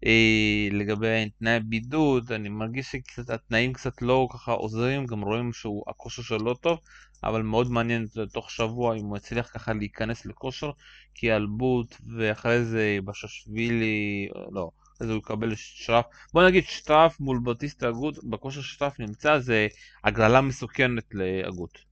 אה, 0.06 0.68
לגבי 0.72 1.30
תנאי 1.40 1.60
בידוד, 1.60 2.32
אני 2.32 2.50
מרגיש 2.50 2.96
שהתנאים 3.16 3.74
קצת 3.74 4.02
לא 4.02 4.28
ככה 4.34 4.52
עוזרים, 4.52 5.06
גם 5.06 5.22
רואים 5.22 5.54
שהכושר 5.54 6.22
שלו 6.22 6.38
לא 6.38 6.56
טוב, 6.62 6.80
אבל 7.24 7.42
מאוד 7.42 7.72
מעניין 7.72 8.06
תוך 8.34 8.52
שבוע 8.52 8.96
אם 8.96 9.06
הוא 9.06 9.18
יצליח 9.18 9.50
ככה 9.54 9.74
להיכנס 9.74 10.26
לכושר, 10.26 10.72
כי 11.14 11.34
אלבוט 11.34 11.96
ואחרי 12.18 12.66
זה 12.66 12.98
בששווילי, 13.06 14.30
לא, 14.52 14.70
זה 15.00 15.12
הוא 15.12 15.18
יקבל 15.18 15.56
שטרף. 15.56 16.06
בוא 16.34 16.48
נגיד 16.48 16.64
שטרף 16.64 17.20
מול 17.20 17.40
בטיסט 17.44 17.84
הגות, 17.84 18.24
בכושר 18.24 18.62
שטרף 18.62 19.00
נמצא, 19.00 19.40
זה 19.40 19.68
הגרלה 20.04 20.42
מסוכנת 20.42 21.06
להגות. 21.14 21.88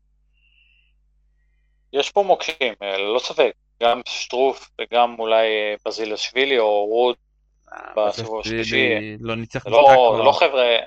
יש 1.96 2.12
פה 2.12 2.24
מוקשים, 2.24 2.74
אה, 2.82 2.98
ללא 2.98 3.20
ספק, 3.20 3.52
גם 3.84 4.02
שטרוף 4.06 4.70
וגם 4.82 5.16
אולי 5.20 5.48
אה, 5.48 5.76
בזילשווילי 5.86 6.60
או 6.60 6.86
רוד 6.86 7.16
בסיבוב 7.98 8.40
השלישי. 8.40 9.18
לא 9.20 9.36
ניצח 9.36 9.68
לא- 9.68 9.82
משחק 9.82 9.96
כבר. 9.96 10.22
לא 10.22 10.32
חבר'ה... 10.32 10.78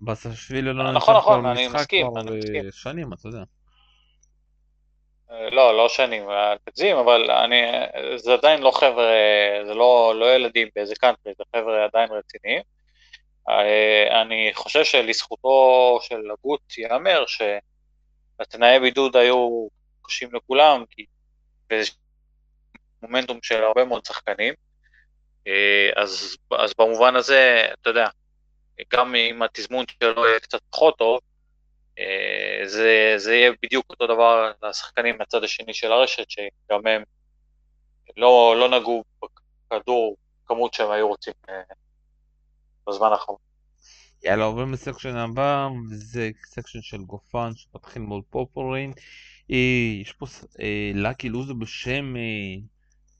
בסשווילי 0.00 0.72
לא 0.72 0.84
ניצח 0.84 0.96
נכון, 0.96 1.16
נכון, 1.16 1.40
כבר 1.40 1.52
משחק 1.52 1.90
כבר 1.90 2.32
אה, 2.32 2.72
שנים, 2.72 3.12
אתה 3.12 3.28
יודע. 3.28 3.42
אה, 5.30 5.50
לא, 5.50 5.76
לא 5.76 5.88
שנים, 5.88 6.30
אל 6.30 6.56
תגזים, 6.64 6.96
אבל 6.96 7.30
אני, 7.30 7.62
זה 8.16 8.32
עדיין 8.32 8.62
לא 8.62 8.70
חבר'ה, 8.70 9.12
זה 9.66 9.74
לא, 9.74 10.14
לא 10.16 10.34
ילדים 10.34 10.68
באיזה 10.76 10.94
קאנטרי, 10.94 11.32
זה 11.38 11.44
חבר'ה 11.56 11.84
עדיין 11.84 12.08
רציניים. 12.10 12.62
אה, 13.48 14.22
אני 14.22 14.50
חושב 14.54 14.84
שלזכותו 14.84 15.98
של 16.02 16.20
הגות 16.30 16.78
ייאמר 16.78 17.24
שהתנאי 17.26 18.80
בידוד 18.80 19.16
היו 19.16 19.68
קשים 20.10 20.28
לכולם, 20.32 20.84
כי 20.90 21.04
זה 21.72 21.90
מומנטום 23.02 23.38
של 23.42 23.64
הרבה 23.64 23.84
מאוד 23.84 24.04
שחקנים. 24.04 24.54
אה, 25.46 25.90
אז, 25.96 26.36
אז 26.58 26.72
במובן 26.78 27.16
הזה, 27.16 27.66
אתה 27.80 27.90
יודע, 27.90 28.06
גם 28.92 29.14
אם 29.14 29.42
התזמון 29.42 29.84
שלו 30.02 30.26
יהיה 30.26 30.40
קצת 30.40 30.60
פחות 30.70 30.98
טוב, 30.98 31.20
אה, 31.98 32.62
זה, 32.66 33.14
זה 33.16 33.34
יהיה 33.34 33.52
בדיוק 33.62 33.86
אותו 33.90 34.06
דבר 34.06 34.52
לשחקנים 34.62 35.18
מהצד 35.18 35.44
השני 35.44 35.74
של 35.74 35.92
הרשת, 35.92 36.30
שגם 36.30 36.86
הם 36.86 37.02
לא, 38.16 38.54
לא 38.58 38.78
נגעו 38.78 39.04
בכדור 39.70 40.16
כמות 40.46 40.74
שהם 40.74 40.90
היו 40.90 41.08
רוצים 41.08 41.32
אה, 41.48 41.54
בזמן 42.88 43.08
האחרון. 43.12 43.38
יאללה, 44.22 44.44
עוברים 44.44 44.72
ל 44.72 44.78
section 44.78 45.16
הבא, 45.16 45.68
וזה 45.90 46.30
section 46.46 46.82
של 46.82 46.98
גופן 46.98 47.50
שמתחיל 47.54 48.02
מול 48.02 48.22
פופירין. 48.30 48.92
יש 50.02 50.12
פה 50.12 50.26
lucky 50.94 51.28
loser 51.28 51.54
בשם 51.54 52.14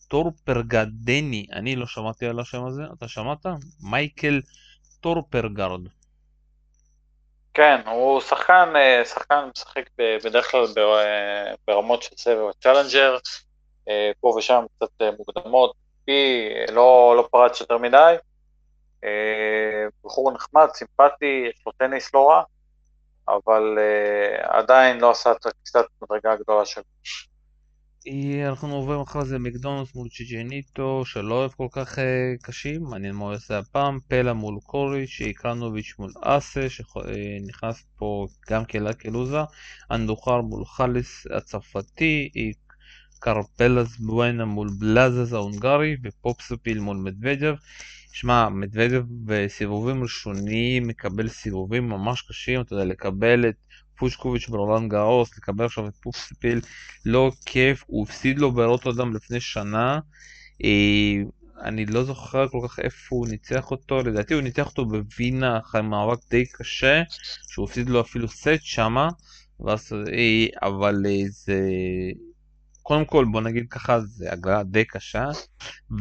טורפגארד, 0.08 1.46
אני 1.52 1.76
לא 1.76 1.86
שמעתי 1.86 2.26
על 2.26 2.40
השם 2.40 2.64
הזה, 2.66 2.82
אתה 2.98 3.08
שמעת? 3.08 3.46
מייקל 3.80 4.40
טורפגארד. 5.00 5.80
כן, 7.54 7.80
הוא 7.86 8.20
שחקן, 8.20 8.72
אה, 8.76 9.04
שחקן 9.04 9.48
משחק 9.54 9.84
בדרך 10.24 10.50
כלל 10.50 10.66
אה, 10.78 11.54
ברמות 11.66 12.02
של 12.02 12.16
סבב 12.16 12.52
Challenger, 12.62 13.16
אה, 13.88 14.10
פה 14.20 14.34
ושם 14.38 14.64
קצת 14.76 15.02
מוקדמות, 15.18 15.72
פי 16.04 16.48
לא, 16.72 17.14
לא 17.16 17.28
פרץ 17.30 17.60
יותר 17.60 17.78
מדי. 17.78 18.14
בחור 20.04 20.32
נחמד, 20.32 20.68
סימפטי, 20.74 21.44
יש 21.50 21.62
לו 21.66 21.72
טניס 21.72 22.14
לא 22.14 22.28
רע, 22.28 22.42
אבל 23.36 23.78
עדיין 24.42 25.00
לא 25.00 25.10
עשה 25.10 25.32
את 25.32 25.46
הקפיצת 25.46 25.84
מדרגה 26.02 26.32
הגדולה 26.32 26.64
שלו. 26.64 26.84
אנחנו 28.48 28.74
עוברים 28.74 29.00
אחרי 29.00 29.24
זה 29.24 29.38
מקדונלדס 29.38 29.94
מול 29.94 30.08
צ'קינאטו 30.08 31.02
שלא 31.04 31.34
אוהב 31.34 31.50
כל 31.50 31.66
כך 31.72 31.98
אה, 31.98 32.04
קשים, 32.42 32.82
מעניין 32.82 33.14
מה 33.14 33.24
הוא 33.24 33.32
יעשה 33.32 33.58
הפעם, 33.58 33.98
פלה 34.08 34.32
מול 34.32 34.58
קוריה, 34.66 35.06
קראינוביץ' 35.06 35.94
מול 35.98 36.10
האסה, 36.22 36.66
שנכנס 36.68 37.82
פה 37.98 38.26
גם 38.50 38.64
כ 38.64 38.77
lucky 38.77 39.10
loser, 39.10 39.40
אנדוחר 39.90 40.40
מול 40.40 40.64
האליס 40.64 41.26
הצרפתי, 41.36 42.30
קרבאייס 43.18 43.96
באנה 43.96 44.44
מול 44.44 44.68
באלאז' 44.78 45.32
ההונגרי, 45.32 45.96
ופוספיסיל 46.04 46.80
מול 46.80 46.96
מדוודב. 46.96 47.54
שמע, 48.12 48.48
מדוודב 48.48 49.02
בסיבובים 49.24 50.02
ראשונים 50.02 50.86
מקבל 50.86 51.28
סיבובים 51.28 51.88
ממש 51.88 52.22
קשים, 52.22 52.60
אתה 52.60 52.74
יודע, 52.74 52.84
לקבל 52.84 53.48
את 53.48 53.54
פושקוביץ' 53.96 54.48
ברולנד 54.48 54.90
גרוס, 54.90 55.38
לקבל 55.38 55.64
עכשיו 55.64 55.88
את 55.88 55.96
פופספיל, 56.02 56.60
לא 57.06 57.30
כיף, 57.46 57.84
הוא 57.86 58.04
הפסיד 58.04 58.38
לו 58.38 58.52
ברוטרדם 58.52 59.14
לפני 59.14 59.40
שנה. 59.40 59.98
אה, 60.64 61.22
אני 61.62 61.86
לא 61.86 62.04
זוכר 62.04 62.48
כל 62.48 62.58
כך 62.68 62.78
איפה 62.78 63.16
הוא 63.16 63.28
ניצח 63.28 63.70
אותו, 63.70 64.02
לדעתי 64.02 64.34
הוא 64.34 64.42
ניצח 64.42 64.66
אותו 64.66 64.86
בווינה 64.86 65.58
אחרי 65.58 65.82
מאבק 65.82 66.18
די 66.30 66.44
קשה, 66.46 67.02
שהוא 67.48 67.64
הפסיד 67.64 67.88
לו 67.88 68.00
אפילו 68.00 68.28
סט 68.28 68.60
שמה, 68.60 69.08
ואז, 69.60 69.92
אה, 69.92 70.46
אבל 70.68 71.06
אה, 71.06 71.22
זה... 71.28 71.60
קודם 72.90 73.04
כל 73.04 73.24
בוא 73.32 73.40
נגיד 73.40 73.66
ככה 73.70 74.00
זה 74.00 74.32
הגרלה 74.32 74.62
די 74.62 74.84
קשה 74.84 75.26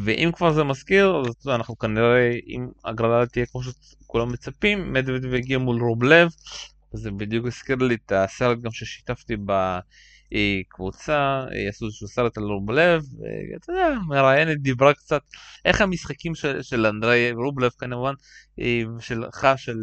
ואם 0.03 0.31
כבר 0.33 0.53
זה 0.53 0.63
מזכיר 0.63 1.23
אז 1.27 1.47
אנחנו 1.47 1.77
כנראה 1.77 2.31
אם 2.47 2.67
הגרלה 2.85 3.25
תהיה 3.25 3.45
כמו 3.45 3.61
שכולם 3.63 4.31
מצפים 4.31 4.93
מדווד 4.93 5.33
הגיע 5.33 5.57
מול 5.57 5.81
רובלב 5.81 6.29
זה 6.93 7.11
בדיוק 7.11 7.47
הזכיר 7.47 7.75
לי 7.75 7.95
את 7.95 8.11
הסרט 8.11 8.57
גם 8.59 8.71
ששיתפתי 8.71 9.35
בקבוצה, 10.31 11.45
עשו 11.69 11.85
איזשהו 11.85 12.07
סרט 12.07 12.37
על 12.37 12.43
רובלב, 12.43 13.03
ואתה 13.53 13.71
יודע, 13.71 13.89
מראיינת 14.07 14.61
דיברה 14.61 14.93
קצת 14.93 15.21
איך 15.65 15.81
המשחקים 15.81 16.35
של, 16.35 16.61
של 16.61 16.85
אנדרי 16.85 17.31
רובלב 17.31 17.71
כמובן, 17.77 18.13
שלך, 18.99 19.47
של 19.57 19.77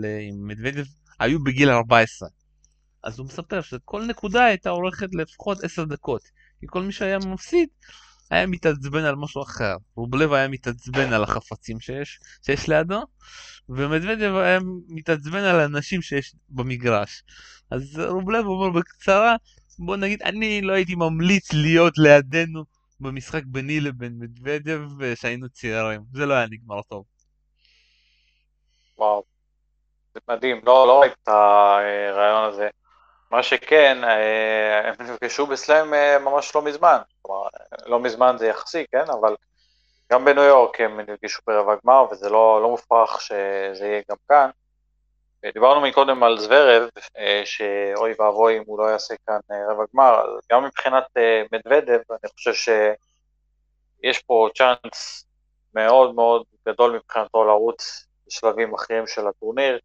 מדוודב, 0.47 0.85
היו 1.21 1.45
בגיל 1.45 1.71
14. 1.71 2.29
אז 3.05 3.19
הוא 3.19 3.27
מספר 3.27 3.61
שכל 3.61 4.07
נקודה 4.07 4.45
הייתה 4.45 4.71
עורכת 4.71 5.09
לפחות 5.15 5.65
10 5.65 5.85
דקות, 5.85 6.23
כי 6.61 6.67
כל 6.69 6.83
מי 6.83 6.93
שהיה 6.93 7.19
מפסיד 7.19 7.69
היה 8.31 8.47
מתעצבן 8.47 9.05
על 9.05 9.15
משהו 9.15 9.43
אחר. 9.43 9.77
רובלב 9.95 10.33
היה 10.33 10.49
מתעצבן 10.49 11.13
על 11.13 11.23
החפצים 11.23 11.81
שיש, 11.81 12.19
שיש 12.47 12.69
לידו, 12.69 13.03
ומדוודב 13.69 14.35
היה 14.35 14.59
מתעצבן 14.89 15.45
על 15.45 15.61
האנשים 15.61 16.03
שיש 16.03 16.35
במגרש. 16.49 17.23
אז 17.71 18.01
רובלב 18.09 18.47
אומר 18.47 18.71
בקצרה, 18.71 19.37
בוא 19.79 19.97
נגיד, 19.97 20.23
אני 20.23 20.63
לא 20.63 20.73
הייתי 20.73 20.95
ממליץ 20.95 21.53
להיות 21.53 21.99
לידינו 21.99 22.65
במשחק 23.01 23.43
ביני 23.47 23.81
לבין 23.81 24.13
מדוודב 24.19 24.81
שהיינו 25.15 25.49
צעירים. 25.49 26.01
זה 26.13 26.27
לא 26.27 26.35
היה 26.35 26.47
נגמר 26.51 26.83
טוב. 26.83 27.05
וואו, 28.99 29.25
זה 30.15 30.21
מדהים, 30.29 30.61
לא, 30.65 30.87
לא 30.87 31.01
ראיתי 31.01 31.15
את 31.23 31.29
הרעיון 31.29 32.45
הזה. 32.45 32.69
מה 33.31 33.43
שכן, 33.43 34.05
אה, 34.05 34.89
הם 34.89 34.95
נפגשו 34.99 35.47
בסלאם 35.47 35.95
אה, 35.95 36.18
ממש 36.18 36.55
לא 36.55 36.62
מזמן, 36.62 36.99
כלומר, 37.22 37.49
לא 37.87 38.01
מזמן 38.01 38.37
זה 38.39 38.47
יחסי, 38.47 38.85
כן, 38.93 39.05
אבל 39.20 39.37
גם 40.12 40.24
בניו 40.24 40.43
יורק 40.43 40.81
הם 40.81 41.01
נפגשו 41.01 41.43
ברבע 41.47 41.74
גמר, 41.85 42.05
וזה 42.11 42.31
לא, 42.31 42.62
לא 42.62 42.68
מופרך 42.68 43.20
שזה 43.20 43.87
יהיה 43.87 44.03
גם 44.11 44.16
כאן. 44.29 44.51
דיברנו 45.55 45.81
מקודם 45.81 46.22
על 46.22 46.39
זוורב, 46.39 46.89
אה, 47.18 47.43
שאוי 47.45 48.14
ואבוי 48.18 48.59
אם 48.59 48.62
הוא 48.66 48.79
לא 48.79 48.85
יעשה 48.85 49.14
כאן 49.27 49.39
רבע 49.70 49.85
גמר, 49.95 50.20
אז 50.20 50.47
גם 50.53 50.64
מבחינת 50.64 51.05
מדוודב, 51.53 51.99
אני 52.11 52.31
חושב 52.35 52.53
שיש 54.03 54.18
פה 54.18 54.49
צ'אנס 54.55 55.27
מאוד 55.74 56.14
מאוד 56.14 56.45
גדול 56.68 56.97
מבחינתו 56.97 57.45
לרוץ 57.45 58.07
בשלבים 58.27 58.74
אחרים 58.74 59.07
של 59.07 59.27
הטורניר, 59.27 59.79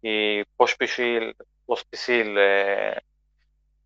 כי 0.00 0.42
פושפישיל, 0.56 1.32
פוספיסיל 1.66 2.38
אה, 2.38 2.98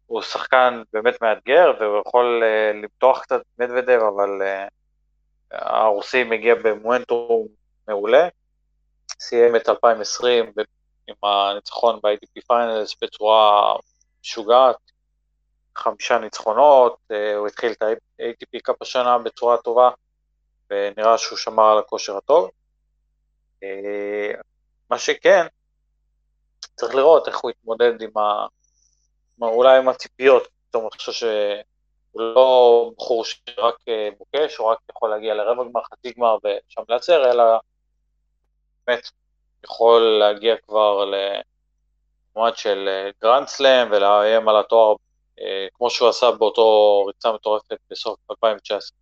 הוא 0.06 0.22
שחקן 0.22 0.82
באמת 0.92 1.22
מאתגר 1.22 1.72
והוא 1.80 2.00
יכול 2.06 2.42
אה, 2.44 2.72
למתוח 2.72 3.22
קצת 3.22 3.40
מדוודב, 3.58 4.00
אבל 4.14 4.42
אה, 4.42 4.68
הרוסי 5.50 6.24
מגיע 6.24 6.54
במומנטום 6.54 7.46
מעולה. 7.88 8.28
סיים 9.20 9.56
את 9.56 9.68
2020 9.68 10.52
עם 11.08 11.14
הניצחון 11.22 12.00
ב- 12.02 12.18
ATP 12.18 12.42
Finals 12.46 12.96
בצורה 13.02 13.74
משוגעת, 14.22 14.76
חמישה 15.76 16.18
ניצחונות, 16.18 16.96
הוא 17.36 17.46
התחיל 17.46 17.72
את 17.72 17.82
ה- 17.82 18.13
ATP 18.13 18.60
Cup 18.62 18.82
השנה 18.82 19.18
בצורה 19.18 19.56
טובה, 19.56 19.90
ונראה 20.70 21.18
שהוא 21.18 21.38
שמר 21.38 21.72
על 21.72 21.78
הכושר 21.78 22.16
הטוב. 22.16 22.50
מה 24.90 24.98
שכן, 24.98 25.46
צריך 26.74 26.94
לראות 26.94 27.28
איך 27.28 27.38
הוא 27.38 27.50
יתמודד 27.50 28.02
עם 28.02 28.18
ה... 28.18 28.46
אולי 29.42 29.78
עם 29.78 29.88
הציפיות, 29.88 30.48
פתאום 30.68 30.82
אני 30.82 30.90
חושב 30.90 31.12
שהוא 31.12 32.22
לא 32.22 32.90
בחור 32.96 33.24
שרק 33.24 33.74
אה, 33.88 34.08
בוקש, 34.18 34.56
הוא 34.56 34.70
רק 34.70 34.78
יכול 34.90 35.10
להגיע 35.10 35.34
לרבע 35.34 35.64
גמר, 35.64 35.82
חצי 35.82 36.12
גמר 36.12 36.36
ושם 36.44 36.82
להיעצר, 36.88 37.30
אלא 37.30 37.44
באמת 38.86 39.10
יכול 39.64 40.00
להגיע 40.00 40.56
כבר 40.56 41.04
למועד 42.34 42.56
של 42.56 42.88
אה, 42.88 43.10
גרנד 43.22 43.48
סלאם 43.48 43.88
ולאיים 43.90 44.48
על 44.48 44.56
התואר 44.56 44.94
אה, 45.40 45.66
כמו 45.74 45.90
שהוא 45.90 46.08
עשה 46.08 46.30
באותו 46.30 47.04
ריצה 47.06 47.32
מטורפת 47.32 47.78
בסוף 47.90 48.18
2019. 48.30 48.98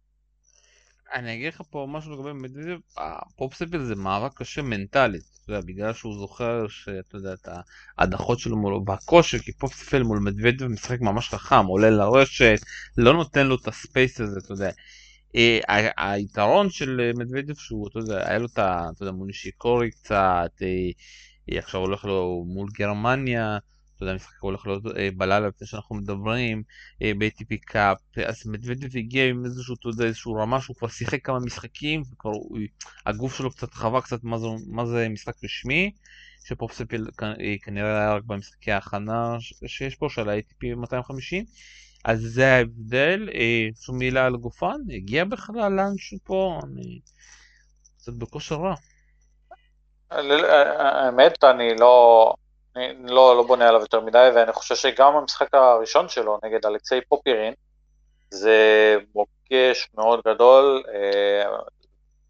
אני 1.15 1.35
אגיד 1.35 1.55
לך 1.55 1.63
פה 1.71 1.87
משהו 1.89 2.13
לגבי 2.13 2.33
מדוודב, 2.33 2.79
הפוספיסיל 2.97 3.83
זה 3.83 3.95
מאבק 3.95 4.39
קשה 4.39 4.63
מנטלית, 4.63 5.23
אתה 5.43 5.53
יודע, 5.53 5.67
בגלל 5.67 5.93
שהוא 5.93 6.15
זוכר 6.19 6.69
שאתה 6.69 7.17
יודע, 7.17 7.33
את 7.33 7.49
ההדחות 7.99 8.39
שלו 8.39 8.57
מולו, 8.57 8.85
והקושי, 8.87 9.39
כי 9.39 9.53
פופספל 9.53 10.03
מול 10.03 10.19
מדוודב 10.19 10.67
משחק 10.67 11.01
ממש 11.01 11.29
חכם, 11.29 11.67
עולה 11.67 11.91
לרשת, 11.91 12.61
לא 12.97 13.13
נותן 13.13 13.47
לו 13.47 13.57
את 13.63 13.69
הספייס 13.69 14.21
הזה, 14.21 14.39
אתה 14.45 14.53
יודע. 14.53 14.71
אה, 15.37 15.59
היתרון 15.97 16.71
של 16.71 17.13
מדוודב 17.19 17.55
שהוא, 17.55 17.89
אתה 17.89 17.99
יודע, 17.99 18.29
היה 18.29 18.39
לו 18.39 18.47
את 18.47 18.59
ה... 18.59 18.89
אתה 18.95 19.03
יודע, 19.03 19.13
מול 19.13 19.29
נשיקורי 19.29 19.91
קצת, 19.91 20.53
אה, 20.63 21.59
עכשיו 21.59 21.81
הולך 21.81 22.05
לו 22.05 22.45
מול 22.47 22.69
גרמניה. 22.79 23.59
אתה 23.99 24.05
יודע, 24.05 24.13
המשחק 24.13 24.41
הולך 24.41 24.67
להיות 24.67 24.83
אה, 24.97 25.09
בלילה 25.17 25.49
לפני 25.49 25.67
שאנחנו 25.67 25.97
מדברים, 25.97 26.63
אה, 27.03 27.13
ב-ATP 27.19 27.57
קאפ, 27.61 27.99
אז 28.27 28.47
מדוודב 28.47 28.97
הגיע 28.97 29.29
עם 29.29 29.45
איזשהו, 29.45 29.75
אתה 29.75 29.89
יודע, 29.89 30.05
איזשהו 30.05 30.35
רמה 30.35 30.61
שהוא 30.61 30.77
כבר 30.77 30.89
שיחק 30.89 31.25
כמה 31.25 31.39
משחקים, 31.39 32.03
וכבר 32.13 32.31
הגוף 33.07 33.37
שלו 33.37 33.51
קצת 33.51 33.75
חווה 33.75 34.01
קצת 34.01 34.25
מה 34.25 34.39
זה, 34.39 34.47
מה 34.67 34.87
זה 34.87 35.09
משחק 35.09 35.45
רשמי, 35.45 35.93
שפופספיל 36.45 37.07
אה, 37.23 37.55
כנראה 37.63 37.99
היה 37.99 38.15
רק 38.15 38.23
במשחקי 38.27 38.73
ההכנה 38.73 39.37
שיש 39.67 39.97
פה, 39.97 40.09
של 40.11 40.29
ה-ATP 40.29 40.77
250. 40.77 41.45
אז 42.05 42.21
זה 42.21 42.55
ההבדל, 42.55 43.29
שום 43.81 43.99
מילה 43.99 44.27
על 44.27 44.37
גופן, 44.37 44.77
הגיע 44.97 45.25
בכלל 45.25 45.73
לאנשהו 45.73 46.19
פה, 46.25 46.61
אני 46.65 47.01
קצת 47.99 48.13
בכושר 48.13 48.55
רע. 48.55 48.75
האמת, 50.11 51.45
אני 51.45 51.69
לא... 51.81 52.35
אני 52.79 53.11
לא, 53.11 53.37
לא 53.37 53.43
בונה 53.43 53.69
עליו 53.69 53.81
יותר 53.81 54.01
מדי, 54.01 54.31
ואני 54.35 54.53
חושב 54.53 54.75
שגם 54.75 55.17
המשחק 55.17 55.55
הראשון 55.55 56.09
שלו 56.09 56.39
נגד 56.45 56.67
אלכסיי 56.67 57.01
פופירין, 57.01 57.55
זה 58.31 58.97
מוקש 59.15 59.89
מאוד 59.95 60.21
גדול, 60.27 60.83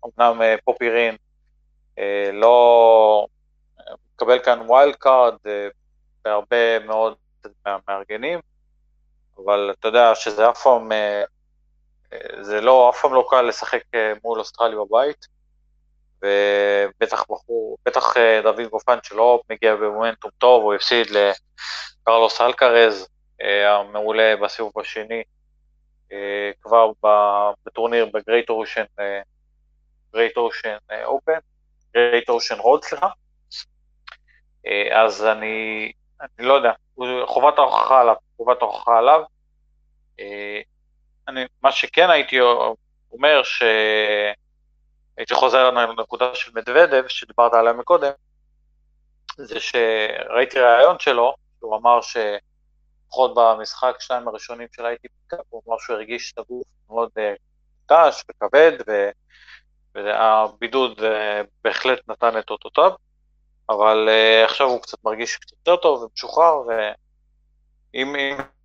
אמנם 0.05 0.43
אה, 0.43 0.55
פופירין 0.65 1.17
אה, 1.99 2.31
לא 2.33 3.27
מקבל 4.15 4.39
כאן 4.39 4.61
wild 4.61 4.97
card 4.97 5.35
אה, 5.47 5.69
בהרבה 6.25 6.79
מאוד 6.79 7.15
מהמארגנים, 7.67 8.41
אבל 9.45 9.75
אתה 9.79 9.89
יודע 9.89 10.15
שזה 10.15 10.51
אף 10.51 10.63
פעם, 10.63 10.93
זה 12.41 12.61
לא, 12.61 12.91
אף 12.91 13.01
פעם 13.01 13.15
לא 13.15 13.27
קל 13.31 13.43
לשחק 13.43 13.83
מול 14.25 14.39
אוסטרליה 14.39 14.79
בבית. 14.79 15.27
ובטח 16.23 17.23
בחור, 17.31 17.79
בטח 17.87 18.17
אה, 18.17 18.41
דוד 18.43 18.69
גופן 18.71 18.99
שלא 19.03 19.41
מגיע 19.51 19.77
במומנטום 19.77 20.31
טוב, 20.39 20.63
הוא 20.63 20.75
הפסיד 20.75 21.07
לקרלוס 21.11 22.41
אלקרז 22.41 23.09
אה, 23.43 23.77
המעולה 23.77 24.35
בסיבוב 24.43 24.73
השני, 24.79 25.23
אה, 26.13 26.51
כבר 26.63 26.91
בטורניר 27.67 28.07
ב 28.15 28.21
Great 28.21 28.51
Ocean, 28.51 28.85
Great 30.13 30.37
Ocean 30.37 30.77
Open, 31.05 31.39
Great 31.95 32.29
Ocean 32.29 32.59
Road, 32.59 32.85
סליחה. 32.85 33.09
אז 34.93 35.25
אני, 35.25 35.93
אני 36.21 36.47
לא 36.47 36.55
יודע, 36.55 36.73
חובת 37.27 37.59
ההוכחה 37.59 38.01
עליו, 38.01 38.15
חובת 38.37 38.63
ההוכחה 38.63 38.99
עליו. 38.99 39.23
אני, 41.29 41.45
מה 41.63 41.73
שכן 41.73 42.11
הייתי 42.11 42.41
אומר, 43.13 43.43
ש... 43.43 43.63
הייתי 45.19 45.35
חוזר 45.35 45.71
לנקודה 45.71 46.35
של 46.35 46.53
מדוודב, 46.55 47.05
שדיברת 47.09 47.55
עליה 47.55 47.73
מקודם, 47.73 48.13
זה 49.37 49.61
שראיתי 49.61 50.61
ראיון 50.61 50.99
שלו, 50.99 51.35
הוא 51.59 51.77
אמר 51.77 52.01
שלפחות 52.01 53.35
במשחק 53.37 53.97
שניים 53.99 54.29
הראשונים 54.29 54.69
של 54.77 54.83
פיקאפ, 55.03 55.47
הוא 55.49 55.63
אמר 55.69 55.77
שהוא 55.79 55.97
הרגיש 55.97 56.33
את 56.33 56.39
הגוף 56.39 56.67
מאוד 56.89 57.11
קטש 57.87 57.93
אה, 57.93 58.11
וכבד, 58.31 58.73
ו... 58.89 59.11
והבידוד 59.95 61.01
אה, 61.03 61.41
בהחלט 61.65 61.99
נתן 62.09 62.39
את 62.39 62.51
אותותיו, 62.51 62.91
אבל 63.69 64.09
uh, 64.09 64.45
עכשיו 64.45 64.67
הוא 64.67 64.83
קצת 64.83 65.05
מרגיש 65.05 65.37
קצת 65.37 65.53
יותר 65.53 65.77
טוב 65.77 66.03
ומשוחרר, 66.03 66.63
ואם 67.95 68.15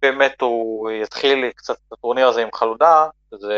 באמת 0.02 0.42
הוא 0.42 0.92
יתחיל 0.92 1.52
קצת 1.56 1.78
את 1.88 1.94
הטורניר 1.94 2.28
הזה 2.28 2.42
עם 2.42 2.50
חלודה, 2.54 3.08
זה 3.32 3.58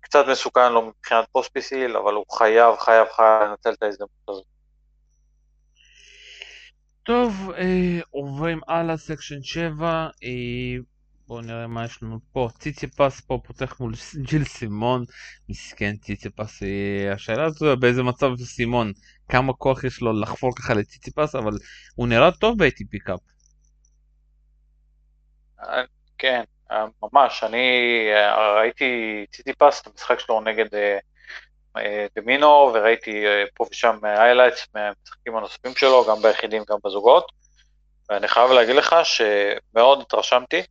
קצת 0.00 0.24
מסוכן 0.30 0.72
לו 0.72 0.82
מבחינת 0.86 1.24
פוספיסיל, 1.32 1.96
אבל 1.96 2.14
הוא 2.14 2.24
חייב, 2.32 2.76
חייב, 2.76 3.08
חייב 3.16 3.42
לנצל 3.42 3.72
את 3.72 3.82
ההזדמנות 3.82 4.10
הזאת. 4.28 4.44
טוב, 7.02 7.50
אה, 7.58 8.00
עוברים 8.10 8.60
הלאה, 8.68 8.96
section 8.96 9.42
7. 9.42 10.08
אה, 10.24 10.30
בואו 11.28 11.40
נראה 11.40 11.66
מה 11.66 11.84
יש 11.84 12.02
לנו 12.02 12.18
פה. 12.32 12.48
ציציפס 12.58 13.20
פה 13.20 13.40
פותח 13.46 13.80
מול 13.80 13.92
ג'יל 14.16 14.44
סימון. 14.44 15.04
מסכן 15.48 15.96
ציציפס. 15.96 16.62
אה, 16.62 17.12
השאלה 17.14 17.44
הזו 17.44 17.76
באיזה 17.76 18.02
מצב 18.02 18.26
זה 18.36 18.46
סימון. 18.46 18.92
כמה 19.28 19.52
כוח 19.52 19.84
יש 19.84 20.00
לו 20.00 20.20
לחפור 20.20 20.56
ככה 20.56 20.74
לציציפס, 20.74 21.34
אבל 21.34 21.52
הוא 21.94 22.08
נראה 22.08 22.32
טוב 22.32 22.58
ב- 22.58 22.74
ATP 22.74 22.98
Cup. 23.04 23.20
אה, 25.60 25.82
כן, 26.18 26.42
ממש. 27.02 27.44
אני 27.44 27.66
אה, 28.14 28.54
ראיתי 28.54 29.26
ציציפס, 29.32 29.80
את 29.80 29.86
המשחק 29.86 30.20
שלו 30.20 30.40
נגד 30.40 30.66
דה 32.16 32.29
מינור, 32.29 32.70
וראיתי 32.74 33.24
פה 33.54 33.66
ושם 33.70 33.98
highlights 34.02 34.66
מהמשחקים 34.74 35.36
הנוספים 35.36 35.74
שלו, 35.74 36.04
גם 36.08 36.22
ביחידים, 36.22 36.62
גם 36.70 36.78
בזוגות. 36.84 37.32
ואני 38.08 38.28
חייב 38.28 38.50
להגיד 38.50 38.76
לך 38.76 38.96
שמאוד 39.04 40.00
התרשמתי. 40.00 40.62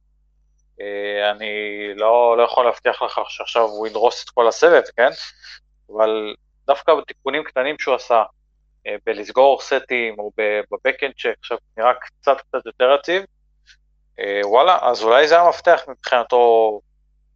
אני 1.31 1.51
לא, 1.95 2.37
לא 2.37 2.43
יכול 2.43 2.65
להבטיח 2.65 3.01
לך 3.01 3.21
שעכשיו 3.27 3.61
הוא 3.61 3.87
ידרוס 3.87 4.23
את 4.23 4.29
כל 4.29 4.47
הסבב, 4.47 4.81
כן? 4.97 5.09
אבל 5.95 6.35
דווקא 6.67 6.93
בתיקונים 6.95 7.43
קטנים 7.43 7.75
שהוא 7.79 7.95
עשה, 7.95 8.23
בלסגור 9.05 9.61
סטים 9.61 10.19
או 10.19 10.31
ב 10.37 10.46
backhand 10.46 11.13
שעכשיו 11.17 11.57
נראה 11.77 11.93
קצת 11.93 12.37
קצת 12.41 12.65
יותר 12.65 12.95
יציב, 12.99 13.23
וואלה, 14.43 14.77
אז 14.81 15.03
אולי 15.03 15.27
זה 15.27 15.39
המפתח 15.39 15.81
מבחינתו 15.87 16.81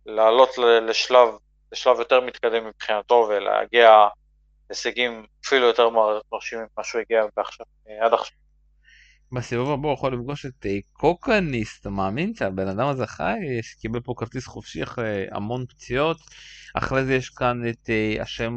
לעלות 0.05 0.49
לשלב, 0.57 1.29
לשלב 1.71 1.99
יותר 1.99 2.21
מתקדם 2.21 2.67
מבחינתו 2.67 3.27
ולהגיע 3.29 4.07
להישגים 4.69 5.25
אפילו 5.45 5.67
יותר 5.67 5.89
מרשימים 6.31 6.65
ממה 6.77 6.83
שהוא 6.83 7.01
הגיע 7.01 7.23
בעכשיו, 7.37 7.65
עד 8.01 8.13
עכשיו. 8.13 8.37
בסיבוב 9.31 9.71
הבא 9.71 9.87
הוא 9.87 9.93
יכול 9.93 10.13
לפגוש 10.13 10.45
את 10.45 10.65
קוקניסט, 10.93 11.81
אתה 11.81 11.89
מאמין 11.89 12.35
שהבן 12.35 12.67
אדם 12.67 12.87
הזה 12.87 13.07
חי? 13.07 13.35
שקיבל 13.61 13.99
פה 13.99 14.13
כרטיס 14.17 14.47
חופשי 14.47 14.83
אחרי 14.83 15.25
המון 15.31 15.65
פציעות. 15.69 16.17
אחרי 16.75 17.05
זה 17.05 17.13
יש 17.13 17.29
כאן 17.29 17.69
את 17.69 17.89
השם 18.21 18.53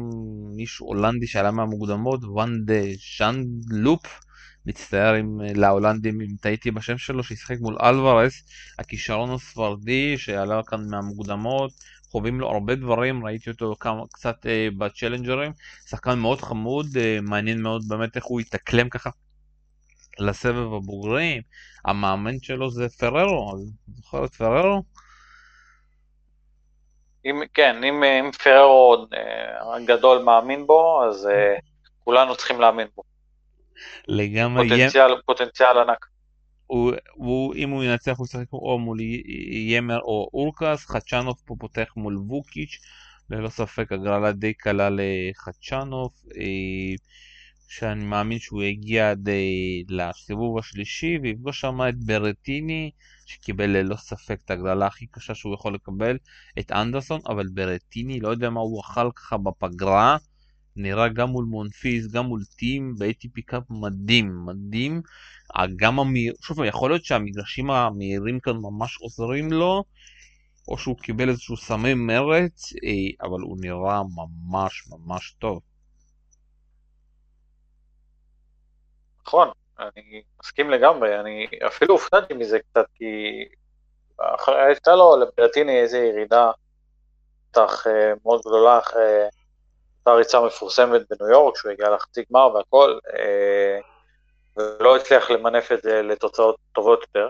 מישהו 0.55 0.87
הולנדי 0.87 1.27
שעלה 1.27 1.51
מהמוקדמות, 1.51 2.19
וואנדה 2.23 2.81
שנדלופ. 2.97 4.19
מצטער 4.67 5.13
עם, 5.13 5.41
להולנדים 5.55 6.21
אם 6.21 6.35
טעיתי 6.41 6.71
בשם 6.71 6.97
שלו, 6.97 7.23
שישחק 7.23 7.55
מול 7.59 7.77
אלוורס, 7.83 8.43
הכישרון 8.79 9.31
הספרדי 9.31 10.17
שעלה 10.17 10.61
כאן 10.67 10.89
מהמוקדמות, 10.89 11.71
חווים 12.11 12.39
לו 12.39 12.49
הרבה 12.49 12.75
דברים, 12.75 13.25
ראיתי 13.25 13.49
אותו 13.49 13.75
כמה, 13.79 14.03
קצת 14.13 14.45
אה, 14.45 14.67
בצ'לנג'רים, 14.77 15.51
שחקן 15.89 16.19
מאוד 16.19 16.41
חמוד, 16.41 16.85
אה, 16.97 17.19
מעניין 17.21 17.61
מאוד 17.61 17.81
באמת 17.87 18.15
איך 18.15 18.25
הוא 18.25 18.41
יתאקלם 18.41 18.89
ככה 18.89 19.09
לסבב 20.19 20.73
הבוגרים, 20.73 21.41
המאמן 21.85 22.39
שלו 22.39 22.71
זה 22.71 22.89
פררו, 22.89 23.55
זוכר 23.87 24.25
את 24.25 24.35
פררו? 24.35 24.83
אם, 27.25 27.41
כן, 27.53 27.83
אם, 27.83 28.03
אם 28.03 28.31
פררו 28.43 29.05
אה, 29.13 29.85
גדול 29.85 30.23
מאמין 30.23 30.67
בו, 30.67 31.03
אז 31.03 31.27
אה, 31.27 31.55
כולנו 32.03 32.35
צריכים 32.35 32.61
להאמין 32.61 32.87
בו. 32.95 33.03
לגמרי. 34.07 34.69
פוטנציאל, 34.69 35.11
ים... 35.11 35.17
פוטנציאל 35.25 35.77
ענק. 35.77 36.05
הוא, 36.67 36.93
הוא, 37.13 37.55
אם 37.55 37.69
הוא 37.69 37.83
ינצח 37.83 38.17
הוא 38.17 38.25
ישחק 38.25 38.53
או 38.53 38.79
מול 38.79 38.97
ימר 39.51 39.99
או 39.99 40.29
אורקס, 40.33 40.85
חדשנוב 40.85 41.35
פה 41.45 41.55
פותח 41.59 41.93
מול 41.95 42.17
ווקיץ', 42.17 42.79
ללא 43.29 43.49
ספק 43.49 43.91
הגרלה 43.91 44.31
די 44.31 44.53
קלה 44.53 44.89
לחדשנוב, 44.91 46.11
אה, 46.37 46.95
שאני 47.69 48.05
מאמין 48.05 48.39
שהוא 48.39 48.63
יגיע 48.63 49.11
עד 49.11 49.29
לסיבוב 49.89 50.57
השלישי 50.57 51.17
ויפגוש 51.21 51.61
שם 51.61 51.79
את 51.89 52.03
ברטיני, 52.03 52.91
שקיבל 53.25 53.69
ללא 53.69 53.95
ספק 53.95 54.39
את 54.45 54.51
הגרלה 54.51 54.87
הכי 54.87 55.07
קשה 55.07 55.35
שהוא 55.35 55.53
יכול 55.53 55.73
לקבל, 55.73 56.17
את 56.59 56.71
אנדרסון, 56.71 57.21
אבל 57.27 57.47
ברטיני 57.53 58.19
לא 58.19 58.29
יודע 58.29 58.49
מה 58.49 58.59
הוא 58.59 58.81
אכל 58.81 59.11
ככה 59.15 59.37
בפגרה. 59.37 60.17
נראה 60.77 61.07
גם 61.07 61.29
מול 61.29 61.45
מונפיס, 61.45 62.07
גם 62.07 62.25
מול 62.25 62.41
טים, 62.55 62.95
ב-ATP 62.99 63.41
קאפ 63.45 63.63
מדהים, 63.69 64.45
מדהים. 64.45 65.01
גם 65.75 65.99
המהיר, 65.99 66.33
שוב, 66.41 66.63
יכול 66.63 66.89
להיות 66.89 67.05
שהמגרשים 67.05 67.71
המהירים 67.71 68.39
כאן 68.39 68.53
ממש 68.53 68.97
עוזרים 69.01 69.51
לו, 69.51 69.83
או 70.67 70.77
שהוא 70.77 70.97
קיבל 70.97 71.29
איזשהו 71.29 71.57
סמי 71.57 71.93
מרץ, 71.93 72.73
אה, 72.73 73.27
אבל 73.27 73.39
הוא 73.41 73.57
נראה 73.61 74.01
ממש 74.15 74.87
ממש 74.89 75.35
טוב. 75.39 75.59
נכון, 79.27 79.47
אני 79.79 80.21
מסכים 80.39 80.69
לגמרי, 80.69 81.19
אני 81.19 81.47
אפילו 81.67 81.93
הופתעתי 81.93 82.33
מזה 82.33 82.59
קצת, 82.59 82.85
כי 82.95 83.05
הייתה 84.47 84.95
לו 84.95 85.17
לברטיני 85.17 85.81
איזו 85.81 85.97
ירידה, 85.97 86.51
בטח 87.51 87.87
אה, 87.87 88.13
מאוד 88.25 88.41
גדולה 88.41 88.79
אחרי 88.79 89.23
אותה 90.07 90.17
ריצה 90.17 90.41
מפורסמת 90.41 91.01
בניו 91.09 91.31
יורק, 91.31 91.57
שהוא 91.57 91.71
הגיע 91.71 91.89
לחצי 91.89 92.23
גמר 92.31 92.55
והכל, 92.55 92.99
אה, 93.13 93.79
ולא 94.57 94.95
הצליח 94.95 95.31
למנף 95.31 95.71
את 95.71 95.81
זה 95.81 96.01
לתוצאות 96.01 96.55
טובות 96.71 97.01
יותר. 97.01 97.29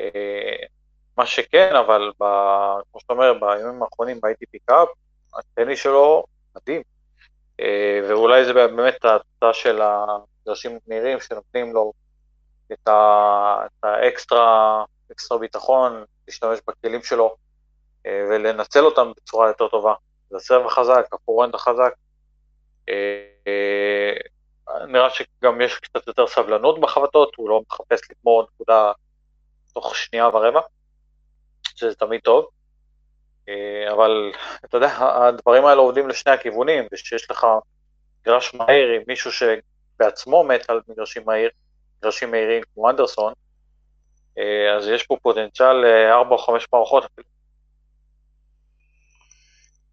אה, 0.00 0.66
מה 1.16 1.26
שכן, 1.26 1.76
אבל 1.76 2.12
ב, 2.20 2.24
כמו 2.90 3.00
שאתה 3.00 3.12
אומר, 3.12 3.32
בימים 3.40 3.82
האחרונים 3.82 4.20
ב- 4.20 4.35
ATP 4.35 4.58
Cup, 4.64 4.88
הטניס 5.34 5.82
שלו 5.82 6.24
מדהים. 6.56 6.82
אה, 7.60 8.00
ואולי 8.08 8.44
זה 8.44 8.52
באמת 8.52 9.04
התוצאה 9.04 9.54
של 9.54 9.80
המגרשים 9.82 10.78
המהירים 10.86 11.20
שנותנים 11.20 11.72
לו 11.72 11.92
את, 12.72 12.88
ה, 12.88 13.66
את 13.66 13.84
האקסטרה, 13.84 14.84
אקסטרה 15.12 15.38
ביטחון, 15.38 16.04
להשתמש 16.28 16.58
בכלים 16.68 17.02
שלו 17.02 17.36
ולנצל 18.04 18.84
אותם 18.84 19.12
בצורה 19.16 19.48
יותר 19.48 19.68
טובה. 19.68 19.94
זה 20.30 20.36
הסרב 20.36 20.66
החזק, 20.66 21.06
הפורנד 21.12 21.54
החזק. 21.54 21.92
אה, 22.88 22.94
אה, 23.46 24.86
נראה 24.86 25.08
שגם 25.10 25.60
יש 25.60 25.78
קצת 25.78 26.06
יותר 26.06 26.26
סבלנות 26.26 26.80
בחבטות, 26.80 27.34
הוא 27.36 27.48
לא 27.48 27.62
מחפש 27.70 28.00
לגמור 28.10 28.46
נקודה 28.54 28.92
תוך 29.72 29.96
שנייה 29.96 30.28
ורבע, 30.28 30.60
שזה 31.76 31.94
תמיד 31.94 32.20
טוב. 32.20 32.46
אה, 33.48 33.92
אבל 33.92 34.32
אתה 34.64 34.76
יודע, 34.76 34.88
הדברים 34.98 35.64
האלה 35.64 35.80
עובדים 35.80 36.08
לשני 36.08 36.32
הכיוונים, 36.32 36.84
ושיש 36.92 37.30
לך 37.30 37.46
מגרש 38.20 38.54
מהיר 38.54 38.88
עם 38.88 39.02
מישהו 39.06 39.30
שבעצמו 39.32 40.44
מת 40.44 40.70
על 40.70 40.80
מגרשים 40.88 41.22
מהיר, 41.26 41.50
מגרשים 41.98 42.30
מהירים 42.30 42.62
כמו 42.74 42.90
אנדרסון, 42.90 43.32
אז 44.76 44.88
יש 44.88 45.06
פה 45.06 45.16
פוטנציאל 45.22 45.72
לארבע 45.72 46.30
או 46.30 46.38
חמש 46.38 46.66
מערכות 46.72 47.04
אפילו. 47.04 47.39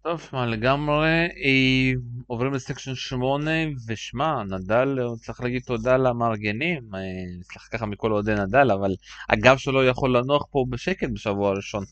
טוב, 0.08 0.28
מה 0.32 0.46
לגמרי, 0.46 1.08
אה, 1.44 1.92
עוברים 2.26 2.54
לסקשן 2.54 2.94
8, 2.94 3.50
ושמע, 3.88 4.42
נדל, 4.42 4.98
צריך 5.24 5.40
להגיד 5.40 5.62
תודה 5.66 5.96
למארגנים, 5.96 6.94
אה, 6.94 7.00
סליחה 7.42 7.68
ככה 7.72 7.86
מכל 7.86 8.12
אוהדי 8.12 8.34
נדל, 8.34 8.70
אבל 8.72 8.90
הגב 9.28 9.56
שלו 9.56 9.84
יכול 9.84 10.16
לנוח 10.16 10.46
פה 10.50 10.64
בשקט 10.70 11.08
בשבוע 11.12 11.50
הראשון, 11.50 11.84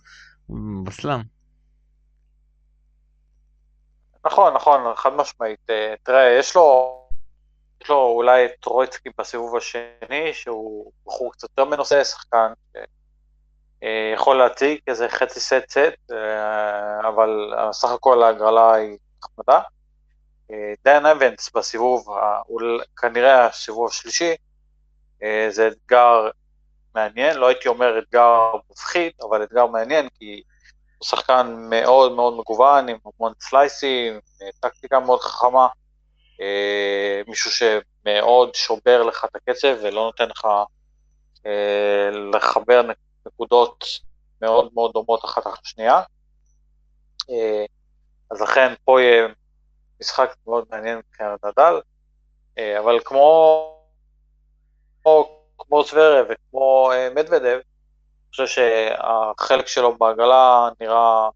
בסלאם. 0.84 1.20
נכון, 4.26 4.54
נכון, 4.54 4.94
חד 4.96 5.10
משמעית. 5.16 5.70
אה, 5.70 5.94
תראה, 6.02 6.38
יש 6.38 6.56
לו, 6.56 6.98
יש 7.82 7.88
לו 7.88 7.96
אולי 7.96 8.44
את 8.44 8.50
טרויצקי 8.60 9.08
בסיבוב 9.18 9.56
השני, 9.56 10.32
שהוא 10.32 10.92
בחור 11.06 11.32
קצת 11.32 11.48
יותר 11.50 11.70
מנוסה, 11.70 12.04
שחקן 12.04 12.52
אה, 12.76 12.82
יכול 14.14 14.38
להציג 14.38 14.78
איזה 14.86 15.08
חצי 15.08 15.40
סט 15.40 15.70
סט, 15.70 16.12
אה, 16.12 17.08
אבל 17.08 17.52
סך 17.72 17.88
הכל 17.88 18.22
ההגרלה 18.22 18.74
היא 18.74 18.96
נחמדה. 19.18 19.60
אה, 20.50 20.72
דיין 20.84 21.06
אבנס 21.06 21.50
בסיבוב, 21.54 22.06
כנראה 23.00 23.46
הסיבוב 23.46 23.88
השלישי, 23.88 24.34
זה 25.48 25.68
אתגר 25.68 26.28
מעניין, 26.94 27.36
לא 27.36 27.46
הייתי 27.48 27.68
אומר 27.68 27.98
אתגר 27.98 28.52
מפחיד, 28.70 29.12
אבל 29.28 29.42
אתגר 29.42 29.66
מעניין, 29.66 30.08
כי 30.18 30.42
הוא 30.98 31.06
שחקן 31.06 31.56
מאוד 31.70 32.12
מאוד 32.12 32.36
מגוון, 32.38 32.88
עם 32.88 32.96
המון 33.04 33.32
סלייסים, 33.40 34.20
טקטיקה 34.60 35.00
מאוד 35.00 35.20
חכמה, 35.20 35.68
מישהו 37.28 37.50
שמאוד 37.50 38.54
שובר 38.54 39.02
לך 39.02 39.24
את 39.24 39.36
הקצב 39.36 39.76
ולא 39.82 40.02
נותן 40.04 40.28
לך 40.28 40.48
לחבר 42.32 42.82
נקודות 43.26 43.84
מאוד 44.42 44.70
מאוד 44.74 44.92
דומות 44.92 45.24
אחת 45.24 45.46
אחת 45.46 45.58
השנייה. 45.64 46.02
אה, 47.30 47.64
אז 48.30 48.40
לכן 48.40 48.74
פה 48.84 49.00
יהיה 49.00 49.28
משחק 50.00 50.34
מאוד 50.46 50.64
מעניין 50.70 50.98
מבחינת 50.98 51.44
נדל, 51.44 51.80
אה, 52.58 52.78
אבל 52.78 52.98
כמו, 53.04 53.72
כמו, 55.02 55.40
כמו 55.58 55.84
זוורב 55.84 56.26
וכמו 56.30 56.90
אה, 56.92 57.08
מדוודב, 57.14 57.60
אני 58.26 58.30
חושב 58.30 58.46
שהחלק 58.46 59.66
שלו 59.66 59.98
בעגלה 59.98 60.68
נראה 60.80 61.28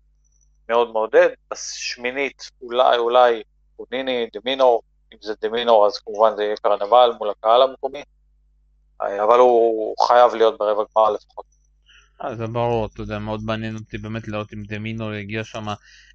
מאוד 0.68 0.90
מעודד, 0.92 1.28
בשמינית 1.50 2.50
אולי, 2.62 2.98
אולי 2.98 3.42
פוניני, 3.76 4.28
דמינור, 4.32 4.82
אם 5.12 5.18
זה 5.20 5.34
דמינור 5.40 5.86
אז 5.86 5.98
כמובן 5.98 6.36
זה 6.36 6.44
יהיה 6.44 6.56
קרנבל 6.56 7.12
מול 7.18 7.30
הקהל 7.30 7.62
המקומי, 7.62 8.02
אבל 9.00 9.38
הוא 9.38 9.94
חייב 10.06 10.34
להיות 10.34 10.58
ברבע 10.58 10.84
גמר 10.96 11.10
לפחות. 11.10 11.49
אה, 12.24 12.36
זה 12.36 12.46
ברור, 12.46 12.86
אתה 12.86 13.02
יודע, 13.02 13.18
מאוד 13.18 13.40
מעניין 13.44 13.76
אותי 13.76 13.98
באמת 13.98 14.28
לראות 14.28 14.52
אם 14.52 14.62
דמינו 14.62 15.14
יגיע 15.14 15.44
שם, 15.44 15.68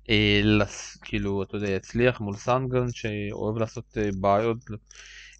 אה, 0.09 0.41
לס, 0.43 0.97
כאילו, 1.01 1.43
אתה 1.43 1.55
יודע, 1.57 1.69
יצליח 1.69 2.21
מול 2.21 2.35
סאונגרן 2.35 2.87
שאוהב 2.91 3.57
לעשות 3.57 3.97
אה, 3.97 4.09
בעיות, 4.19 4.57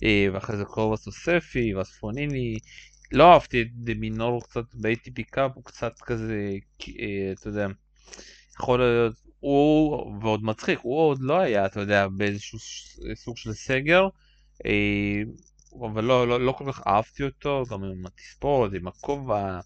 אה, 0.04 0.28
ואחרי 0.34 0.58
זה 0.58 0.66
קרובס 0.66 1.08
אוספי, 1.08 1.74
ואז 1.76 1.90
פוניני. 2.00 2.58
לא 3.12 3.34
אהבתי 3.34 3.62
את 3.62 3.68
דמינור 3.74 4.44
קצת 4.44 4.76
ב-ATP 4.82 5.24
קאפ, 5.32 5.52
הוא 5.56 5.64
קצת 5.64 5.94
כזה, 6.02 6.50
אה, 7.00 7.32
אתה 7.34 7.50
יודע, 7.50 7.68
יכול 8.60 8.80
להיות, 8.80 9.16
הוא, 9.40 10.14
ועוד 10.22 10.44
מצחיק, 10.44 10.80
הוא 10.82 11.00
עוד 11.00 11.22
לא 11.22 11.40
היה, 11.40 11.66
אתה 11.66 11.80
יודע, 11.80 12.08
באיזשהו 12.08 12.60
סוג 13.16 13.38
של 13.38 13.54
סגר. 13.54 14.08
אה, 14.66 15.22
אבל 15.90 16.04
לא, 16.04 16.28
לא, 16.28 16.46
לא 16.46 16.52
כל 16.52 16.72
כך 16.72 16.88
אהבתי 16.88 17.24
אותו, 17.24 17.64
גם 17.70 17.84
עם 17.84 18.06
התספורת, 18.06 18.72
עם 18.74 18.88
הכובע. 18.88 19.60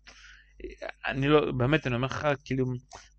אני 1.07 1.27
לא, 1.27 1.51
באמת, 1.51 1.87
אני 1.87 1.95
אומר 1.95 2.07
לך, 2.07 2.27
כאילו, 2.45 2.65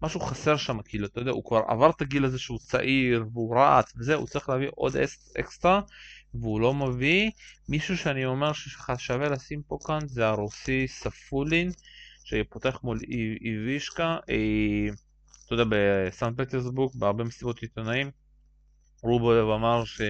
משהו 0.03 0.20
חסר 0.20 0.57
שם, 0.57 0.78
כאילו, 0.84 1.07
אתה 1.07 1.20
יודע, 1.20 1.30
הוא 1.30 1.45
כבר 1.45 1.62
עבר 1.68 1.91
את 1.91 2.01
הגיל 2.01 2.24
הזה 2.24 2.38
שהוא 2.38 2.59
צעיר, 2.59 3.24
והוא 3.32 3.61
רץ, 3.61 3.93
וזה, 3.97 4.14
הוא 4.14 4.26
צריך 4.26 4.49
להביא 4.49 4.68
עוד 4.74 4.97
אקסטרה, 5.41 5.80
והוא 6.34 6.61
לא 6.61 6.74
מביא. 6.74 7.30
מישהו 7.68 7.97
שאני 7.97 8.24
אומר 8.26 8.53
ששווה 8.53 9.28
לשים 9.28 9.62
פה 9.68 9.78
כאן, 9.86 9.99
זה 10.07 10.26
הרוסי 10.26 10.88
ספולין, 10.88 11.70
שפותח 12.24 12.80
מול 12.82 12.99
איבישקה, 13.45 14.16
אה, 14.30 14.95
אתה 15.47 15.55
יודע, 15.55 15.64
בסן 15.70 16.34
פטרסבורג, 16.36 16.93
בהרבה 16.95 17.24
מסיבות 17.24 17.62
עיתונאים. 17.62 18.11
רובולב 19.03 19.49
אמר 19.49 19.84
ש... 19.84 20.01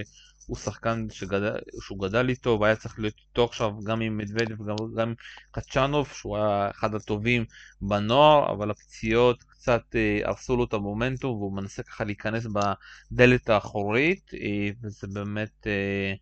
הוא 0.50 0.56
שחקן 0.56 1.06
שגדל, 1.10 1.56
שהוא 1.80 1.98
גדל 1.98 2.28
איתו 2.28 2.58
והיה 2.60 2.76
צריך 2.76 2.98
להיות 2.98 3.14
איתו 3.28 3.44
עכשיו 3.44 3.72
גם 3.84 4.00
עם 4.00 4.16
מדוודב 4.16 4.60
וגם 4.60 4.76
גם 4.96 5.08
עם 5.08 5.14
קצ'אנוב 5.50 6.08
שהוא 6.14 6.36
היה 6.36 6.70
אחד 6.70 6.94
הטובים 6.94 7.44
בנוער 7.80 8.52
אבל 8.52 8.70
הפציעות 8.70 9.42
קצת 9.42 9.82
אה, 9.94 10.20
הרסו 10.24 10.56
לו 10.56 10.64
את 10.64 10.72
המומנטום 10.74 11.36
והוא 11.36 11.56
מנסה 11.56 11.82
ככה 11.82 12.04
להיכנס 12.04 12.46
בדלת 12.46 13.48
האחורית 13.48 14.30
אה, 14.34 14.70
וזה 14.82 15.06
באמת 15.12 15.66
אה, 15.66 16.12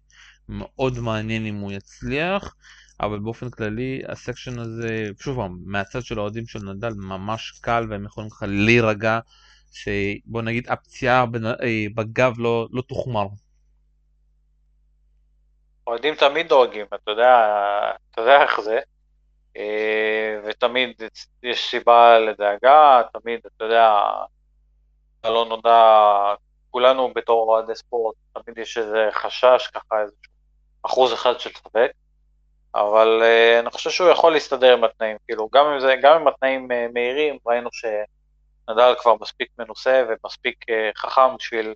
מאוד 0.48 0.98
מעניין 0.98 1.46
אם 1.46 1.56
הוא 1.56 1.72
יצליח 1.72 2.54
אבל 3.00 3.18
באופן 3.18 3.50
כללי 3.50 4.02
הסקשן 4.08 4.58
הזה, 4.58 5.10
שוב 5.20 5.36
פעם, 5.36 5.58
מהצד 5.64 6.02
של 6.02 6.18
האוהדים 6.18 6.46
של 6.46 6.58
נדל 6.58 6.94
ממש 6.96 7.58
קל 7.60 7.86
והם 7.90 8.04
יכולים 8.04 8.30
לך 8.32 8.44
להירגע 8.48 9.20
שבוא 9.72 10.42
נגיד 10.42 10.68
הפציעה 10.68 11.24
בגב 11.94 12.34
לא, 12.38 12.68
לא 12.72 12.82
תוחמר. 12.82 13.26
אוהדים 15.88 16.14
תמיד 16.14 16.48
דואגים, 16.48 16.86
אתה 16.94 17.10
יודע, 17.10 17.36
אתה 18.10 18.20
יודע 18.20 18.42
איך 18.42 18.60
זה, 18.60 18.80
אה, 19.56 20.40
ותמיד 20.44 21.02
יש 21.42 21.70
סיבה 21.70 22.18
לדאגה, 22.18 23.02
תמיד, 23.12 23.40
אתה 23.46 23.64
יודע, 23.64 24.00
לא 25.24 25.46
נודע, 25.48 26.34
כולנו 26.70 27.12
בתור 27.14 27.50
אוהדי 27.50 27.74
ספורט, 27.74 28.16
תמיד 28.32 28.58
יש 28.58 28.78
איזה 28.78 29.08
חשש, 29.12 29.70
ככה 29.74 30.00
איזה 30.00 30.12
אחוז 30.82 31.12
אחד 31.12 31.40
של 31.40 31.50
ספק, 31.50 31.90
אבל 32.74 33.22
uh, 33.22 33.60
אני 33.60 33.70
חושב 33.70 33.90
שהוא 33.90 34.08
יכול 34.08 34.32
להסתדר 34.32 34.72
עם 34.72 34.84
התנאים, 34.84 35.16
כאילו, 35.26 35.48
גם 35.52 35.66
אם, 35.66 35.80
זה, 35.80 35.94
גם 36.02 36.20
אם 36.20 36.28
התנאים 36.28 36.70
uh, 36.70 36.92
מהירים, 36.94 37.38
ראינו 37.46 37.70
שנדל 37.72 38.94
כבר 38.98 39.14
מספיק 39.20 39.48
מנוסה 39.58 40.04
ומספיק 40.08 40.64
חכם 40.96 41.36
בשביל 41.38 41.74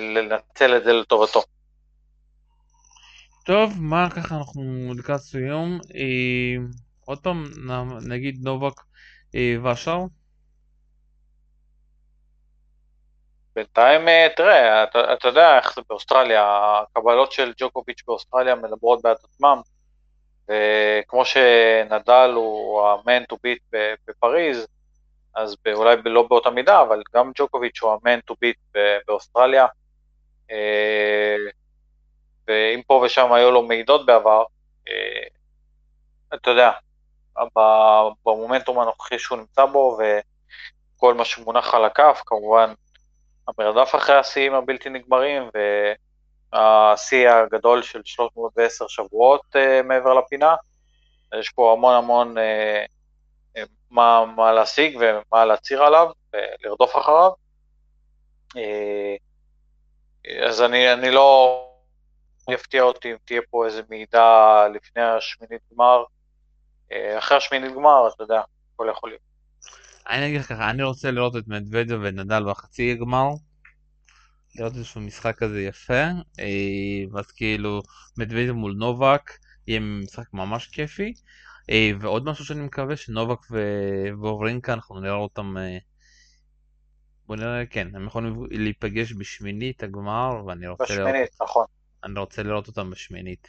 לנצל 0.00 0.76
את 0.76 0.84
זה 0.84 0.92
לטובתו. 0.92 1.42
טוב, 3.44 3.72
מה 3.80 4.08
ככה 4.10 4.36
אנחנו 4.36 4.62
לקראת 4.98 5.20
סיום. 5.20 5.78
אה, 5.94 6.64
עוד 7.04 7.18
פעם, 7.18 7.44
נגיד 8.08 8.38
נובק 8.42 8.80
אה, 9.34 9.72
ושאר. 9.72 10.04
בינתיים, 13.56 14.08
אה, 14.08 14.26
תראה, 14.36 14.84
אתה, 14.84 15.12
אתה 15.12 15.28
יודע 15.28 15.56
איך 15.56 15.74
זה 15.74 15.80
באוסטרליה, 15.88 16.44
הקבלות 16.82 17.32
של 17.32 17.52
ג'וקוביץ' 17.60 18.02
באוסטרליה 18.06 18.54
מדברות 18.54 19.02
בעד 19.02 19.16
עצמם, 19.24 19.60
וכמו 20.48 21.24
שנדל 21.24 22.30
הוא 22.34 22.86
ה-man 22.86 23.22
to 23.32 23.36
beat 23.36 23.78
בפריז, 24.08 24.66
אז 25.34 25.56
אולי 25.72 25.96
לא 26.04 26.22
באותה 26.22 26.50
מידה, 26.50 26.82
אבל 26.82 27.02
גם 27.14 27.32
ג'וקוביץ' 27.38 27.82
הוא 27.82 27.92
ה-man 27.92 28.32
to 28.32 28.34
beat 28.34 28.78
באוסטרליה. 29.06 29.66
אה, 32.48 32.54
ואם 32.72 32.82
פה 32.86 33.02
ושם 33.06 33.32
היו 33.32 33.50
לו 33.50 33.62
מעידות 33.62 34.06
בעבר, 34.06 34.44
אה, 34.88 35.26
אתה 36.34 36.50
יודע, 36.50 36.70
במומנטום 38.26 38.80
הנוכחי 38.80 39.18
שהוא 39.18 39.38
נמצא 39.38 39.64
בו, 39.64 39.98
וכל 40.96 41.14
מה 41.14 41.24
שמונח 41.24 41.74
על 41.74 41.84
הכף, 41.84 42.22
כמובן 42.26 42.72
המרדף 43.48 43.94
אחרי 43.94 44.16
השיאים 44.16 44.54
הבלתי 44.54 44.88
נגמרים, 44.88 45.50
והשיא 46.52 47.28
הגדול 47.28 47.82
של 47.82 48.00
310 48.04 48.88
שבועות 48.88 49.42
uh, 49.56 49.82
מעבר 49.82 50.14
לפינה. 50.14 50.54
יש 51.40 51.50
פה 51.50 51.72
המון 51.72 51.94
המון 51.94 52.34
uh, 52.38 53.60
מה, 53.90 54.24
מה 54.36 54.52
להשיג 54.52 54.98
ומה 55.00 55.44
להצהיר 55.44 55.82
עליו 55.82 56.10
ולרדוף 56.32 56.96
אחריו. 56.96 57.30
אז 60.46 60.62
אני, 60.62 60.92
אני 60.92 61.10
לא, 61.10 61.63
יפתיע 62.52 62.82
אותי 62.82 63.10
אם 63.12 63.16
תהיה 63.24 63.40
פה 63.50 63.66
איזה 63.66 63.82
מידע 63.90 64.22
לפני 64.74 65.02
השמינית 65.02 65.62
גמר. 65.72 66.04
אה, 66.92 67.18
אחרי 67.18 67.36
השמינית 67.36 67.72
גמר, 67.72 68.08
אתה 68.14 68.22
יודע, 68.22 68.42
הכל 68.74 68.86
יכול 68.90 69.10
להיות. 69.10 69.22
אני 70.08 70.26
אגיד 70.26 70.40
לך 70.40 70.48
ככה, 70.48 70.70
אני 70.70 70.82
רוצה 70.82 71.10
לראות 71.10 71.36
את 71.36 71.48
מדוודו 71.48 71.94
ונדל 72.02 72.44
בחצי 72.50 72.94
גמר. 72.94 73.28
לראות 74.56 74.74
איזשהו 74.74 75.00
משחק 75.00 75.38
כזה 75.38 75.62
יפה, 75.62 76.02
אה, 76.40 77.04
ואז 77.12 77.32
כאילו 77.32 77.80
מדוודו 78.18 78.54
מול 78.54 78.74
נובק, 78.78 79.30
יהיה 79.66 79.80
משחק 79.80 80.32
ממש 80.32 80.66
כיפי. 80.66 81.12
אה, 81.70 81.90
ועוד 82.00 82.24
משהו 82.24 82.44
שאני 82.44 82.60
מקווה 82.60 82.96
שנובק 82.96 83.38
וורינקה 84.18 84.72
אנחנו 84.72 85.00
נראה 85.00 85.14
אותם 85.14 85.56
בוא 87.26 87.36
נראה, 87.36 87.66
כן, 87.66 87.88
הם 87.94 88.06
יכולים 88.06 88.46
להיפגש 88.50 89.12
בשמינית 89.12 89.82
הגמר 89.82 90.42
ואני 90.46 90.68
רוצה 90.68 90.84
בשמינית, 90.84 91.04
לראות... 91.04 91.14
בשמינית, 91.14 91.42
נכון. 91.42 91.66
אני 92.04 92.20
רוצה 92.20 92.42
לראות 92.42 92.68
אותם 92.68 92.90
בשמינית. 92.90 93.48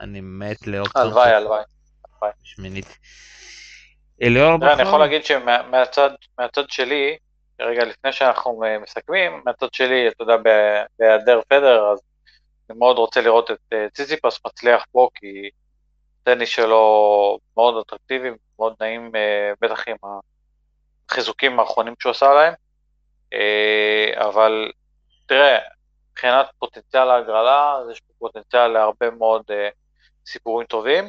אני 0.00 0.20
מת 0.20 0.66
לראות 0.66 0.88
אותם. 0.88 1.00
הלוואי, 1.00 1.30
הלוואי. 1.30 1.62
בשמינית. 2.42 2.98
אליאור? 4.22 4.54
אני 4.72 4.82
יכול 4.82 5.00
להגיד 5.00 5.24
שמהצד 5.24 6.68
שלי, 6.68 7.16
רגע 7.60 7.84
לפני 7.84 8.12
שאנחנו 8.12 8.62
מסכמים, 8.82 9.42
מהצד 9.44 9.66
שלי, 9.72 10.08
אתה 10.08 10.22
יודע, 10.22 10.36
בהיעדר 10.98 11.40
פדר, 11.48 11.92
אז 11.92 11.98
אני 12.70 12.78
מאוד 12.78 12.98
רוצה 12.98 13.20
לראות 13.20 13.50
את 13.50 13.58
אה, 13.72 13.86
ציציפס 13.94 14.40
מצליח 14.46 14.84
פה, 14.92 15.08
כי 15.14 15.50
הטניס 16.22 16.48
שלו 16.48 17.38
מאוד 17.56 17.84
אטרקטיבי, 17.86 18.28
מאוד 18.58 18.74
נעים, 18.80 19.12
אה, 19.16 19.52
בטח 19.60 19.84
עם 19.88 19.96
החיזוקים 21.08 21.60
האחרונים 21.60 21.94
שהוא 21.98 22.10
עשה 22.10 22.34
להם. 22.34 22.54
אה, 23.32 24.28
אבל 24.28 24.72
תראה, 25.26 25.58
מבחינת 26.12 26.46
פוטנציאל 26.58 27.10
ההגרלה, 27.10 27.72
אז 27.72 27.90
יש 27.90 28.00
פה 28.00 28.12
פוטנציאל 28.18 28.66
להרבה 28.66 29.10
מאוד 29.10 29.42
uh, 29.50 29.54
סיפורים 30.26 30.66
טובים, 30.66 31.04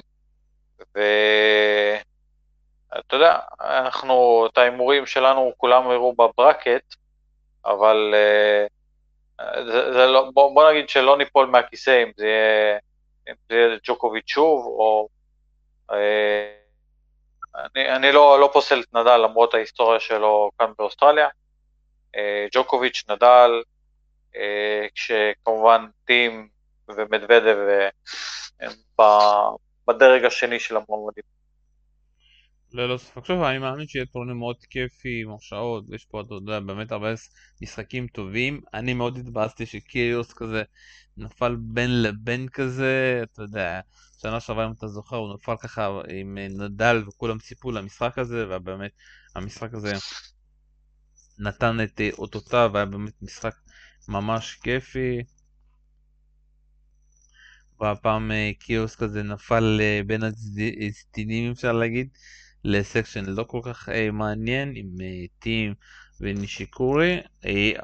ואתה 0.95 2.05
יודע, 3.15 3.39
אנחנו, 3.61 4.47
את 4.51 4.57
ההימורים 4.57 5.05
שלנו 5.05 5.53
כולם 5.57 5.89
הראו 5.89 6.13
בברקט, 6.13 6.95
אבל 7.65 8.13
uh, 8.13 8.71
זה, 9.65 9.93
זה 9.93 10.05
לא, 10.05 10.31
בוא, 10.33 10.53
בוא 10.53 10.71
נגיד 10.71 10.89
שלא 10.89 11.17
ניפול 11.17 11.47
מהכיסא 11.47 12.03
אם 12.03 12.11
זה 12.17 12.25
יהיה, 12.27 12.77
אם 13.29 13.33
זה 13.49 13.55
יהיה 13.55 13.77
ג'וקוביץ' 13.83 14.29
שוב, 14.29 14.65
או... 14.65 15.07
Uh, 15.91 15.95
אני, 17.55 17.95
אני 17.95 18.11
לא, 18.11 18.39
לא 18.39 18.49
פוסל 18.53 18.79
את 18.79 18.93
נדל 18.93 19.17
למרות 19.17 19.53
ההיסטוריה 19.53 19.99
שלו 19.99 20.51
כאן 20.59 20.71
באוסטרליה. 20.77 21.27
Uh, 22.15 22.19
ג'וקוביץ', 22.51 23.03
נדל, 23.09 23.51
אה, 23.55 23.61
כשכמובן 24.95 25.85
טים 26.05 26.49
ומדוודב 26.87 27.55
הם 28.59 28.71
בדרג 29.87 30.25
השני 30.25 30.59
של 30.59 30.77
המועמדים. 30.77 31.23
ללא 32.73 32.97
ספק. 32.97 33.25
שוב, 33.25 33.43
אני 33.43 33.57
מאמין 33.57 33.87
שיהיה 33.87 34.05
טורניר 34.05 34.33
מאוד 34.33 34.55
כיפי, 34.69 35.21
עם 35.21 35.31
הרשאות, 35.31 35.83
יש 35.89 36.05
פה, 36.05 36.21
אתה 36.21 36.33
יודע, 36.33 36.59
באמת 36.59 36.91
הרבה 36.91 37.07
משחקים 37.61 38.07
טובים. 38.07 38.61
אני 38.73 38.93
מאוד 38.93 39.17
התבאסתי 39.17 39.65
שקיריוס 39.65 40.33
כזה 40.33 40.63
נפל 41.17 41.55
בין 41.59 42.01
לבין 42.01 42.47
כזה, 42.49 43.21
אתה 43.23 43.41
יודע, 43.41 43.79
שנה 44.21 44.39
שעברה 44.39 44.65
אם 44.65 44.71
אתה 44.77 44.87
זוכר, 44.87 45.15
הוא 45.15 45.33
נפל 45.33 45.55
ככה 45.61 46.01
עם 46.09 46.37
נדל 46.37 47.03
וכולם 47.07 47.39
ציפו 47.39 47.71
למשחק 47.71 48.17
הזה, 48.17 48.45
ובאמת 48.49 48.91
המשחק 49.35 49.73
הזה 49.73 49.93
נתן 51.39 51.77
את 51.83 52.01
אותותיו, 52.17 52.69
והיה 52.73 52.85
באמת 52.85 53.13
משחק 53.21 53.53
ממש 54.07 54.55
כיפי. 54.55 55.23
והפעם 57.81 58.31
אה, 58.31 58.51
קיוס 58.59 58.95
כזה 58.95 59.23
נפל 59.23 59.77
אה, 59.81 60.01
בין 60.07 60.21
הסדינים 60.89 61.51
אפשר 61.51 61.71
להגיד 61.71 62.09
לסקשן 62.63 63.25
לא 63.25 63.43
כל 63.43 63.59
כך 63.63 63.89
אה, 63.89 64.11
מעניין 64.11 64.73
עם 64.75 64.87
טים 65.39 65.73
ונישיקורי, 66.21 67.21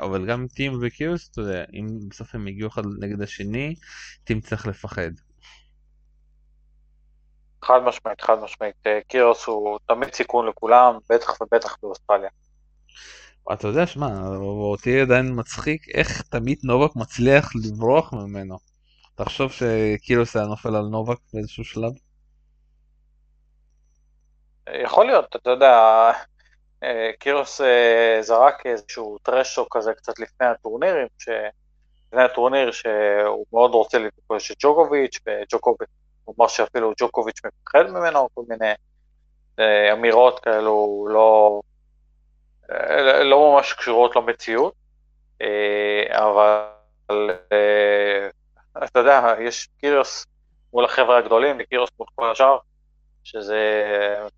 אבל 0.02 0.26
גם 0.26 0.48
טים 0.48 0.80
וקיוס, 0.82 1.30
אתה 1.32 1.42
יודע, 1.42 1.64
אם 1.74 1.88
בסוף 2.10 2.36
הם 2.36 2.48
הגיעו 2.48 2.70
אחד 2.70 2.82
נגד 3.00 3.22
השני, 3.22 3.76
טים 4.24 4.42
צריך 4.42 4.68
לפחד. 4.68 5.12
חד 7.66 7.80
משמעית, 7.86 8.22
חד 8.22 8.36
משמעית. 8.40 8.76
קיוס 9.08 9.46
הוא 9.46 9.80
תמיד 9.86 10.14
סיכון 10.14 10.48
לכולם, 10.48 10.98
בטח 11.10 11.42
ובטח 11.42 11.78
באוסטרליה. 11.82 12.30
אתה 13.54 13.68
יודע, 13.68 13.88
שמע, 13.88 14.08
אותי 14.40 15.02
עדיין 15.02 15.32
מצחיק 15.36 15.90
איך 15.94 16.22
תמיד 16.22 16.58
נובק 16.64 16.96
מצליח 16.96 17.52
לברוח 17.56 18.14
ממנו. 18.14 18.58
תחשוב 19.16 19.52
שקירוס 19.52 20.36
היה 20.36 20.46
נופל 20.46 20.76
על 20.76 20.86
נובק 20.86 21.18
באיזשהו 21.34 21.64
שלב? 21.64 21.92
יכול 24.84 25.06
להיות, 25.06 25.36
אתה 25.36 25.50
יודע, 25.50 25.72
אה, 26.84 27.12
קירוס 27.20 27.62
אה, 27.62 28.18
זרק 28.22 28.66
איזשהו 28.66 29.18
טרשו 29.24 29.70
כזה 29.70 29.94
קצת 29.94 30.20
לפני 30.20 30.48
הטורנירים, 30.48 31.08
ש... 31.18 31.30
לפני 32.08 32.24
הטורניר 32.24 32.72
שהוא 32.72 33.46
מאוד 33.54 33.72
רוצה 33.72 34.00
לפגוש 34.00 34.52
את 34.52 34.58
ג'וקוביץ', 34.60 35.20
וג'וקוביץ', 35.28 35.90
הוא 36.26 36.36
אמר 36.40 36.48
שאפילו 36.48 36.94
ג'וקוביץ' 37.02 37.42
מפחד 37.46 37.90
ממנו, 37.90 38.30
כל 38.34 38.42
מיני 38.50 38.72
אה, 39.60 39.94
אמירות 39.94 40.40
כאלו 40.40 41.08
לא, 41.12 41.62
לא 43.24 43.54
ממש 43.54 43.74
קשורות 43.74 44.16
למציאות, 44.16 44.74
אבל 46.10 47.32
אתה 48.84 49.00
יודע, 49.00 49.34
יש 49.40 49.70
קיריוס 49.80 50.26
מול 50.74 50.86
החבר'ה 50.86 51.18
הגדולים 51.18 51.58
וקיריוס 51.60 51.90
מול 52.00 52.08
כל 52.16 52.32
השאר, 52.32 52.58
שזה 53.24 53.84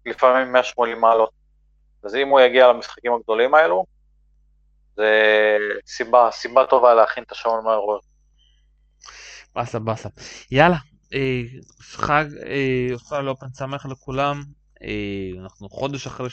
לפעמים 0.05 0.51
180 0.51 1.01
מעלות. 1.01 1.29
אז 2.03 2.15
אם 2.15 2.29
הוא 2.29 2.39
יגיע 2.39 2.67
למשחקים 2.67 3.13
הגדולים 3.13 3.55
האלו, 3.55 3.85
זה 4.95 5.11
סיבה, 5.87 6.29
סיבה 6.31 6.65
טובה 6.65 6.93
להכין 6.93 7.23
את 7.23 7.31
השעון 7.31 7.63
מהעורר. 7.63 7.99
באסה 9.55 9.79
באסה. 9.79 10.09
יאללה, 10.51 10.77
אה, 11.13 11.41
חג 11.81 12.25
אה, 12.47 12.87
אוסטרליה 12.93 13.29
אופן 13.29 13.47
שמח 13.57 13.85
לכולם. 13.85 14.43
אה, 14.83 15.41
אנחנו 15.43 15.69
חודש 15.69 16.07
אחרי 16.07 16.29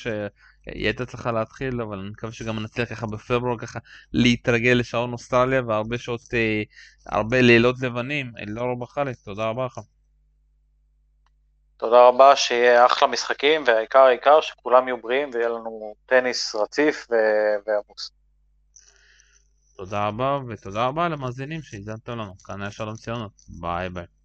שהיא 0.69 0.85
הייתה 0.85 1.07
צריכה 1.07 1.33
להתחיל, 1.33 1.81
אבל 1.81 1.99
אני 1.99 2.09
מקווה 2.09 2.33
שגם 2.33 2.61
נצליח 2.61 2.89
ככה 2.89 3.07
בפברואר 3.07 3.59
ככה 3.59 3.79
להתרגל 4.13 4.73
לשעון 4.73 5.13
אוסטרליה 5.13 5.63
והרבה 5.67 5.99
שעות, 5.99 6.21
אה, 6.35 6.63
הרבה 7.07 7.41
לילות 7.41 7.77
לבנים. 7.83 8.33
לא 8.47 8.63
רבה 8.63 8.87
חלק, 8.87 9.17
תודה 9.25 9.45
רבה 9.45 9.67
לך. 9.67 9.81
תודה 11.77 12.09
רבה, 12.09 12.37
שיהיה 12.37 12.87
אחלה 12.87 13.09
משחקים, 13.09 13.65
והעיקר 13.67 13.99
העיקר 13.99 14.41
שכולם 14.41 14.89
יהיו 14.89 15.03
בריאים 15.03 15.31
ויהיה 15.33 15.49
לנו 15.49 15.95
טניס 16.07 16.55
רציף 16.55 17.07
ועמוס. 17.67 18.11
תודה 19.77 20.09
רבה, 20.09 20.39
ותודה 20.49 20.87
רבה 20.87 21.09
למאזינים 21.09 21.63
שהזנתם 21.63 22.13
לנו. 22.13 22.35
כאן 22.45 22.63
היה 22.63 22.71
שלום 22.71 22.95
ציונות. 22.95 23.33
ביי 23.61 23.91
ביי. 23.91 24.16